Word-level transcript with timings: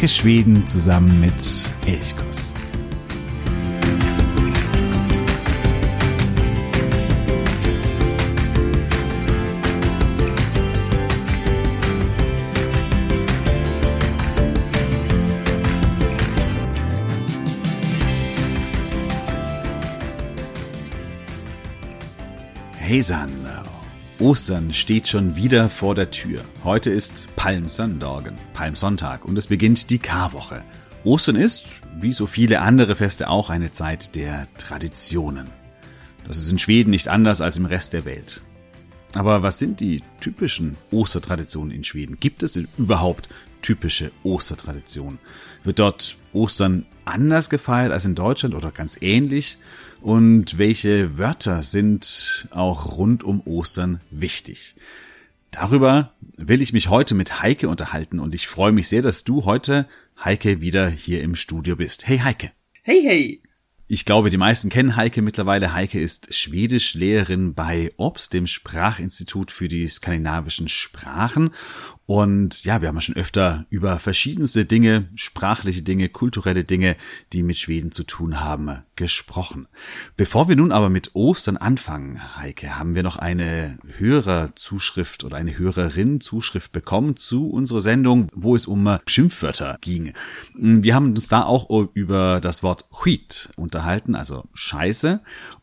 Entdecke 0.00 0.18
Schweden 0.18 0.66
zusammen 0.66 1.20
mit 1.20 1.34
Elchkuss. 1.84 2.54
Heisan, 22.80 23.29
Ostern 24.20 24.74
steht 24.74 25.08
schon 25.08 25.34
wieder 25.34 25.70
vor 25.70 25.94
der 25.94 26.10
Tür. 26.10 26.42
Heute 26.62 26.90
ist 26.90 27.26
Palmsöndagen, 27.36 28.36
Palmsonntag 28.52 29.24
und 29.24 29.38
es 29.38 29.46
beginnt 29.46 29.88
die 29.88 29.98
Karwoche. 29.98 30.62
Ostern 31.04 31.36
ist, 31.36 31.80
wie 31.98 32.12
so 32.12 32.26
viele 32.26 32.60
andere 32.60 32.96
Feste 32.96 33.30
auch, 33.30 33.48
eine 33.48 33.72
Zeit 33.72 34.14
der 34.16 34.46
Traditionen. 34.58 35.46
Das 36.28 36.36
ist 36.36 36.52
in 36.52 36.58
Schweden 36.58 36.90
nicht 36.90 37.08
anders 37.08 37.40
als 37.40 37.56
im 37.56 37.64
Rest 37.64 37.94
der 37.94 38.04
Welt. 38.04 38.42
Aber 39.14 39.42
was 39.42 39.58
sind 39.58 39.80
die 39.80 40.02
typischen 40.20 40.76
Ostertraditionen 40.90 41.74
in 41.74 41.82
Schweden? 41.82 42.20
Gibt 42.20 42.42
es 42.42 42.56
überhaupt 42.76 43.30
typische 43.62 44.12
Ostertraditionen? 44.22 45.18
Wird 45.64 45.78
dort 45.78 46.18
Ostern 46.34 46.84
anders 47.06 47.48
gefeiert 47.48 47.90
als 47.90 48.04
in 48.04 48.14
Deutschland 48.14 48.54
oder 48.54 48.70
ganz 48.70 48.98
ähnlich? 49.00 49.56
Und 50.00 50.58
welche 50.58 51.18
Wörter 51.18 51.62
sind 51.62 52.48
auch 52.50 52.96
rund 52.96 53.22
um 53.24 53.40
Ostern 53.46 54.00
wichtig. 54.10 54.74
Darüber 55.50 56.14
will 56.36 56.62
ich 56.62 56.72
mich 56.72 56.88
heute 56.88 57.14
mit 57.14 57.42
Heike 57.42 57.68
unterhalten 57.68 58.20
und 58.20 58.34
ich 58.34 58.48
freue 58.48 58.72
mich 58.72 58.88
sehr, 58.88 59.02
dass 59.02 59.24
du 59.24 59.44
heute, 59.44 59.86
Heike, 60.24 60.60
wieder 60.60 60.88
hier 60.88 61.22
im 61.22 61.34
Studio 61.34 61.76
bist. 61.76 62.06
Hey 62.06 62.18
Heike. 62.18 62.52
Hey, 62.82 63.02
hey. 63.04 63.42
Ich 63.92 64.04
glaube, 64.04 64.30
die 64.30 64.36
meisten 64.36 64.68
kennen 64.68 64.94
Heike 64.94 65.20
mittlerweile. 65.20 65.72
Heike 65.72 66.00
ist 66.00 66.32
Schwedischlehrerin 66.32 67.54
bei 67.54 67.90
OBS, 67.96 68.28
dem 68.28 68.46
Sprachinstitut 68.46 69.50
für 69.50 69.66
die 69.66 69.88
skandinavischen 69.88 70.68
Sprachen. 70.68 71.50
Und 72.10 72.64
ja, 72.64 72.82
wir 72.82 72.88
haben 72.88 72.96
ja 72.96 73.02
schon 73.02 73.14
öfter 73.14 73.66
über 73.70 74.00
verschiedenste 74.00 74.64
Dinge, 74.64 75.08
sprachliche 75.14 75.82
Dinge, 75.82 76.08
kulturelle 76.08 76.64
Dinge, 76.64 76.96
die 77.32 77.44
mit 77.44 77.56
Schweden 77.56 77.92
zu 77.92 78.02
tun 78.02 78.40
haben, 78.40 78.82
gesprochen. 78.96 79.68
Bevor 80.16 80.48
wir 80.48 80.56
nun 80.56 80.72
aber 80.72 80.90
mit 80.90 81.14
Ostern 81.14 81.56
anfangen, 81.56 82.20
Heike, 82.36 82.80
haben 82.80 82.96
wir 82.96 83.04
noch 83.04 83.14
eine 83.14 83.78
Hörerzuschrift 83.98 85.22
oder 85.22 85.36
eine 85.36 85.56
Hörerin-Zuschrift 85.56 86.72
bekommen 86.72 87.14
zu 87.14 87.48
unserer 87.48 87.80
Sendung, 87.80 88.26
wo 88.34 88.56
es 88.56 88.66
um 88.66 88.98
Schimpfwörter 89.06 89.78
ging. 89.80 90.12
Wir 90.56 90.96
haben 90.96 91.10
uns 91.10 91.28
da 91.28 91.44
auch 91.44 91.70
über 91.94 92.40
das 92.40 92.64
Wort 92.64 92.86
Huit 93.04 93.50
unterhalten, 93.54 94.16
also 94.16 94.48
Scheiße. 94.52 95.20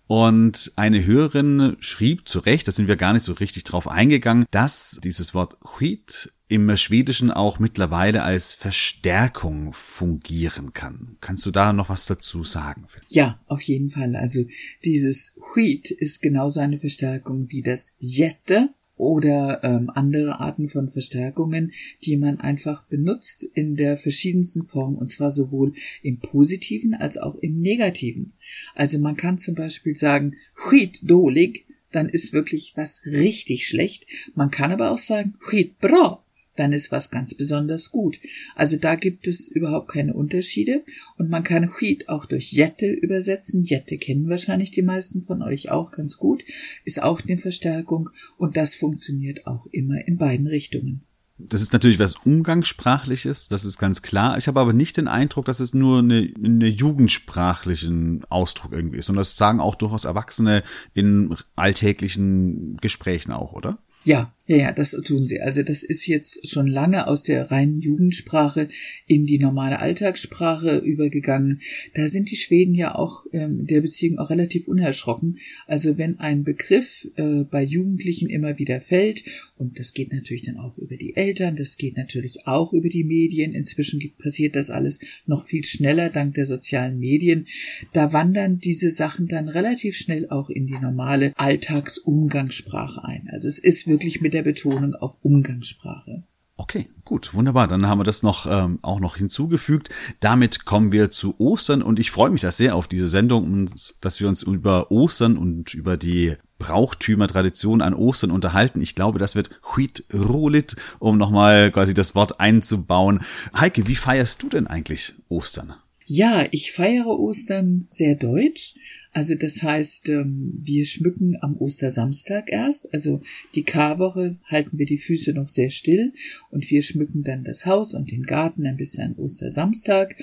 Und 0.10 0.72
eine 0.78 1.06
Hörerin 1.06 1.76
schrieb 1.82 2.30
zu 2.30 2.40
Recht, 2.40 2.66
da 2.70 2.72
sind 2.72 2.88
wir 2.88 2.96
gar 2.96 3.12
nicht 3.12 3.24
so 3.24 3.34
richtig 3.34 3.66
drauf 3.66 3.90
eingegangen, 3.90 4.46
dass 4.52 5.02
dieses 5.04 5.34
Wort 5.34 5.58
Huit 5.78 6.32
im 6.50 6.76
Schwedischen 6.78 7.30
auch 7.32 7.60
mittlerweile 7.60 8.24
als 8.24 8.54
Verstärkung 8.54 9.74
fungieren 9.74 10.72
kann. 10.74 11.18
Kannst 11.20 11.46
du 11.46 11.52
da 11.52 11.74
noch 11.74 11.90
was 11.90 12.06
dazu 12.06 12.44
sagen? 12.44 12.86
Ja, 13.08 13.40
auf 13.48 13.62
jeden 13.62 13.90
Fall. 13.90 14.16
Also 14.16 14.46
dieses 14.86 15.36
Huit 15.56 15.92
ist 15.92 16.22
genauso 16.22 16.60
eine 16.62 16.78
Verstärkung 16.78 17.50
wie 17.50 17.62
das 17.62 17.96
Jette 18.00 18.70
oder 18.96 19.64
ähm, 19.64 19.92
andere 19.94 20.40
Arten 20.40 20.68
von 20.68 20.90
Verstärkungen, 20.90 21.74
die 22.04 22.18
man 22.18 22.40
einfach 22.40 22.84
benutzt 22.86 23.44
in 23.44 23.76
der 23.76 23.96
verschiedensten 23.96 24.64
Form, 24.64 24.96
und 24.96 25.08
zwar 25.08 25.30
sowohl 25.30 25.74
im 26.02 26.20
positiven 26.20 26.96
als 26.96 27.18
auch 27.18 27.36
im 27.36 27.62
negativen. 27.62 28.34
Also 28.74 29.00
man 29.00 29.16
kann 29.16 29.38
zum 29.38 29.54
Beispiel 29.54 29.96
sagen, 29.96 30.36
skit 30.56 31.00
dolig, 31.04 31.66
dann 31.92 32.10
ist 32.10 32.34
wirklich 32.34 32.74
was 32.76 33.02
richtig 33.06 33.68
schlecht. 33.68 34.08
Man 34.34 34.52
kann 34.52 34.72
aber 34.72 34.92
auch 34.92 34.98
sagen, 34.98 35.36
skit 35.40 35.80
bra, 35.80 36.24
dann 36.58 36.74
ist 36.74 36.92
was 36.92 37.10
ganz 37.10 37.34
besonders 37.34 37.92
gut. 37.92 38.20
Also 38.56 38.78
da 38.78 38.96
gibt 38.96 39.28
es 39.28 39.50
überhaupt 39.50 39.90
keine 39.90 40.14
Unterschiede 40.14 40.84
und 41.18 41.30
man 41.30 41.44
kann 41.44 41.72
Huit 41.80 42.10
auch 42.10 42.26
durch 42.26 42.52
Jette 42.52 42.88
übersetzen. 42.88 43.64
Jette 43.64 43.98
kennen 43.98 44.30
wahrscheinlich 44.30 44.72
die 44.72 44.82
meisten 44.82 45.22
von 45.22 45.42
euch 45.42 45.70
auch 45.70 45.92
ganz 45.92 46.18
gut, 46.18 46.44
ist 46.84 47.02
auch 47.02 47.22
eine 47.22 47.38
Verstärkung 47.38 48.10
und 48.38 48.58
das 48.58 48.76
funktioniert 48.76 49.48
auch 49.48 49.68
immer 49.72 50.06
in 50.08 50.18
beiden 50.18 50.48
Richtungen. 50.48 51.04
Das 51.40 51.62
ist 51.62 51.72
natürlich 51.72 52.00
was 52.00 52.16
Umgangssprachliches, 52.16 53.48
das 53.48 53.64
ist 53.64 53.78
ganz 53.78 54.02
klar. 54.02 54.40
Ich 54.40 54.48
habe 54.48 54.60
aber 54.60 54.74
nicht 54.74 54.98
den 54.98 55.08
Eindruck, 55.08 55.46
dass 55.46 55.60
es 55.60 55.74
nur 55.74 56.00
eine, 56.00 56.34
eine 56.44 56.68
jugendsprachlichen 56.68 58.26
Ausdruck 58.30 58.72
irgendwie 58.72 58.98
ist, 58.98 59.06
sondern 59.06 59.22
das 59.22 59.38
sagen 59.38 59.60
auch 59.60 59.76
durchaus 59.76 60.06
Erwachsene 60.06 60.64
in 60.96 61.36
alltäglichen 61.56 62.78
Gesprächen 62.78 63.32
auch, 63.32 63.54
oder? 63.54 63.78
Ja, 64.04 64.34
ja, 64.48 64.56
ja, 64.56 64.72
das 64.72 64.92
tun 64.92 65.26
sie. 65.26 65.42
Also 65.42 65.62
das 65.62 65.84
ist 65.84 66.08
jetzt 66.08 66.48
schon 66.48 66.68
lange 66.68 67.08
aus 67.08 67.22
der 67.22 67.52
reinen 67.52 67.82
Jugendsprache 67.82 68.70
in 69.06 69.26
die 69.26 69.40
normale 69.40 69.80
Alltagssprache 69.80 70.78
übergegangen. 70.78 71.60
Da 71.96 72.08
sind 72.08 72.32
die 72.32 72.38
Schweden 72.38 72.74
ja 72.74 72.96
auch 72.96 73.26
ähm, 73.34 73.66
der 73.68 73.82
Beziehung 73.82 74.20
auch 74.20 74.30
relativ 74.30 74.70
unerschrocken. 74.70 75.40
Also 75.66 75.98
wenn 75.98 76.20
ein 76.20 76.46
Begriff 76.46 77.10
äh, 77.18 77.44
bei 77.44 77.62
Jugendlichen 77.62 78.30
immer 78.30 78.58
wieder 78.58 78.80
fällt, 78.80 79.24
und 79.58 79.80
das 79.80 79.94
geht 79.94 80.14
natürlich 80.14 80.44
dann 80.44 80.58
auch 80.58 80.78
über 80.78 80.96
die 80.96 81.18
Eltern, 81.18 81.58
das 81.58 81.76
geht 81.76 81.98
natürlich 81.98 82.48
auch 82.48 82.72
über 82.72 82.88
die 82.88 83.04
Medien. 83.04 83.54
Inzwischen 83.54 84.00
passiert 84.18 84.56
das 84.56 84.70
alles 84.70 85.00
noch 85.26 85.44
viel 85.44 85.66
schneller 85.66 86.10
dank 86.10 86.36
der 86.36 86.46
sozialen 86.46 87.00
Medien. 87.00 87.48
Da 87.92 88.14
wandern 88.14 88.60
diese 88.60 88.92
Sachen 88.92 89.28
dann 89.28 89.50
relativ 89.50 89.98
schnell 89.98 90.30
auch 90.30 90.50
in 90.50 90.68
die 90.68 90.80
normale 90.80 91.34
Alltagsumgangssprache 91.36 93.04
ein. 93.04 93.28
Also 93.30 93.50
es 93.50 93.60
ist 93.60 93.88
wirklich 93.88 94.22
mit 94.22 94.37
der 94.38 94.44
Betonung 94.44 94.94
auf 94.94 95.18
Umgangssprache. 95.24 96.24
Okay, 96.60 96.90
gut, 97.06 97.34
wunderbar. 97.34 97.68
Dann 97.68 97.88
haben 97.88 98.00
wir 98.00 98.04
das 98.04 98.24
noch 98.24 98.46
ähm, 98.48 98.80
auch 98.82 99.00
noch 99.00 99.16
hinzugefügt. 99.16 99.90
Damit 100.20 100.66
kommen 100.66 100.92
wir 100.92 101.10
zu 101.12 101.40
Ostern 101.40 101.82
und 101.82 102.00
ich 102.00 102.12
freue 102.12 102.30
mich 102.30 102.42
da 102.42 102.52
sehr 102.52 102.76
auf 102.76 102.88
diese 102.88 103.08
Sendung 103.08 103.46
und 103.46 103.96
dass 104.04 104.20
wir 104.20 104.28
uns 104.28 104.44
über 104.44 104.92
Ostern 104.92 105.38
und 105.38 105.74
über 105.74 105.98
die 105.98 106.36
Brauchtümer, 106.60 107.28
Tradition 107.28 107.82
an 107.82 107.94
Ostern 107.94 108.32
unterhalten. 108.32 108.82
Ich 108.82 108.96
glaube, 108.96 109.20
das 109.20 109.36
wird 109.36 109.52
Huit 109.76 110.06
Rolit, 110.14 110.76
um 111.00 111.18
nochmal 111.18 111.72
quasi 111.72 111.94
das 111.94 112.16
Wort 112.16 112.40
einzubauen. 112.40 113.22
Heike, 113.56 113.88
wie 113.88 113.96
feierst 113.96 114.42
du 114.42 114.50
denn 114.50 114.68
eigentlich 114.68 115.14
Ostern? 115.30 115.76
Ja, 116.10 116.48
ich 116.52 116.72
feiere 116.72 117.20
Ostern 117.20 117.86
sehr 117.90 118.16
deutsch. 118.16 118.76
Also 119.12 119.36
das 119.36 119.62
heißt, 119.62 120.08
ähm, 120.08 120.54
wir 120.64 120.86
schmücken 120.86 121.36
am 121.42 121.58
Ostersamstag 121.58 122.50
erst. 122.50 122.94
Also 122.94 123.22
die 123.56 123.64
Karwoche 123.64 124.38
halten 124.46 124.78
wir 124.78 124.86
die 124.86 125.00
Füße 125.00 125.34
noch 125.34 125.50
sehr 125.50 125.70
still 125.70 126.14
und 126.50 126.70
wir 126.72 126.82
schmücken 126.82 127.24
dann 127.24 127.44
das 127.44 127.66
Haus 127.66 127.94
und 127.94 128.10
den 128.10 128.24
Garten 128.24 128.66
ein 128.66 128.78
bisschen 128.78 129.04
an 129.04 129.16
Ostersamstag. 129.16 130.16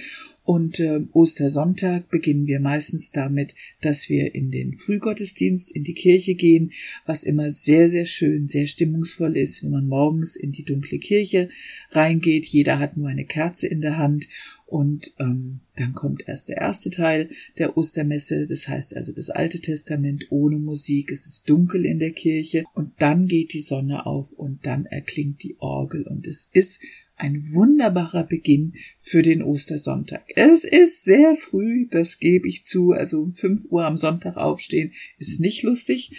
Und 0.44 0.78
äh, 0.78 1.00
Ostersonntag 1.12 2.10
beginnen 2.10 2.46
wir 2.46 2.60
meistens 2.60 3.10
damit, 3.10 3.54
dass 3.80 4.10
wir 4.10 4.34
in 4.34 4.50
den 4.50 4.74
Frühgottesdienst 4.74 5.72
in 5.72 5.84
die 5.84 5.94
Kirche 5.94 6.34
gehen, 6.34 6.72
was 7.06 7.24
immer 7.24 7.50
sehr, 7.50 7.88
sehr 7.88 8.04
schön, 8.04 8.46
sehr 8.46 8.66
stimmungsvoll 8.66 9.38
ist, 9.38 9.64
wenn 9.64 9.70
man 9.70 9.88
morgens 9.88 10.36
in 10.36 10.52
die 10.52 10.64
dunkle 10.64 10.98
Kirche 10.98 11.48
reingeht. 11.92 12.44
Jeder 12.44 12.78
hat 12.78 12.98
nur 12.98 13.08
eine 13.08 13.24
Kerze 13.24 13.66
in 13.66 13.80
der 13.80 13.96
Hand 13.96 14.28
und 14.66 15.12
ähm, 15.18 15.60
dann 15.76 15.92
kommt 15.92 16.26
erst 16.26 16.48
der 16.48 16.58
erste 16.58 16.90
Teil 16.90 17.30
der 17.58 17.76
Ostermesse, 17.76 18.46
das 18.46 18.68
heißt 18.68 18.96
also 18.96 19.12
das 19.12 19.30
Alte 19.30 19.60
Testament 19.60 20.26
ohne 20.30 20.58
Musik, 20.58 21.12
es 21.12 21.26
ist 21.26 21.48
dunkel 21.48 21.84
in 21.84 21.98
der 21.98 22.12
Kirche 22.12 22.64
und 22.74 22.92
dann 22.98 23.26
geht 23.26 23.52
die 23.52 23.60
Sonne 23.60 24.06
auf 24.06 24.32
und 24.32 24.64
dann 24.66 24.86
erklingt 24.86 25.42
die 25.42 25.56
Orgel 25.58 26.02
und 26.06 26.26
es 26.26 26.50
ist 26.52 26.80
ein 27.16 27.40
wunderbarer 27.52 28.24
Beginn 28.24 28.74
für 28.98 29.22
den 29.22 29.42
Ostersonntag. 29.42 30.24
Es 30.34 30.64
ist 30.64 31.04
sehr 31.04 31.34
früh, 31.34 31.86
das 31.88 32.18
gebe 32.18 32.48
ich 32.48 32.64
zu, 32.64 32.92
also 32.92 33.22
um 33.22 33.32
fünf 33.32 33.70
Uhr 33.70 33.84
am 33.84 33.96
Sonntag 33.96 34.36
aufstehen 34.36 34.92
ist 35.18 35.40
nicht 35.40 35.62
lustig, 35.62 36.10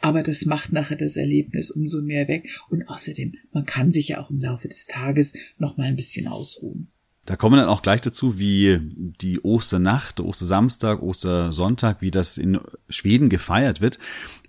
aber 0.00 0.22
das 0.22 0.44
macht 0.46 0.72
nachher 0.72 0.96
das 0.96 1.16
Erlebnis 1.16 1.70
umso 1.70 2.02
mehr 2.02 2.28
weg 2.28 2.48
und 2.70 2.88
außerdem, 2.88 3.34
man 3.52 3.66
kann 3.66 3.90
sich 3.90 4.08
ja 4.08 4.20
auch 4.20 4.30
im 4.30 4.40
Laufe 4.40 4.68
des 4.68 4.86
Tages 4.86 5.34
noch 5.58 5.76
mal 5.76 5.84
ein 5.84 5.96
bisschen 5.96 6.28
ausruhen. 6.28 6.88
Da 7.28 7.36
kommen 7.36 7.56
wir 7.56 7.60
dann 7.60 7.68
auch 7.68 7.82
gleich 7.82 8.00
dazu, 8.00 8.38
wie 8.38 8.80
die 8.80 9.40
Osternacht, 9.42 10.18
Ostersamstag, 10.18 11.02
Ostersonntag, 11.02 12.00
wie 12.00 12.10
das 12.10 12.38
in 12.38 12.58
Schweden 12.88 13.28
gefeiert 13.28 13.82
wird. 13.82 13.98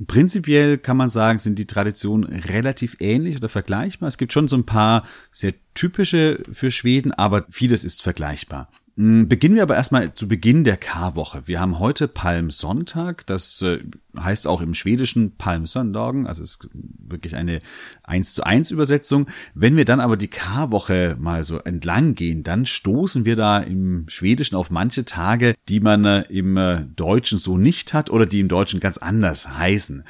Prinzipiell 0.08 0.78
kann 0.78 0.96
man 0.96 1.10
sagen, 1.10 1.40
sind 1.40 1.60
die 1.60 1.66
Traditionen 1.66 2.24
relativ 2.24 2.96
ähnlich 3.02 3.36
oder 3.36 3.50
vergleichbar. 3.50 4.08
Es 4.08 4.18
gibt 4.18 4.31
schon 4.31 4.48
so 4.48 4.56
ein 4.56 4.66
paar 4.66 5.04
sehr 5.34 5.56
typische 5.74 6.42
für 6.54 6.72
Schweden, 6.72 7.12
aber 7.12 7.46
vieles 7.52 7.84
ist 7.84 8.02
vergleichbar. 8.02 8.70
Hm, 9.00 9.30
beginnen 9.30 9.56
wir 9.56 9.63
aber 9.63 9.78
erstmal 9.78 10.13
zu 10.13 10.28
Beginn 10.28 10.66
der 10.66 10.75
Karwoche. 10.75 11.44
Wir 11.46 11.62
haben 11.62 11.80
heute 11.80 12.10
Palmsonntag, 12.10 13.25
das 13.28 13.62
äh, 13.62 13.80
heißt 14.19 14.46
auch 14.46 14.60
im 14.60 14.74
Schwedischen 14.74 15.38
Palmsöndagen, 15.38 16.28
also 16.28 16.44
es 16.44 16.57
ist 16.57 16.69
wirklich 16.74 17.38
eine 17.38 17.62
1 18.04 18.34
zu 18.34 18.44
1 18.44 18.72
Übersetzung. 18.72 19.28
Wenn 19.54 19.78
wir 19.78 19.86
dann 19.86 20.01
aber 20.01 20.18
die 20.18 20.28
Karwoche 20.28 21.16
mal 21.18 21.46
so 21.46 21.60
entlang 21.60 22.13
gehen, 22.13 22.44
dann 22.44 22.66
stoßen 22.66 23.24
wir 23.24 23.38
da 23.38 23.60
im 23.60 24.04
Schwedischen 24.10 24.57
auf 24.57 24.69
manche 24.69 25.06
Tage, 25.06 25.56
die 25.69 25.80
man 25.80 26.04
äh, 26.04 26.24
im 26.24 26.57
äh, 26.57 26.81
Deutschen 26.98 27.38
so 27.38 27.57
nicht 27.57 27.94
hat 27.94 28.10
oder 28.10 28.25
die 28.25 28.42
im 28.42 28.50
Deutschen 28.50 28.81
ganz 28.81 28.98
anders 28.98 29.57
heißen. 29.57 30.04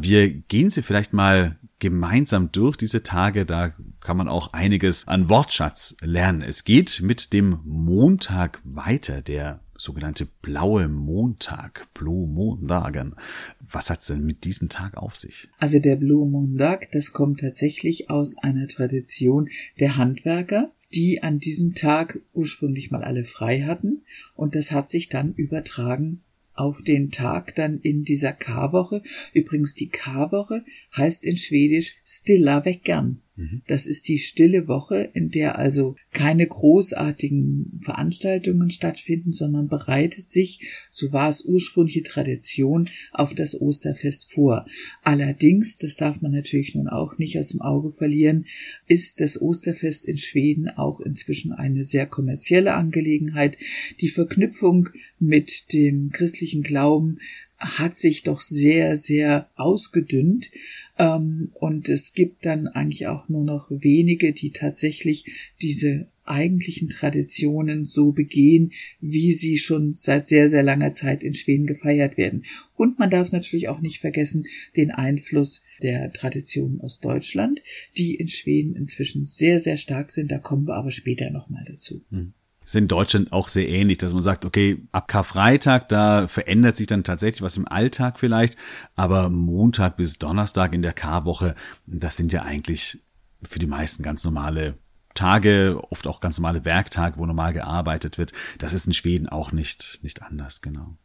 Wir 0.00 0.28
gehen 0.28 0.68
sie 0.68 0.82
vielleicht 0.82 1.14
mal 1.14 1.56
gemeinsam 1.78 2.50
durch 2.52 2.76
diese 2.76 3.02
Tage. 3.02 3.44
Da 3.44 3.72
kann 4.04 4.16
man 4.18 4.28
auch 4.28 4.52
einiges 4.52 5.08
an 5.08 5.28
Wortschatz 5.28 5.96
lernen. 6.00 6.42
Es 6.42 6.62
geht 6.62 7.00
mit 7.02 7.32
dem 7.32 7.58
Montag 7.64 8.60
weiter, 8.62 9.22
der 9.22 9.60
sogenannte 9.76 10.26
blaue 10.42 10.88
Montag, 10.88 11.88
Blue 11.94 12.28
Mondagen. 12.28 13.16
Was 13.60 13.90
hat's 13.90 14.06
denn 14.06 14.24
mit 14.24 14.44
diesem 14.44 14.68
Tag 14.68 14.96
auf 14.96 15.16
sich? 15.16 15.48
Also 15.58 15.80
der 15.80 15.96
Blue 15.96 16.28
Montag, 16.28 16.92
das 16.92 17.12
kommt 17.12 17.40
tatsächlich 17.40 18.10
aus 18.10 18.36
einer 18.38 18.68
Tradition 18.68 19.48
der 19.80 19.96
Handwerker, 19.96 20.70
die 20.94 21.22
an 21.22 21.40
diesem 21.40 21.74
Tag 21.74 22.20
ursprünglich 22.34 22.90
mal 22.90 23.02
alle 23.02 23.24
frei 23.24 23.62
hatten 23.62 24.02
und 24.36 24.54
das 24.54 24.70
hat 24.70 24.90
sich 24.90 25.08
dann 25.08 25.34
übertragen 25.34 26.22
auf 26.52 26.82
den 26.82 27.10
Tag 27.10 27.56
dann 27.56 27.80
in 27.80 28.04
dieser 28.04 28.32
K-Woche. 28.32 29.02
Übrigens, 29.32 29.74
die 29.74 29.88
K-Woche 29.88 30.64
heißt 30.96 31.26
in 31.26 31.36
Schwedisch 31.36 31.96
Stilla 32.04 32.64
veckan. 32.64 33.23
Mhm. 33.36 33.62
Das 33.66 33.86
ist 33.86 34.08
die 34.08 34.18
stille 34.18 34.68
Woche, 34.68 35.10
in 35.12 35.30
der 35.30 35.58
also 35.58 35.96
keine 36.12 36.46
großartigen 36.46 37.78
Veranstaltungen 37.80 38.70
stattfinden, 38.70 39.32
sondern 39.32 39.68
bereitet 39.68 40.30
sich, 40.30 40.60
so 40.90 41.12
war 41.12 41.28
es 41.28 41.44
ursprüngliche 41.44 42.02
Tradition, 42.02 42.88
auf 43.12 43.34
das 43.34 43.60
Osterfest 43.60 44.32
vor. 44.32 44.66
Allerdings, 45.02 45.78
das 45.78 45.96
darf 45.96 46.22
man 46.22 46.32
natürlich 46.32 46.74
nun 46.74 46.88
auch 46.88 47.18
nicht 47.18 47.38
aus 47.38 47.48
dem 47.48 47.60
Auge 47.60 47.90
verlieren, 47.90 48.46
ist 48.86 49.20
das 49.20 49.40
Osterfest 49.40 50.06
in 50.06 50.18
Schweden 50.18 50.68
auch 50.68 51.00
inzwischen 51.00 51.52
eine 51.52 51.82
sehr 51.82 52.06
kommerzielle 52.06 52.74
Angelegenheit. 52.74 53.58
Die 54.00 54.08
Verknüpfung 54.08 54.90
mit 55.18 55.72
dem 55.72 56.10
christlichen 56.10 56.62
Glauben 56.62 57.18
hat 57.58 57.96
sich 57.96 58.22
doch 58.22 58.40
sehr, 58.40 58.96
sehr 58.96 59.48
ausgedünnt. 59.56 60.50
Ähm, 60.98 61.50
und 61.54 61.88
es 61.88 62.12
gibt 62.12 62.44
dann 62.46 62.68
eigentlich 62.68 63.06
auch 63.06 63.28
nur 63.28 63.44
noch 63.44 63.70
wenige, 63.70 64.32
die 64.32 64.50
tatsächlich 64.50 65.24
diese 65.62 66.08
eigentlichen 66.26 66.88
Traditionen 66.88 67.84
so 67.84 68.12
begehen, 68.12 68.72
wie 69.00 69.32
sie 69.32 69.58
schon 69.58 69.94
seit 69.94 70.26
sehr, 70.26 70.48
sehr 70.48 70.62
langer 70.62 70.92
Zeit 70.94 71.22
in 71.22 71.34
Schweden 71.34 71.66
gefeiert 71.66 72.16
werden. 72.16 72.44
Und 72.76 72.98
man 72.98 73.10
darf 73.10 73.30
natürlich 73.30 73.68
auch 73.68 73.80
nicht 73.80 73.98
vergessen 73.98 74.46
den 74.76 74.90
Einfluss 74.90 75.62
der 75.82 76.12
Traditionen 76.12 76.80
aus 76.80 77.00
Deutschland, 77.00 77.60
die 77.98 78.14
in 78.14 78.28
Schweden 78.28 78.74
inzwischen 78.74 79.26
sehr, 79.26 79.60
sehr 79.60 79.76
stark 79.76 80.10
sind. 80.10 80.30
Da 80.30 80.38
kommen 80.38 80.66
wir 80.66 80.76
aber 80.76 80.92
später 80.92 81.30
nochmal 81.30 81.64
dazu. 81.66 82.02
Hm 82.10 82.32
ist 82.64 82.76
in 82.76 82.88
Deutschland 82.88 83.32
auch 83.32 83.48
sehr 83.48 83.68
ähnlich, 83.68 83.98
dass 83.98 84.12
man 84.12 84.22
sagt, 84.22 84.44
okay, 84.44 84.82
ab 84.92 85.08
Karfreitag, 85.08 85.88
da 85.88 86.28
verändert 86.28 86.76
sich 86.76 86.86
dann 86.86 87.04
tatsächlich 87.04 87.42
was 87.42 87.56
im 87.56 87.68
Alltag 87.68 88.18
vielleicht, 88.18 88.56
aber 88.96 89.28
Montag 89.28 89.96
bis 89.96 90.18
Donnerstag 90.18 90.74
in 90.74 90.82
der 90.82 90.92
Karwoche, 90.92 91.54
das 91.86 92.16
sind 92.16 92.32
ja 92.32 92.42
eigentlich 92.42 92.98
für 93.42 93.58
die 93.58 93.66
meisten 93.66 94.02
ganz 94.02 94.24
normale 94.24 94.78
Tage, 95.14 95.80
oft 95.90 96.06
auch 96.06 96.20
ganz 96.20 96.38
normale 96.38 96.64
Werktage, 96.64 97.18
wo 97.18 97.26
normal 97.26 97.52
gearbeitet 97.52 98.18
wird. 98.18 98.32
Das 98.58 98.72
ist 98.72 98.86
in 98.86 98.94
Schweden 98.94 99.28
auch 99.28 99.52
nicht, 99.52 100.00
nicht 100.02 100.22
anders, 100.22 100.60
genau. 100.60 100.96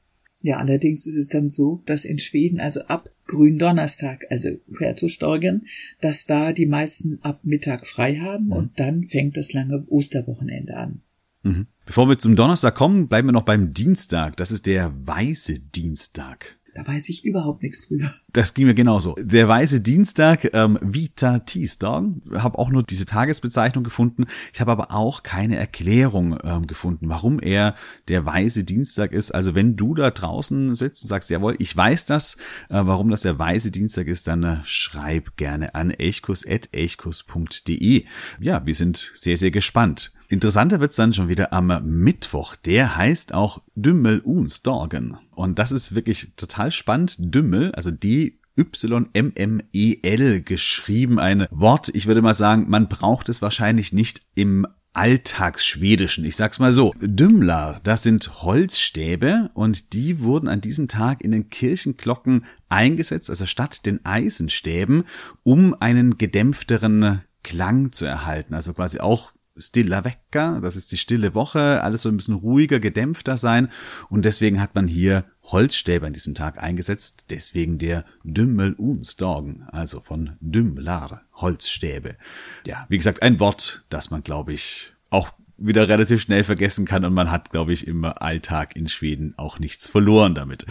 Ja, 0.41 0.57
allerdings 0.57 1.05
ist 1.05 1.17
es 1.17 1.27
dann 1.27 1.49
so, 1.49 1.83
dass 1.85 2.05
in 2.05 2.17
Schweden, 2.17 2.59
also 2.61 2.81
ab 2.85 3.09
Gründonnerstag, 3.25 4.23
also 4.29 4.49
Huertustorgen, 4.79 5.67
dass 5.99 6.25
da 6.25 6.53
die 6.53 6.65
meisten 6.65 7.19
ab 7.21 7.41
Mittag 7.43 7.85
frei 7.85 8.15
haben 8.15 8.45
mhm. 8.45 8.53
und 8.53 8.79
dann 8.79 9.03
fängt 9.03 9.35
das 9.35 9.53
lange 9.53 9.85
Osterwochenende 9.89 10.77
an. 10.77 11.01
Mhm. 11.43 11.67
Bevor 11.85 12.09
wir 12.09 12.19
zum 12.19 12.35
Donnerstag 12.35 12.75
kommen, 12.75 13.07
bleiben 13.07 13.27
wir 13.27 13.33
noch 13.33 13.43
beim 13.43 13.73
Dienstag. 13.73 14.37
Das 14.37 14.51
ist 14.51 14.67
der 14.67 14.91
weiße 15.07 15.59
Dienstag. 15.59 16.59
Da 16.75 16.85
weiß 16.87 17.09
ich 17.09 17.25
überhaupt 17.25 17.63
nichts 17.63 17.87
drüber. 17.87 18.13
Das 18.31 18.53
ging 18.53 18.67
mir 18.67 18.75
genauso. 18.75 19.15
Der 19.19 19.47
weiße 19.47 19.79
Dienstag, 19.81 20.53
ähm, 20.53 20.77
Vita 20.81 21.39
Tisdag, 21.39 22.03
habe 22.35 22.59
auch 22.59 22.69
nur 22.69 22.83
diese 22.83 23.05
Tagesbezeichnung 23.05 23.83
gefunden. 23.83 24.25
Ich 24.53 24.61
habe 24.61 24.71
aber 24.71 24.91
auch 24.91 25.23
keine 25.23 25.57
Erklärung 25.57 26.37
ähm, 26.43 26.67
gefunden, 26.67 27.09
warum 27.09 27.39
er 27.39 27.73
der 28.07 28.23
weiße 28.25 28.63
Dienstag 28.65 29.11
ist. 29.11 29.31
Also 29.31 29.55
wenn 29.55 29.75
du 29.75 29.95
da 29.95 30.11
draußen 30.11 30.75
sitzt 30.75 31.01
und 31.03 31.09
sagst, 31.09 31.31
jawohl, 31.31 31.55
ich 31.59 31.75
weiß 31.75 32.05
das, 32.05 32.35
äh, 32.69 32.75
warum 32.75 33.09
das 33.09 33.23
der 33.23 33.39
weiße 33.39 33.71
Dienstag 33.71 34.07
ist, 34.07 34.27
dann 34.27 34.43
äh, 34.43 34.57
schreib 34.63 35.35
gerne 35.37 35.73
an 35.75 35.91
elchkus.elchkus.de. 35.91 38.05
Ja, 38.39 38.65
wir 38.65 38.75
sind 38.75 39.11
sehr, 39.15 39.37
sehr 39.37 39.51
gespannt. 39.51 40.13
Interessanter 40.29 40.79
wird's 40.79 40.95
dann 40.95 41.13
schon 41.13 41.27
wieder 41.27 41.51
am 41.53 41.73
Mittwoch. 41.83 42.55
Der 42.55 42.95
heißt 42.95 43.33
auch 43.33 43.63
Dümmel 43.75 44.19
Unsdagen. 44.19 45.17
Und 45.33 45.57
das 45.57 45.71
ist 45.71 45.95
wirklich 45.95 46.33
total 46.37 46.71
spannend. 46.71 47.15
Dümmel, 47.17 47.71
also 47.73 47.89
D 47.89 48.39
Y-M-M-E-L 48.55 50.41
geschrieben. 50.41 51.19
Ein 51.19 51.47
Wort, 51.49 51.89
ich 51.89 52.05
würde 52.05 52.21
mal 52.21 52.33
sagen, 52.33 52.69
man 52.69 52.87
braucht 52.87 53.29
es 53.29 53.41
wahrscheinlich 53.41 53.91
nicht 53.91 54.21
im 54.35 54.67
Alltagsschwedischen. 54.93 56.25
Ich 56.25 56.35
sag's 56.35 56.59
mal 56.59 56.73
so. 56.73 56.93
Dümler, 56.99 57.79
das 57.83 58.03
sind 58.03 58.43
Holzstäbe 58.43 59.49
und 59.53 59.93
die 59.93 60.19
wurden 60.19 60.47
an 60.47 60.61
diesem 60.61 60.87
Tag 60.87 61.21
in 61.23 61.31
den 61.31 61.49
Kirchenglocken 61.49 62.45
eingesetzt, 62.69 63.29
also 63.29 63.45
statt 63.45 63.85
den 63.85 64.03
Eisenstäben, 64.05 65.05
um 65.43 65.75
einen 65.79 66.17
gedämpfteren 66.17 67.21
Klang 67.43 67.91
zu 67.91 68.05
erhalten. 68.05 68.53
Also 68.53 68.73
quasi 68.73 68.99
auch 68.99 69.31
Stilla 69.59 70.03
Vecca, 70.03 70.59
das 70.59 70.75
ist 70.75 70.91
die 70.91 70.97
stille 70.97 71.33
Woche, 71.33 71.83
alles 71.83 72.03
so 72.03 72.09
ein 72.09 72.17
bisschen 72.17 72.35
ruhiger, 72.35 72.79
gedämpfter 72.79 73.37
sein 73.37 73.69
und 74.09 74.25
deswegen 74.25 74.61
hat 74.61 74.75
man 74.75 74.87
hier 74.87 75.25
Holzstäbe 75.43 76.05
an 76.05 76.13
diesem 76.13 76.35
Tag 76.35 76.61
eingesetzt, 76.61 77.25
deswegen 77.29 77.77
der 77.77 78.05
Dümmel 78.23 78.73
Unsdagen, 78.73 79.63
also 79.71 79.99
von 79.99 80.37
Dümmlar, 80.39 81.23
Holzstäbe. 81.33 82.15
Ja, 82.65 82.85
wie 82.89 82.97
gesagt, 82.97 83.21
ein 83.21 83.39
Wort, 83.39 83.83
das 83.89 84.11
man, 84.11 84.23
glaube 84.23 84.53
ich, 84.53 84.93
auch 85.09 85.31
wieder 85.59 85.87
relativ 85.87 86.21
schnell 86.21 86.43
vergessen 86.43 86.85
kann 86.85 87.05
und 87.05 87.13
man 87.13 87.31
hat, 87.31 87.49
glaube 87.49 87.73
ich, 87.73 87.87
im 87.87 88.03
Alltag 88.05 88.75
in 88.75 88.87
Schweden 88.87 89.33
auch 89.37 89.59
nichts 89.59 89.89
verloren 89.89 90.35
damit. 90.35 90.65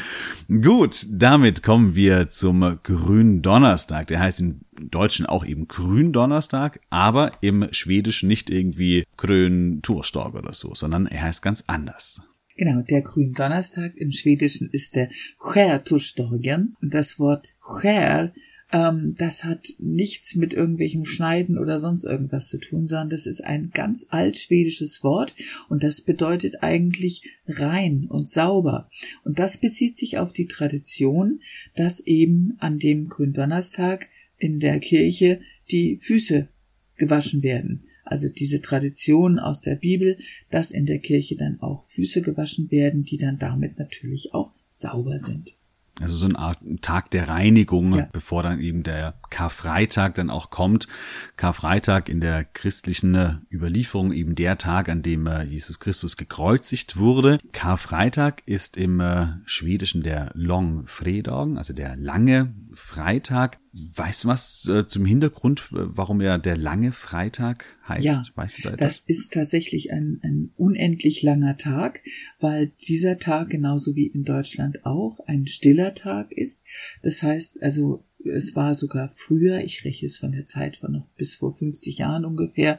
Gut, 0.48 1.06
damit 1.10 1.62
kommen 1.62 1.94
wir 1.94 2.28
zum 2.28 2.78
Gründonnerstag. 2.82 4.06
Der 4.08 4.20
heißt 4.20 4.40
im 4.40 4.60
Deutschen 4.80 5.26
auch 5.26 5.44
eben 5.44 5.68
Gründonnerstag, 5.68 6.80
aber 6.90 7.32
im 7.40 7.68
Schwedischen 7.72 8.28
nicht 8.28 8.50
irgendwie 8.50 9.04
Grün-Torsdag 9.16 10.34
oder 10.34 10.54
so, 10.54 10.74
sondern 10.74 11.06
er 11.06 11.22
heißt 11.22 11.42
ganz 11.42 11.64
anders. 11.66 12.22
Genau, 12.56 12.82
der 12.82 13.02
Gründonnerstag 13.02 13.96
im 13.96 14.10
Schwedischen 14.10 14.68
ist 14.70 14.96
der 14.96 15.08
Skärtorsdagen 15.40 16.76
und 16.82 16.92
das 16.92 17.20
Wort 17.20 17.46
Skär 17.62 18.32
ähm, 18.72 19.14
das 19.16 19.44
hat 19.44 19.74
nichts 19.78 20.34
mit 20.34 20.52
irgendwelchem 20.52 21.04
Schneiden 21.04 21.58
oder 21.58 21.78
sonst 21.78 22.04
irgendwas 22.04 22.48
zu 22.48 22.58
tun, 22.58 22.86
sondern 22.86 23.10
das 23.10 23.26
ist 23.26 23.42
ein 23.42 23.70
ganz 23.72 24.06
altschwedisches 24.10 25.02
Wort 25.02 25.34
und 25.68 25.82
das 25.82 26.02
bedeutet 26.02 26.62
eigentlich 26.62 27.22
rein 27.46 28.06
und 28.08 28.28
sauber. 28.28 28.88
Und 29.24 29.38
das 29.38 29.58
bezieht 29.58 29.96
sich 29.96 30.18
auf 30.18 30.32
die 30.32 30.46
Tradition, 30.46 31.40
dass 31.76 32.00
eben 32.00 32.56
an 32.58 32.78
dem 32.78 33.08
Gründonnerstag 33.08 34.08
in 34.36 34.60
der 34.60 34.80
Kirche 34.80 35.40
die 35.70 35.96
Füße 35.96 36.48
gewaschen 36.96 37.42
werden. 37.42 37.84
Also 38.04 38.28
diese 38.30 38.62
Tradition 38.62 39.38
aus 39.38 39.60
der 39.60 39.76
Bibel, 39.76 40.16
dass 40.50 40.70
in 40.70 40.86
der 40.86 40.98
Kirche 40.98 41.36
dann 41.36 41.60
auch 41.60 41.82
Füße 41.84 42.22
gewaschen 42.22 42.70
werden, 42.70 43.04
die 43.04 43.18
dann 43.18 43.38
damit 43.38 43.78
natürlich 43.78 44.32
auch 44.32 44.52
sauber 44.70 45.18
sind. 45.18 45.57
Also 46.00 46.14
so 46.14 46.26
eine 46.26 46.38
Art 46.38 46.58
Tag 46.80 47.10
der 47.10 47.28
Reinigung, 47.28 47.96
ja. 47.96 48.08
bevor 48.12 48.42
dann 48.42 48.60
eben 48.60 48.82
der 48.82 49.14
Karfreitag 49.30 50.14
dann 50.14 50.30
auch 50.30 50.50
kommt. 50.50 50.88
Karfreitag 51.36 52.08
in 52.08 52.20
der 52.20 52.44
christlichen 52.44 53.14
äh, 53.14 53.34
Überlieferung 53.50 54.12
eben 54.12 54.34
der 54.34 54.58
Tag, 54.58 54.88
an 54.88 55.02
dem 55.02 55.26
äh, 55.26 55.44
Jesus 55.44 55.80
Christus 55.80 56.16
gekreuzigt 56.16 56.96
wurde. 56.96 57.38
Karfreitag 57.52 58.42
ist 58.46 58.76
im 58.76 59.00
äh, 59.00 59.26
Schwedischen 59.44 60.02
der 60.02 60.30
Long 60.34 60.86
Fredag, 60.86 61.56
also 61.56 61.72
der 61.72 61.96
lange 61.96 62.54
Freitag. 62.72 63.58
Weißt 63.72 64.24
du 64.24 64.28
was 64.28 64.68
zum 64.86 65.04
Hintergrund, 65.04 65.68
warum 65.70 66.20
er 66.20 66.38
der 66.38 66.56
lange 66.56 66.90
Freitag 66.92 67.64
heißt? 67.86 68.04
Ja, 68.04 68.22
weißt 68.34 68.58
du 68.58 68.70
da 68.70 68.76
das 68.76 69.00
ist 69.00 69.32
tatsächlich 69.32 69.92
ein, 69.92 70.20
ein 70.22 70.50
unendlich 70.56 71.22
langer 71.22 71.56
Tag, 71.56 72.02
weil 72.40 72.72
dieser 72.88 73.18
Tag 73.18 73.50
genauso 73.50 73.94
wie 73.94 74.06
in 74.06 74.24
Deutschland 74.24 74.84
auch 74.84 75.20
ein 75.26 75.46
stiller 75.46 75.94
Tag 75.94 76.32
ist. 76.32 76.64
Das 77.02 77.22
heißt 77.22 77.62
also, 77.62 78.04
es 78.24 78.56
war 78.56 78.74
sogar 78.74 79.08
früher, 79.08 79.62
ich 79.64 79.84
rechne 79.84 80.06
es 80.06 80.18
von 80.18 80.32
der 80.32 80.46
Zeit 80.46 80.76
von 80.76 80.92
noch 80.92 81.06
bis 81.16 81.36
vor 81.36 81.52
50 81.54 81.98
Jahren 81.98 82.24
ungefähr, 82.24 82.78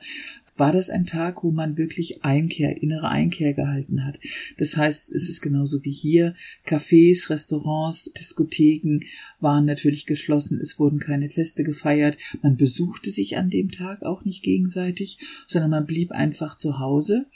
war 0.60 0.74
das 0.74 0.90
ein 0.90 1.06
Tag, 1.06 1.44
wo 1.44 1.52
man 1.52 1.78
wirklich 1.78 2.24
Einkehr, 2.24 2.82
innere 2.82 3.08
Einkehr 3.08 3.54
gehalten 3.54 4.06
hat. 4.06 4.20
Das 4.58 4.76
heißt, 4.76 5.12
es 5.12 5.30
ist 5.30 5.42
genauso 5.42 5.84
wie 5.86 5.92
hier. 5.92 6.36
Cafés, 6.66 7.30
Restaurants, 7.30 8.12
Diskotheken 8.12 9.00
waren 9.40 9.66
natürlich 9.66 10.06
geschlossen. 10.06 10.60
Es 10.60 10.78
wurden 10.78 11.00
keine 11.00 11.30
Feste 11.30 11.64
gefeiert. 11.64 12.18
Man 12.42 12.58
besuchte 12.58 13.10
sich 13.10 13.38
an 13.38 13.50
dem 13.50 13.72
Tag 13.72 14.04
auch 14.04 14.26
nicht 14.26 14.44
gegenseitig, 14.44 15.18
sondern 15.48 15.72
man 15.72 15.86
blieb 15.86 16.12
einfach 16.12 16.58
zu 16.58 16.80
Hause 16.80 17.28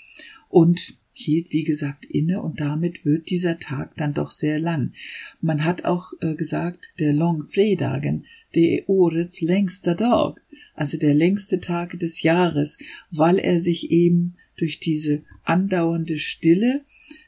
und 0.50 0.96
hielt, 1.14 1.52
wie 1.52 1.64
gesagt, 1.64 2.06
inne 2.06 2.42
und 2.42 2.60
damit 2.60 3.06
wird 3.06 3.30
dieser 3.30 3.60
Tag 3.60 3.96
dann 3.96 4.14
doch 4.14 4.32
sehr 4.32 4.60
lang. 4.60 4.94
Man 5.42 5.64
hat 5.64 5.86
auch 5.86 6.12
äh, 6.22 6.34
gesagt, 6.36 6.94
der 7.00 7.14
Long 7.14 7.44
Fredagen, 7.44 8.26
der 8.56 8.90
årets 8.90 9.42
längsta 9.42 9.94
Dag, 9.94 10.42
also 10.74 10.98
der 10.98 11.14
längste 11.14 11.60
Tag 11.60 11.98
des 12.00 12.24
Jahres, 12.24 12.80
weil 13.12 13.38
er 13.38 13.60
sich 13.60 13.92
eben 13.92 14.36
durch 14.58 14.80
diese 14.80 15.24
andauernde 15.44 16.18
Stille 16.18 16.82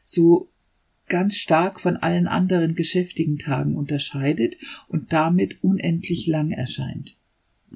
so 0.03 0.49
ganz 1.07 1.35
stark 1.35 1.79
von 1.79 1.97
allen 1.97 2.27
anderen 2.27 2.75
geschäftigen 2.75 3.37
Tagen 3.37 3.75
unterscheidet 3.75 4.57
und 4.87 5.13
damit 5.13 5.63
unendlich 5.63 6.25
lang 6.25 6.51
erscheint. 6.51 7.17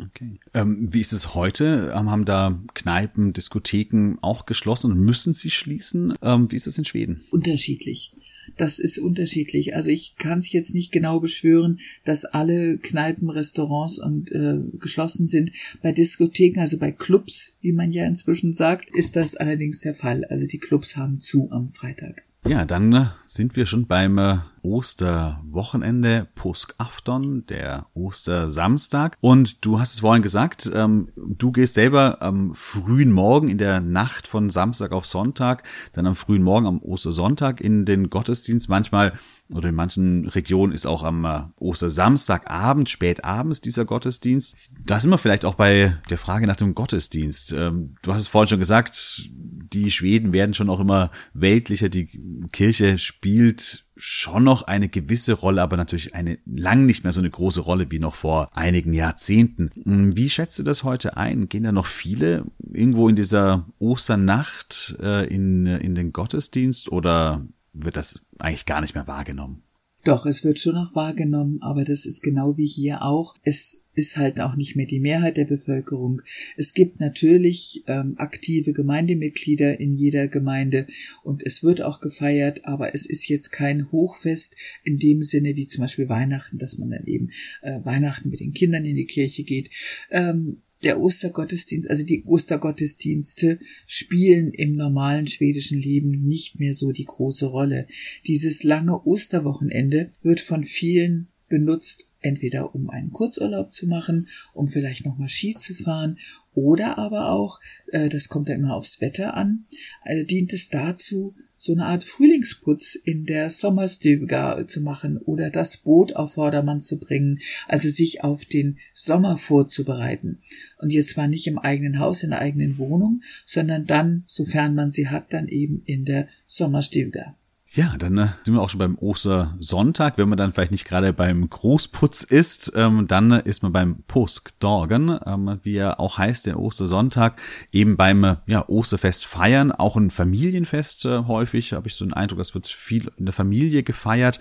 Okay. 0.01 0.39
Ähm, 0.53 0.87
wie 0.91 1.01
ist 1.01 1.11
es 1.11 1.35
heute? 1.35 1.93
Ähm, 1.95 2.09
haben 2.09 2.25
da 2.25 2.61
Kneipen, 2.73 3.33
Diskotheken 3.33 4.17
auch 4.21 4.45
geschlossen 4.45 4.91
und 4.91 4.99
müssen 4.99 5.33
sie 5.33 5.51
schließen? 5.51 6.15
Ähm, 6.21 6.51
wie 6.51 6.55
ist 6.55 6.67
es 6.67 6.77
in 6.77 6.85
Schweden? 6.85 7.21
Unterschiedlich. 7.31 8.13
Das 8.57 8.79
ist 8.79 8.97
unterschiedlich. 8.97 9.75
Also 9.75 9.89
ich 9.89 10.15
kann 10.15 10.39
es 10.39 10.51
jetzt 10.51 10.73
nicht 10.73 10.91
genau 10.91 11.19
beschwören, 11.19 11.79
dass 12.05 12.25
alle 12.25 12.77
Kneipen, 12.77 13.29
Restaurants 13.29 13.99
und 13.99 14.31
äh, 14.31 14.57
geschlossen 14.79 15.27
sind. 15.27 15.51
Bei 15.81 15.91
Diskotheken, 15.91 16.59
also 16.59 16.77
bei 16.77 16.91
Clubs, 16.91 17.53
wie 17.61 17.71
man 17.71 17.91
ja 17.91 18.07
inzwischen 18.07 18.53
sagt, 18.53 18.89
ist 18.95 19.15
das 19.15 19.35
allerdings 19.35 19.81
der 19.81 19.93
Fall. 19.93 20.25
Also 20.25 20.47
die 20.47 20.57
Clubs 20.57 20.95
haben 20.95 21.19
zu 21.19 21.51
am 21.51 21.67
Freitag. 21.67 22.23
Ja, 22.47 22.65
dann 22.65 22.93
äh, 22.93 23.05
sind 23.27 23.55
wir 23.55 23.65
schon 23.65 23.85
beim 23.85 24.17
äh, 24.17 24.37
Osterwochenende, 24.61 26.27
Påskafton, 26.35 27.45
der 27.47 27.87
Ostersamstag. 27.93 29.17
Und 29.21 29.65
du 29.65 29.79
hast 29.79 29.93
es 29.93 29.99
vorhin 30.01 30.21
gesagt, 30.21 30.69
ähm, 30.73 31.09
du 31.15 31.51
gehst 31.51 31.73
selber 31.73 32.21
am 32.21 32.53
frühen 32.53 33.11
Morgen 33.11 33.49
in 33.49 33.57
der 33.57 33.81
Nacht 33.81 34.27
von 34.27 34.49
Samstag 34.49 34.91
auf 34.91 35.05
Sonntag, 35.05 35.63
dann 35.93 36.05
am 36.05 36.15
frühen 36.15 36.43
Morgen 36.43 36.67
am 36.67 36.81
Ostersonntag 36.81 37.61
in 37.61 37.85
den 37.85 38.09
Gottesdienst. 38.09 38.69
Manchmal 38.69 39.13
oder 39.53 39.69
in 39.69 39.75
manchen 39.75 40.27
Regionen 40.27 40.73
ist 40.73 40.85
auch 40.85 41.03
am 41.03 41.25
äh, 41.25 41.41
Ostersamstagabend, 41.57 42.89
spät 42.89 43.25
abends 43.25 43.61
dieser 43.61 43.85
Gottesdienst. 43.85 44.55
Da 44.85 44.99
sind 44.99 45.09
wir 45.09 45.17
vielleicht 45.17 45.43
auch 45.43 45.55
bei 45.55 45.97
der 46.09 46.19
Frage 46.19 46.45
nach 46.45 46.55
dem 46.55 46.75
Gottesdienst. 46.75 47.53
Ähm, 47.53 47.95
du 48.03 48.13
hast 48.13 48.21
es 48.21 48.27
vorhin 48.27 48.49
schon 48.49 48.59
gesagt, 48.59 49.29
die 49.73 49.89
Schweden 49.89 50.33
werden 50.33 50.53
schon 50.53 50.69
auch 50.69 50.79
immer 50.79 51.09
weltlicher. 51.33 51.89
Die 51.89 52.07
Kirche 52.51 52.97
spielt 52.97 53.85
schon 53.99 54.45
noch 54.45 54.63
eine 54.63 54.87
gewisse 54.87 55.33
Rolle, 55.33 55.61
aber 55.61 55.75
natürlich 55.75 56.15
eine 56.15 56.39
lang 56.45 56.85
nicht 56.85 57.03
mehr 57.03 57.11
so 57.11 57.19
eine 57.19 57.29
große 57.29 57.59
Rolle 57.59 57.91
wie 57.91 57.99
noch 57.99 58.15
vor 58.15 58.49
einigen 58.53 58.93
Jahrzehnten. 58.93 59.71
Hm, 59.83 60.15
wie 60.15 60.29
schätzt 60.29 60.57
du 60.57 60.63
das 60.63 60.83
heute 60.83 61.17
ein? 61.17 61.49
Gehen 61.49 61.63
da 61.63 61.73
noch 61.73 61.85
viele 61.85 62.45
irgendwo 62.71 63.09
in 63.09 63.15
dieser 63.15 63.67
Osternacht 63.77 64.95
äh, 65.01 65.27
in, 65.27 65.65
in 65.65 65.95
den 65.95 66.13
Gottesdienst 66.13 66.89
oder 66.89 67.45
wird 67.73 67.97
das 67.97 68.25
eigentlich 68.39 68.65
gar 68.65 68.79
nicht 68.81 68.95
mehr 68.95 69.07
wahrgenommen? 69.07 69.63
Doch, 70.09 70.25
es 70.25 70.43
wird 70.43 70.57
schon 70.57 70.73
noch 70.73 70.95
wahrgenommen, 70.95 71.61
aber 71.61 71.85
das 71.85 72.07
ist 72.07 72.23
genau 72.23 72.57
wie 72.57 72.65
hier 72.65 73.03
auch. 73.03 73.35
Es 73.43 73.85
ist 73.93 74.17
halt 74.17 74.39
auch 74.39 74.55
nicht 74.55 74.75
mehr 74.75 74.87
die 74.87 74.99
Mehrheit 74.99 75.37
der 75.37 75.45
Bevölkerung. 75.45 76.23
Es 76.57 76.73
gibt 76.73 76.99
natürlich 76.99 77.83
ähm, 77.85 78.15
aktive 78.17 78.73
Gemeindemitglieder 78.73 79.79
in 79.79 79.93
jeder 79.93 80.27
Gemeinde 80.27 80.87
und 81.23 81.43
es 81.45 81.63
wird 81.63 81.83
auch 81.83 81.99
gefeiert, 81.99 82.65
aber 82.65 82.95
es 82.95 83.05
ist 83.05 83.27
jetzt 83.27 83.51
kein 83.51 83.91
Hochfest 83.91 84.55
in 84.83 84.97
dem 84.97 85.21
Sinne 85.21 85.55
wie 85.55 85.67
zum 85.67 85.83
Beispiel 85.83 86.09
Weihnachten, 86.09 86.57
dass 86.57 86.79
man 86.79 86.89
dann 86.89 87.05
eben 87.05 87.29
äh, 87.61 87.85
Weihnachten 87.85 88.29
mit 88.29 88.39
den 88.39 88.53
Kindern 88.53 88.85
in 88.85 88.95
die 88.95 89.05
Kirche 89.05 89.43
geht. 89.43 89.69
Ähm, 90.09 90.63
der 90.83 91.00
Ostergottesdienst, 91.01 91.89
also 91.89 92.05
die 92.05 92.24
Ostergottesdienste 92.24 93.59
spielen 93.86 94.51
im 94.51 94.75
normalen 94.75 95.27
schwedischen 95.27 95.79
Leben 95.79 96.09
nicht 96.09 96.59
mehr 96.59 96.74
so 96.74 96.91
die 96.91 97.05
große 97.05 97.48
Rolle. 97.48 97.88
Dieses 98.27 98.63
lange 98.63 99.05
Osterwochenende 99.05 100.12
wird 100.21 100.39
von 100.39 100.63
vielen 100.63 101.27
benutzt, 101.50 102.07
entweder 102.21 102.75
um 102.75 102.89
einen 102.89 103.12
Kurzurlaub 103.12 103.74
zu 103.74 103.88
machen, 103.88 104.27
um 104.53 104.67
vielleicht 104.67 105.05
nochmal 105.05 105.29
Ski 105.29 105.55
zu 105.55 105.74
fahren 105.74 106.17
oder 106.53 106.98
aber 106.98 107.31
auch, 107.31 107.59
äh, 107.88 108.09
das 108.09 108.29
kommt 108.29 108.50
ja 108.50 108.55
immer 108.55 108.75
aufs 108.75 109.01
Wetter 109.01 109.36
an, 109.36 109.65
äh, 110.05 110.24
dient 110.24 110.53
es 110.53 110.69
dazu, 110.69 111.36
so 111.59 111.73
eine 111.73 111.85
Art 111.85 112.05
Frühlingsputz 112.05 112.95
in 112.95 113.25
der 113.25 113.49
Sommerstuga 113.49 114.65
zu 114.65 114.79
machen 114.81 115.17
oder 115.17 115.49
das 115.49 115.75
Boot 115.77 116.15
auf 116.15 116.33
Vordermann 116.33 116.79
zu 116.79 116.99
bringen, 116.99 117.39
also 117.67 117.89
sich 117.89 118.23
auf 118.23 118.45
den 118.45 118.79
Sommer 118.93 119.37
vorzubereiten. 119.37 120.39
Und 120.77 120.91
jetzt 120.91 121.09
zwar 121.09 121.27
nicht 121.27 121.47
im 121.47 121.59
eigenen 121.59 121.99
Haus, 121.99 122.23
in 122.23 122.29
der 122.29 122.39
eigenen 122.39 122.77
Wohnung, 122.79 123.21
sondern 123.45 123.85
dann, 123.85 124.23
sofern 124.25 124.73
man 124.73 124.91
sie 124.91 125.09
hat, 125.09 125.33
dann 125.33 125.49
eben 125.49 125.83
in 125.85 126.05
der 126.05 126.29
Sommerstuga. 126.45 127.35
Ja, 127.71 127.93
dann 127.99 128.17
äh, 128.17 128.27
sind 128.43 128.55
wir 128.55 128.61
auch 128.61 128.69
schon 128.71 128.79
beim 128.79 128.97
Ostersonntag. 128.97 130.17
Wenn 130.17 130.27
man 130.27 130.39
dann 130.39 130.53
vielleicht 130.53 130.71
nicht 130.71 130.85
gerade 130.85 131.13
beim 131.13 131.47
Großputz 131.47 132.23
ist, 132.23 132.71
ähm, 132.75 133.05
dann 133.05 133.29
ist 133.31 133.61
man 133.61 133.71
beim 133.71 134.01
Påskdagen, 134.07 135.19
ähm, 135.23 135.59
wie 135.61 135.75
er 135.75 135.99
auch 135.99 136.17
heißt, 136.17 136.47
der 136.47 136.59
Ostersonntag, 136.59 137.39
eben 137.71 137.95
beim 137.95 138.23
äh, 138.23 138.35
ja, 138.47 138.67
Osterfest 138.67 139.27
feiern, 139.27 139.71
auch 139.71 139.95
ein 139.97 140.09
Familienfest 140.09 141.05
äh, 141.05 141.25
häufig, 141.27 141.73
habe 141.73 141.88
ich 141.88 141.93
so 141.93 142.05
den 142.05 142.15
Eindruck, 142.15 142.39
das 142.39 142.55
wird 142.55 142.67
viel 142.67 143.11
in 143.17 143.25
der 143.25 143.33
Familie 143.33 143.83
gefeiert. 143.83 144.39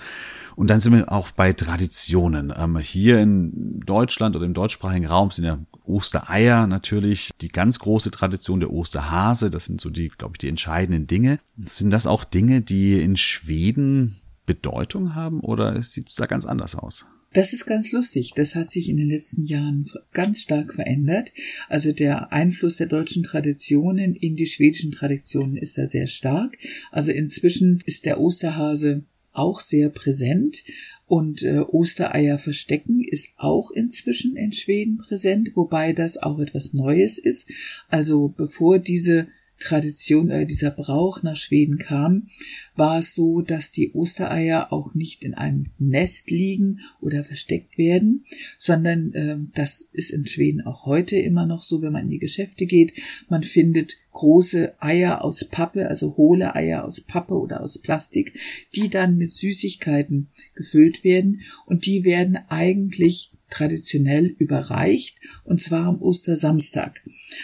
Und 0.56 0.70
dann 0.70 0.80
sind 0.80 0.94
wir 0.94 1.12
auch 1.12 1.30
bei 1.30 1.52
Traditionen. 1.52 2.50
Ähm, 2.56 2.78
hier 2.78 3.20
in 3.20 3.80
Deutschland 3.84 4.36
oder 4.36 4.46
im 4.46 4.54
deutschsprachigen 4.54 5.06
Raum 5.06 5.30
sind 5.30 5.44
ja 5.44 5.58
Ostereier 5.88 6.66
natürlich 6.66 7.30
die 7.40 7.48
ganz 7.48 7.78
große 7.78 8.10
Tradition 8.10 8.60
der 8.60 8.70
Osterhase. 8.70 9.50
Das 9.50 9.64
sind 9.64 9.80
so 9.80 9.90
die, 9.90 10.08
glaube 10.08 10.34
ich, 10.34 10.38
die 10.38 10.48
entscheidenden 10.48 11.06
Dinge. 11.06 11.40
Sind 11.58 11.90
das 11.90 12.06
auch 12.06 12.24
Dinge, 12.24 12.60
die 12.60 13.00
in 13.00 13.16
Schweden 13.16 14.16
Bedeutung 14.46 15.14
haben 15.14 15.40
oder 15.40 15.82
sieht 15.82 16.08
es 16.08 16.14
da 16.14 16.26
ganz 16.26 16.46
anders 16.46 16.74
aus? 16.74 17.06
Das 17.34 17.52
ist 17.52 17.66
ganz 17.66 17.92
lustig. 17.92 18.32
Das 18.34 18.54
hat 18.54 18.70
sich 18.70 18.88
in 18.88 18.96
den 18.96 19.08
letzten 19.08 19.44
Jahren 19.44 19.84
ganz 20.12 20.40
stark 20.40 20.72
verändert. 20.72 21.30
Also 21.68 21.92
der 21.92 22.32
Einfluss 22.32 22.76
der 22.76 22.86
deutschen 22.86 23.22
Traditionen 23.22 24.14
in 24.14 24.34
die 24.34 24.46
schwedischen 24.46 24.92
Traditionen 24.92 25.56
ist 25.56 25.76
da 25.76 25.86
sehr 25.86 26.06
stark. 26.06 26.56
Also 26.90 27.12
inzwischen 27.12 27.82
ist 27.84 28.06
der 28.06 28.18
Osterhase 28.18 29.04
auch 29.32 29.60
sehr 29.60 29.90
präsent. 29.90 30.64
Und 31.08 31.42
äh, 31.42 31.60
Ostereier 31.60 32.36
verstecken 32.36 33.02
ist 33.02 33.30
auch 33.38 33.70
inzwischen 33.70 34.36
in 34.36 34.52
Schweden 34.52 34.98
präsent, 34.98 35.50
wobei 35.54 35.94
das 35.94 36.18
auch 36.18 36.38
etwas 36.38 36.74
Neues 36.74 37.18
ist. 37.18 37.50
Also 37.88 38.28
bevor 38.28 38.78
diese 38.78 39.28
Tradition, 39.60 40.30
äh, 40.30 40.46
dieser 40.46 40.70
Brauch 40.70 41.22
nach 41.22 41.36
Schweden 41.36 41.78
kam, 41.78 42.28
war 42.76 42.98
es 42.98 43.14
so, 43.14 43.42
dass 43.42 43.72
die 43.72 43.92
Ostereier 43.92 44.72
auch 44.72 44.94
nicht 44.94 45.24
in 45.24 45.34
einem 45.34 45.66
Nest 45.78 46.30
liegen 46.30 46.80
oder 47.00 47.24
versteckt 47.24 47.76
werden, 47.76 48.24
sondern 48.58 49.12
äh, 49.14 49.36
das 49.54 49.88
ist 49.92 50.10
in 50.10 50.26
Schweden 50.26 50.60
auch 50.60 50.86
heute 50.86 51.16
immer 51.16 51.46
noch 51.46 51.62
so, 51.62 51.82
wenn 51.82 51.92
man 51.92 52.04
in 52.04 52.10
die 52.10 52.18
Geschäfte 52.18 52.66
geht. 52.66 52.92
Man 53.28 53.42
findet 53.42 53.96
große 54.12 54.74
Eier 54.80 55.24
aus 55.24 55.44
Pappe, 55.44 55.88
also 55.88 56.16
hohle 56.16 56.54
Eier 56.54 56.84
aus 56.84 57.00
Pappe 57.00 57.34
oder 57.34 57.60
aus 57.60 57.78
Plastik, 57.78 58.38
die 58.74 58.88
dann 58.88 59.16
mit 59.16 59.32
Süßigkeiten 59.32 60.28
gefüllt 60.54 61.04
werden 61.04 61.42
und 61.66 61.86
die 61.86 62.04
werden 62.04 62.38
eigentlich 62.48 63.32
traditionell 63.50 64.26
überreicht, 64.26 65.16
und 65.44 65.60
zwar 65.60 65.86
am 65.86 66.02
Ostersamstag. 66.02 67.02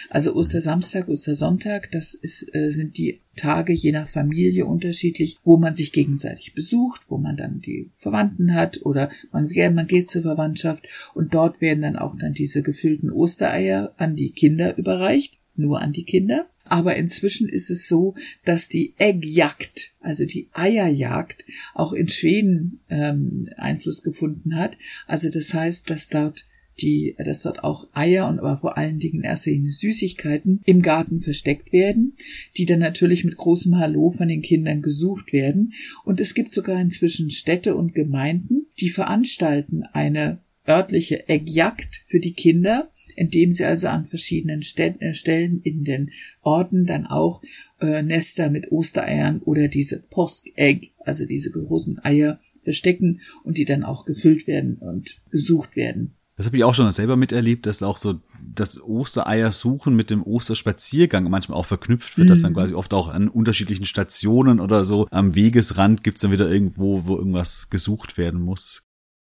Also 0.09 0.35
Ostersamstag, 0.35 1.07
Ostersonntag, 1.07 1.91
das 1.91 2.13
ist, 2.13 2.53
äh, 2.53 2.71
sind 2.71 2.97
die 2.97 3.21
Tage 3.35 3.73
je 3.73 3.91
nach 3.91 4.07
Familie 4.07 4.65
unterschiedlich, 4.65 5.37
wo 5.43 5.57
man 5.57 5.75
sich 5.75 5.91
gegenseitig 5.91 6.53
besucht, 6.53 7.09
wo 7.09 7.17
man 7.17 7.35
dann 7.35 7.59
die 7.59 7.89
Verwandten 7.93 8.53
hat 8.53 8.85
oder 8.85 9.09
man, 9.31 9.49
man 9.73 9.87
geht 9.87 10.09
zur 10.09 10.21
Verwandtschaft 10.21 10.85
und 11.13 11.33
dort 11.33 11.59
werden 11.59 11.81
dann 11.81 11.97
auch 11.97 12.15
dann 12.17 12.33
diese 12.33 12.61
gefüllten 12.61 13.11
Ostereier 13.11 13.93
an 13.97 14.15
die 14.15 14.31
Kinder 14.31 14.77
überreicht, 14.77 15.39
nur 15.55 15.81
an 15.81 15.91
die 15.91 16.05
Kinder. 16.05 16.47
Aber 16.65 16.95
inzwischen 16.95 17.47
ist 17.47 17.69
es 17.69 17.87
so, 17.87 18.15
dass 18.43 18.67
die 18.67 18.93
Eggjagd, 18.97 19.91
also 19.99 20.25
die 20.25 20.49
Eierjagd, 20.53 21.45
auch 21.73 21.93
in 21.93 22.09
Schweden 22.09 22.77
ähm, 22.89 23.49
Einfluss 23.57 24.03
gefunden 24.03 24.55
hat. 24.55 24.77
Also 25.07 25.29
das 25.29 25.53
heißt, 25.53 25.89
dass 25.89 26.09
dort 26.09 26.47
die, 26.81 27.15
dass 27.17 27.43
dort 27.43 27.63
auch 27.63 27.87
Eier 27.93 28.27
und 28.27 28.39
aber 28.39 28.57
vor 28.57 28.77
allen 28.77 28.99
Dingen 28.99 29.19
in 29.19 29.23
erster 29.23 29.51
Süßigkeiten 29.51 30.61
im 30.65 30.81
Garten 30.81 31.19
versteckt 31.19 31.71
werden, 31.71 32.15
die 32.57 32.65
dann 32.65 32.79
natürlich 32.79 33.23
mit 33.23 33.37
großem 33.37 33.77
Hallo 33.77 34.09
von 34.09 34.27
den 34.27 34.41
Kindern 34.41 34.81
gesucht 34.81 35.31
werden. 35.31 35.73
Und 36.03 36.19
es 36.19 36.33
gibt 36.33 36.51
sogar 36.51 36.79
inzwischen 36.81 37.29
Städte 37.29 37.75
und 37.75 37.93
Gemeinden, 37.93 38.67
die 38.79 38.89
veranstalten 38.89 39.83
eine 39.93 40.39
örtliche 40.67 41.29
Eggjagd 41.29 42.01
für 42.05 42.19
die 42.19 42.33
Kinder 42.33 42.91
indem 43.15 43.51
sie 43.51 43.65
also 43.65 43.87
an 43.87 44.05
verschiedenen 44.05 44.61
äh, 44.61 45.13
Stellen 45.13 45.61
in 45.63 45.83
den 45.83 46.11
Orten 46.41 46.85
dann 46.85 47.05
auch 47.05 47.41
äh, 47.79 48.01
Nester 48.01 48.49
mit 48.49 48.71
Ostereiern 48.71 49.41
oder 49.43 49.67
diese 49.67 49.99
Posk-Egg, 49.99 50.91
also 50.99 51.25
diese 51.25 51.51
großen 51.51 52.03
Eier 52.03 52.39
verstecken 52.61 53.21
und 53.43 53.57
die 53.57 53.65
dann 53.65 53.83
auch 53.83 54.05
gefüllt 54.05 54.47
werden 54.47 54.77
und 54.77 55.21
gesucht 55.31 55.75
werden. 55.75 56.15
Das 56.37 56.47
habe 56.47 56.57
ich 56.57 56.65
auch 56.65 56.75
schon 56.75 56.91
selber 56.91 57.15
miterlebt, 57.15 57.65
dass 57.65 57.81
auch 57.81 57.97
so 57.97 58.19
das 58.53 58.81
Ostereier 58.81 59.53
suchen 59.53 59.95
mit 59.95 60.09
dem 60.09 60.21
Osterspaziergang 60.21 61.29
manchmal 61.29 61.57
auch 61.57 61.65
verknüpft 61.65 62.17
wird, 62.17 62.25
mhm. 62.25 62.29
dass 62.29 62.41
dann 62.41 62.51
mhm. 62.51 62.57
quasi 62.57 62.73
oft 62.73 62.93
auch 62.93 63.07
an 63.07 63.29
unterschiedlichen 63.29 63.85
Stationen 63.85 64.59
oder 64.59 64.83
so 64.83 65.07
am 65.11 65.35
Wegesrand 65.35 66.03
gibt's 66.03 66.21
dann 66.21 66.31
wieder 66.31 66.51
irgendwo, 66.51 67.05
wo 67.05 67.17
irgendwas 67.17 67.69
gesucht 67.69 68.17
werden 68.17 68.41
muss. 68.41 68.83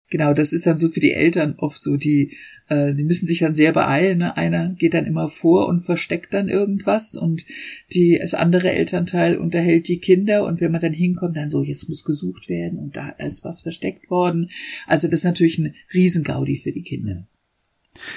Genau, 0.10 0.34
das 0.34 0.53
ist 0.53 0.65
dann 0.65 0.77
so 0.77 0.89
für 0.89 1.00
die 1.00 1.13
Eltern 1.13 1.56
oft 1.58 1.82
so, 1.82 1.98
die, 1.98 2.38
äh, 2.70 2.94
die 2.94 3.04
müssen 3.04 3.28
sich 3.28 3.40
dann 3.40 3.56
sehr 3.56 3.72
beeilen. 3.72 4.20
Ne? 4.20 4.38
Einer 4.38 4.74
geht 4.74 4.94
dann 4.94 5.06
immer 5.06 5.28
vor 5.28 5.68
und 5.68 5.80
versteckt 5.80 6.34
dann 6.34 6.50
irgendwas 6.50 7.16
und 7.16 7.46
die, 7.94 8.18
das 8.20 8.34
andere 8.34 8.72
Elternteil 8.72 9.38
unterhält 9.38 9.88
die 9.88 10.00
Kinder 10.00 10.46
und 10.46 10.62
wenn 10.62 10.72
man 10.72 10.82
dann 10.82 10.94
hinkommt, 10.94 11.38
dann 11.38 11.50
so, 11.50 11.64
jetzt 11.64 11.88
muss 11.90 12.04
gesucht 12.04 12.50
werden 12.50 12.80
und 12.80 12.96
da 12.96 13.10
ist 13.10 13.44
was 13.44 13.62
versteckt 13.62 14.10
worden. 14.10 14.50
Also 14.86 15.08
das 15.08 15.22
ist 15.22 15.26
natürlich 15.26 15.58
ein 15.58 15.76
Riesengaudi 15.94 16.58
für 16.58 16.72
die 16.72 16.84
Kinder. 16.84 17.28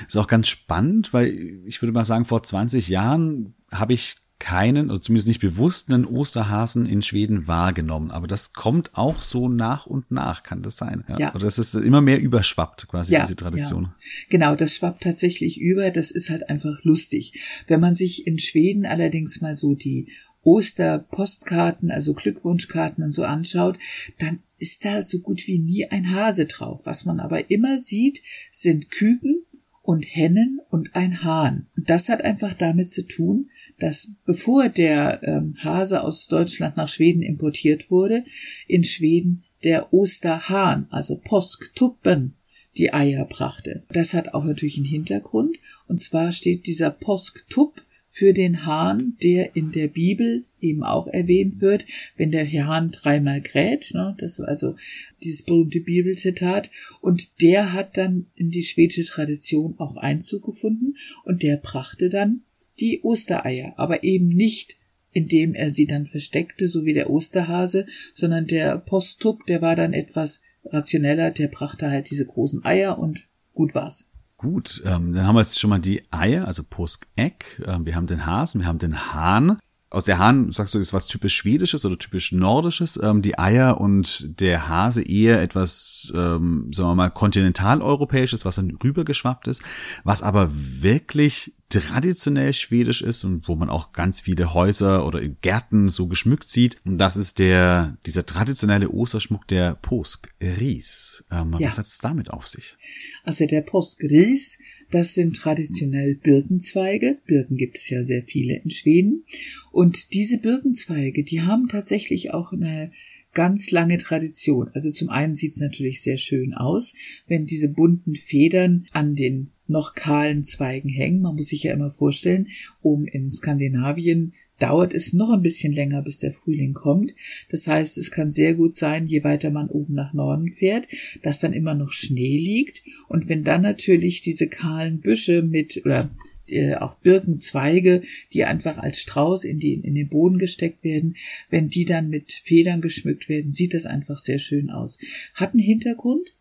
Ist 0.07 0.17
auch 0.17 0.27
ganz 0.27 0.49
spannend, 0.49 1.13
weil 1.13 1.63
ich 1.67 1.81
würde 1.81 1.93
mal 1.93 2.05
sagen, 2.05 2.25
vor 2.25 2.43
20 2.43 2.89
Jahren 2.89 3.55
habe 3.71 3.95
ich 3.95 4.17
keinen, 4.41 4.91
oder 4.91 5.01
zumindest 5.01 5.29
nicht 5.29 5.41
bewusst 5.41 5.93
einen 5.93 6.05
Osterhasen 6.05 6.87
in 6.87 7.03
Schweden 7.03 7.47
wahrgenommen. 7.47 8.11
Aber 8.11 8.27
das 8.27 8.53
kommt 8.53 8.91
auch 8.95 9.23
so 9.23 9.49
nach 9.49 9.87
und 9.87 10.11
nach, 10.11 10.43
kann 10.43 10.63
das 10.63 10.77
sein? 10.77 11.05
Ja. 11.09 11.19
ja. 11.19 11.35
Oder 11.35 11.45
das 11.45 11.59
ist 11.59 11.75
immer 11.75 12.01
mehr 12.01 12.21
überschwappt, 12.21 12.89
quasi 12.89 13.13
ja, 13.13 13.21
diese 13.21 13.37
Tradition. 13.37 13.85
Ja. 13.85 13.95
Genau, 14.31 14.57
das 14.57 14.75
schwappt 14.75 15.05
tatsächlich 15.05 15.61
über. 15.61 15.91
Das 15.91 16.11
ist 16.11 16.31
halt 16.31 16.51
einfach 16.51 16.83
lustig. 16.83 17.41
Wenn 17.69 17.81
man 17.81 17.95
sich 17.95 18.27
in 18.27 18.41
Schweden 18.41 18.87
allerdings 18.87 19.41
mal 19.41 19.55
so 19.55 19.77
die 19.77 20.09
Osterpostkarten, 20.43 21.91
also 21.91 22.15
Glückwunschkarten 22.15 23.05
und 23.05 23.13
so 23.13 23.25
anschaut, 23.25 23.79
dann 24.19 24.41
ist 24.59 24.85
da 24.85 25.03
so 25.03 25.21
gut 25.21 25.47
wie 25.47 25.59
nie 25.59 25.87
ein 25.87 26.13
Hase 26.13 26.47
drauf. 26.47 26.83
Was 26.85 27.05
man 27.05 27.21
aber 27.21 27.51
immer 27.51 27.79
sieht, 27.79 28.23
sind 28.51 28.91
Küken 28.91 29.43
und 29.83 30.03
Hennen 30.03 30.61
und 30.71 30.95
ein 30.95 31.23
Hahn. 31.23 31.67
Und 31.77 31.91
das 31.91 32.09
hat 32.09 32.23
einfach 32.23 32.55
damit 32.55 32.91
zu 32.91 33.07
tun, 33.07 33.51
dass 33.81 34.13
bevor 34.25 34.69
der 34.69 35.21
ähm, 35.23 35.55
Hase 35.63 36.03
aus 36.03 36.29
Deutschland 36.29 36.77
nach 36.77 36.89
Schweden 36.89 37.23
importiert 37.23 37.91
wurde, 37.91 38.25
in 38.67 38.85
Schweden 38.85 39.43
der 39.65 39.93
Osterhahn, 39.93 40.87
also 40.91 41.17
Posktuppen, 41.17 42.35
die 42.77 42.95
Eier 42.95 43.25
brachte. 43.25 43.83
Das 43.93 44.15
hat 44.15 44.33
auch 44.35 44.45
natürlich 44.45 44.77
einen 44.77 44.87
Hintergrund. 44.87 45.57
Und 45.89 46.01
zwar 46.01 46.33
steht 46.33 46.67
dieser 46.67 46.91
Posktupp 46.91 47.83
für 48.13 48.33
den 48.33 48.67
Hahn, 48.67 49.17
der 49.23 49.55
in 49.55 49.71
der 49.73 49.89
Bibel 49.89 50.45
eben 50.61 50.83
auch 50.83 51.07
erwähnt 51.07 51.61
wird, 51.61 51.87
wenn 52.17 52.33
der 52.33 52.51
Hahn 52.67 52.91
dreimal 52.91 53.41
kräht, 53.41 53.93
ne, 53.95 54.17
das 54.19 54.39
ist 54.39 54.45
also 54.45 54.75
dieses 55.23 55.43
berühmte 55.43 55.81
Bibelzitat, 55.81 56.71
und 57.01 57.41
der 57.41 57.73
hat 57.73 57.97
dann 57.97 58.27
in 58.35 58.51
die 58.51 58.65
schwedische 58.65 59.05
Tradition 59.05 59.77
auch 59.79 59.97
Einzug 59.97 60.45
gefunden 60.45 60.97
und 61.25 61.43
der 61.43 61.57
brachte 61.57 62.09
dann 62.09 62.43
die 62.81 63.03
Ostereier, 63.03 63.75
aber 63.77 64.03
eben 64.03 64.29
nicht 64.29 64.77
indem 65.13 65.55
er 65.55 65.71
sie 65.71 65.87
dann 65.87 66.07
versteckte, 66.07 66.67
so 66.67 66.85
wie 66.85 66.95
der 66.95 67.11
Osterhase, 67.11 67.87
sondern 68.15 68.47
der 68.47 68.79
Posttup, 68.79 69.45
der 69.47 69.63
war 69.63 69.77
dann 69.77 69.93
etwas 69.93 70.41
rationeller, 70.65 71.31
der 71.31 71.49
brachte 71.49 71.91
halt 71.91 72.11
diese 72.11 72.27
großen 72.27 72.65
Eier 72.65 72.99
und 72.99 73.29
gut 73.55 73.75
war's. 73.75 74.11
Gut, 74.37 74.83
ähm, 74.87 75.13
dann 75.13 75.27
haben 75.27 75.35
wir 75.35 75.41
jetzt 75.41 75.59
schon 75.59 75.71
mal 75.71 75.81
die 75.81 76.03
Eier, 76.11 76.47
also 76.47 76.63
Posk-Egg, 76.63 77.63
ähm, 77.67 77.85
wir 77.85 77.95
haben 77.95 78.07
den 78.07 78.25
Hasen, 78.25 78.61
wir 78.61 78.69
haben 78.69 78.79
den 78.79 79.13
Hahn 79.13 79.59
aus 79.91 80.05
der 80.05 80.19
Hahn, 80.19 80.53
sagst 80.53 80.75
du, 80.75 80.79
ist 80.79 80.93
was 80.93 81.09
typisch 81.09 81.35
Schwedisches 81.35 81.85
oder 81.85 81.99
typisch 81.99 82.31
Nordisches, 82.31 82.99
ähm, 83.03 83.23
die 83.23 83.39
Eier 83.39 83.81
und 83.81 84.41
der 84.41 84.69
Hase 84.69 85.03
eher 85.03 85.43
etwas, 85.43 86.13
ähm, 86.15 86.73
sagen 86.73 86.91
wir 86.91 86.95
mal, 86.95 87.11
kontinentaleuropäisches, 87.11 88.45
was 88.45 88.55
dann 88.55 88.79
rübergeschwappt 88.83 89.49
ist, 89.49 89.63
was 90.05 90.23
aber 90.23 90.51
wirklich 90.53 91.55
traditionell 91.71 92.53
schwedisch 92.53 93.03
ist 93.03 93.25
und 93.25 93.49
wo 93.49 93.57
man 93.57 93.69
auch 93.69 93.93
ganz 93.93 94.21
viele 94.21 94.55
Häuser 94.55 95.05
oder 95.07 95.27
Gärten 95.27 95.89
so 95.89 96.07
geschmückt 96.07 96.49
sieht. 96.49 96.77
Und 96.85 96.99
das 96.99 97.17
ist 97.17 97.41
der, 97.41 97.97
dieser 98.07 98.25
traditionelle 98.27 98.91
Osterschmuck 98.91 99.49
der 99.49 99.75
Påskris. 99.75 101.25
Ähm, 101.33 101.57
ja. 101.59 101.67
Was 101.67 101.79
hat 101.79 101.87
es 101.87 101.99
damit 101.99 102.31
auf 102.31 102.47
sich? 102.47 102.77
Also 103.25 103.45
der 103.47 103.63
Påskris 103.63 104.59
das 104.91 105.15
sind 105.15 105.37
traditionell 105.37 106.17
Birkenzweige. 106.17 107.19
Birken 107.27 107.57
gibt 107.57 107.79
es 107.79 107.91
ja 107.91 108.03
sehr 108.05 108.23
viele 108.23 108.57
in 108.57 108.71
Schweden. 108.71 109.25
Und 109.73 110.15
diese 110.15 110.39
Birkenzweige, 110.39 111.23
die 111.25 111.43
haben 111.43 111.69
tatsächlich 111.69 112.33
auch 112.35 112.53
eine 112.53 112.91
ganz 113.33 113.71
lange 113.71 113.99
Tradition. 113.99 114.71
Also 114.75 114.91
zum 114.91 115.09
einen 115.09 115.35
sieht 115.35 115.53
es 115.53 115.61
natürlich 115.61 116.03
sehr 116.03 116.19
schön 116.19 116.55
aus, 116.55 116.95
wenn 117.29 117.47
diese 117.47 117.69
bunten 117.69 118.17
Federn 118.17 118.87
an 118.93 119.15
den 119.15 119.51
noch 119.69 119.95
kahlen 119.95 120.43
Zweigen 120.43 120.89
hängen. 120.89 121.23
Man 121.23 121.37
muss 121.37 121.49
sich 121.49 121.63
ja 121.63 121.73
immer 121.73 121.91
vorstellen, 121.91 122.49
oben 122.83 123.07
in 123.07 123.31
Skandinavien 123.31 124.35
dauert 124.61 124.95
es 124.95 125.13
noch 125.13 125.31
ein 125.31 125.43
bisschen 125.43 125.73
länger, 125.73 126.03
bis 126.03 126.19
der 126.19 126.33
Frühling 126.33 126.75
kommt. 126.75 127.15
Das 127.51 127.67
heißt, 127.67 127.99
es 127.99 128.11
kann 128.11 128.31
sehr 128.31 128.55
gut 128.55 128.77
sein, 128.77 129.07
je 129.07 129.25
weiter 129.25 129.51
man 129.51 129.69
oben 129.69 129.95
nach 129.95 130.13
Norden 130.13 130.49
fährt, 130.49 130.87
dass 131.23 131.41
dann 131.41 131.53
immer 131.53 131.75
noch 131.75 131.93
Schnee 131.93 132.37
liegt. 132.37 132.83
Und 133.09 133.29
wenn 133.29 133.43
dann 133.43 133.63
natürlich 133.63 134.21
diese 134.21 134.47
kahlen 134.47 135.01
Büsche 135.01 135.43
mit 135.43 135.83
oder 135.85 136.11
äh, 136.51 136.75
auch 136.75 136.97
Birkenzweige, 136.97 138.03
die 138.33 138.45
einfach 138.45 138.79
als 138.79 139.01
Strauß 139.01 139.45
in, 139.45 139.59
die, 139.59 139.75
in 139.75 139.95
den 139.95 140.09
Boden 140.09 140.39
gesteckt 140.39 140.85
werden, 140.85 141.17
wenn 141.49 141.69
die 141.69 141.85
dann 141.85 142.11
mit 142.11 142.33
Federn 142.33 142.81
geschmückt 142.81 143.29
werden, 143.29 143.53
sieht 143.53 143.75
das 143.75 143.87
einfach 143.87 144.19
sehr 144.19 144.39
schön 144.39 144.71
aus. 144.71 144.99
Hat 145.35 145.55
einen 145.55 145.63
Hintergrund. 145.63 146.35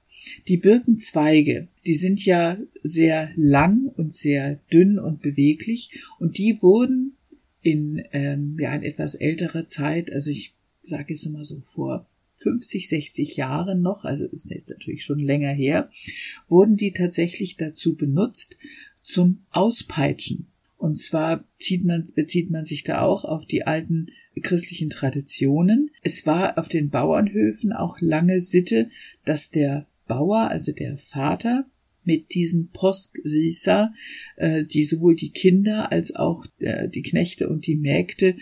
Die 0.48 0.58
Birkenzweige, 0.58 1.68
die 1.86 1.94
sind 1.94 2.26
ja 2.26 2.58
sehr 2.84 3.32
lang 3.36 3.86
und 3.96 4.14
sehr 4.14 4.60
dünn 4.72 5.00
und 5.00 5.22
beweglich 5.22 5.92
und 6.20 6.38
die 6.38 6.62
wurden 6.62 7.16
in, 7.70 8.04
ähm, 8.14 8.58
ja, 8.60 8.74
in 8.74 8.82
etwas 8.82 9.14
älterer 9.14 9.66
Zeit, 9.68 10.12
also 10.12 10.32
ich 10.32 10.54
sage 10.82 11.14
jetzt 11.14 11.30
mal 11.30 11.44
so 11.44 11.62
vor 11.62 12.08
50, 12.34 12.90
60 12.90 13.38
Jahren 13.38 13.82
noch, 13.82 14.06
also 14.06 14.26
ist 14.26 14.50
jetzt 14.50 14.72
natürlich 14.72 15.04
schon 15.04 15.20
länger 15.20 15.52
her, 15.52 15.92
wurden 16.48 16.78
die 16.78 16.94
tatsächlich 16.94 17.58
dazu 17.58 17.96
benutzt 17.96 18.58
zum 19.04 19.44
Auspeitschen. 19.52 20.48
Und 20.78 20.98
zwar 20.98 21.44
zieht 21.60 21.86
man, 21.86 22.10
bezieht 22.16 22.50
man 22.50 22.66
sich 22.66 22.84
da 22.84 23.02
auch 23.02 23.24
auf 23.24 23.46
die 23.46 23.68
alten 23.68 24.08
christlichen 24.42 24.90
Traditionen. 24.90 25.92
Es 26.02 26.26
war 26.26 26.58
auf 26.58 26.70
den 26.70 26.90
Bauernhöfen 26.90 27.72
auch 27.74 28.00
lange 28.00 28.42
Sitte, 28.42 28.90
dass 29.26 29.52
der 29.52 29.86
Bauer, 30.08 30.50
also 30.50 30.72
der 30.72 30.98
Vater, 30.98 31.66
mit 32.10 32.34
diesen 32.34 32.70
Postgrisa, 32.72 33.94
äh, 34.36 34.66
die 34.66 34.84
sowohl 34.84 35.16
die 35.16 35.30
Kinder 35.30 35.92
als 35.92 36.16
auch 36.16 36.44
äh, 36.58 36.90
die 36.90 37.04
Knechte 37.04 37.48
und 37.48 37.68
die 37.68 37.76
Mägde 37.76 38.36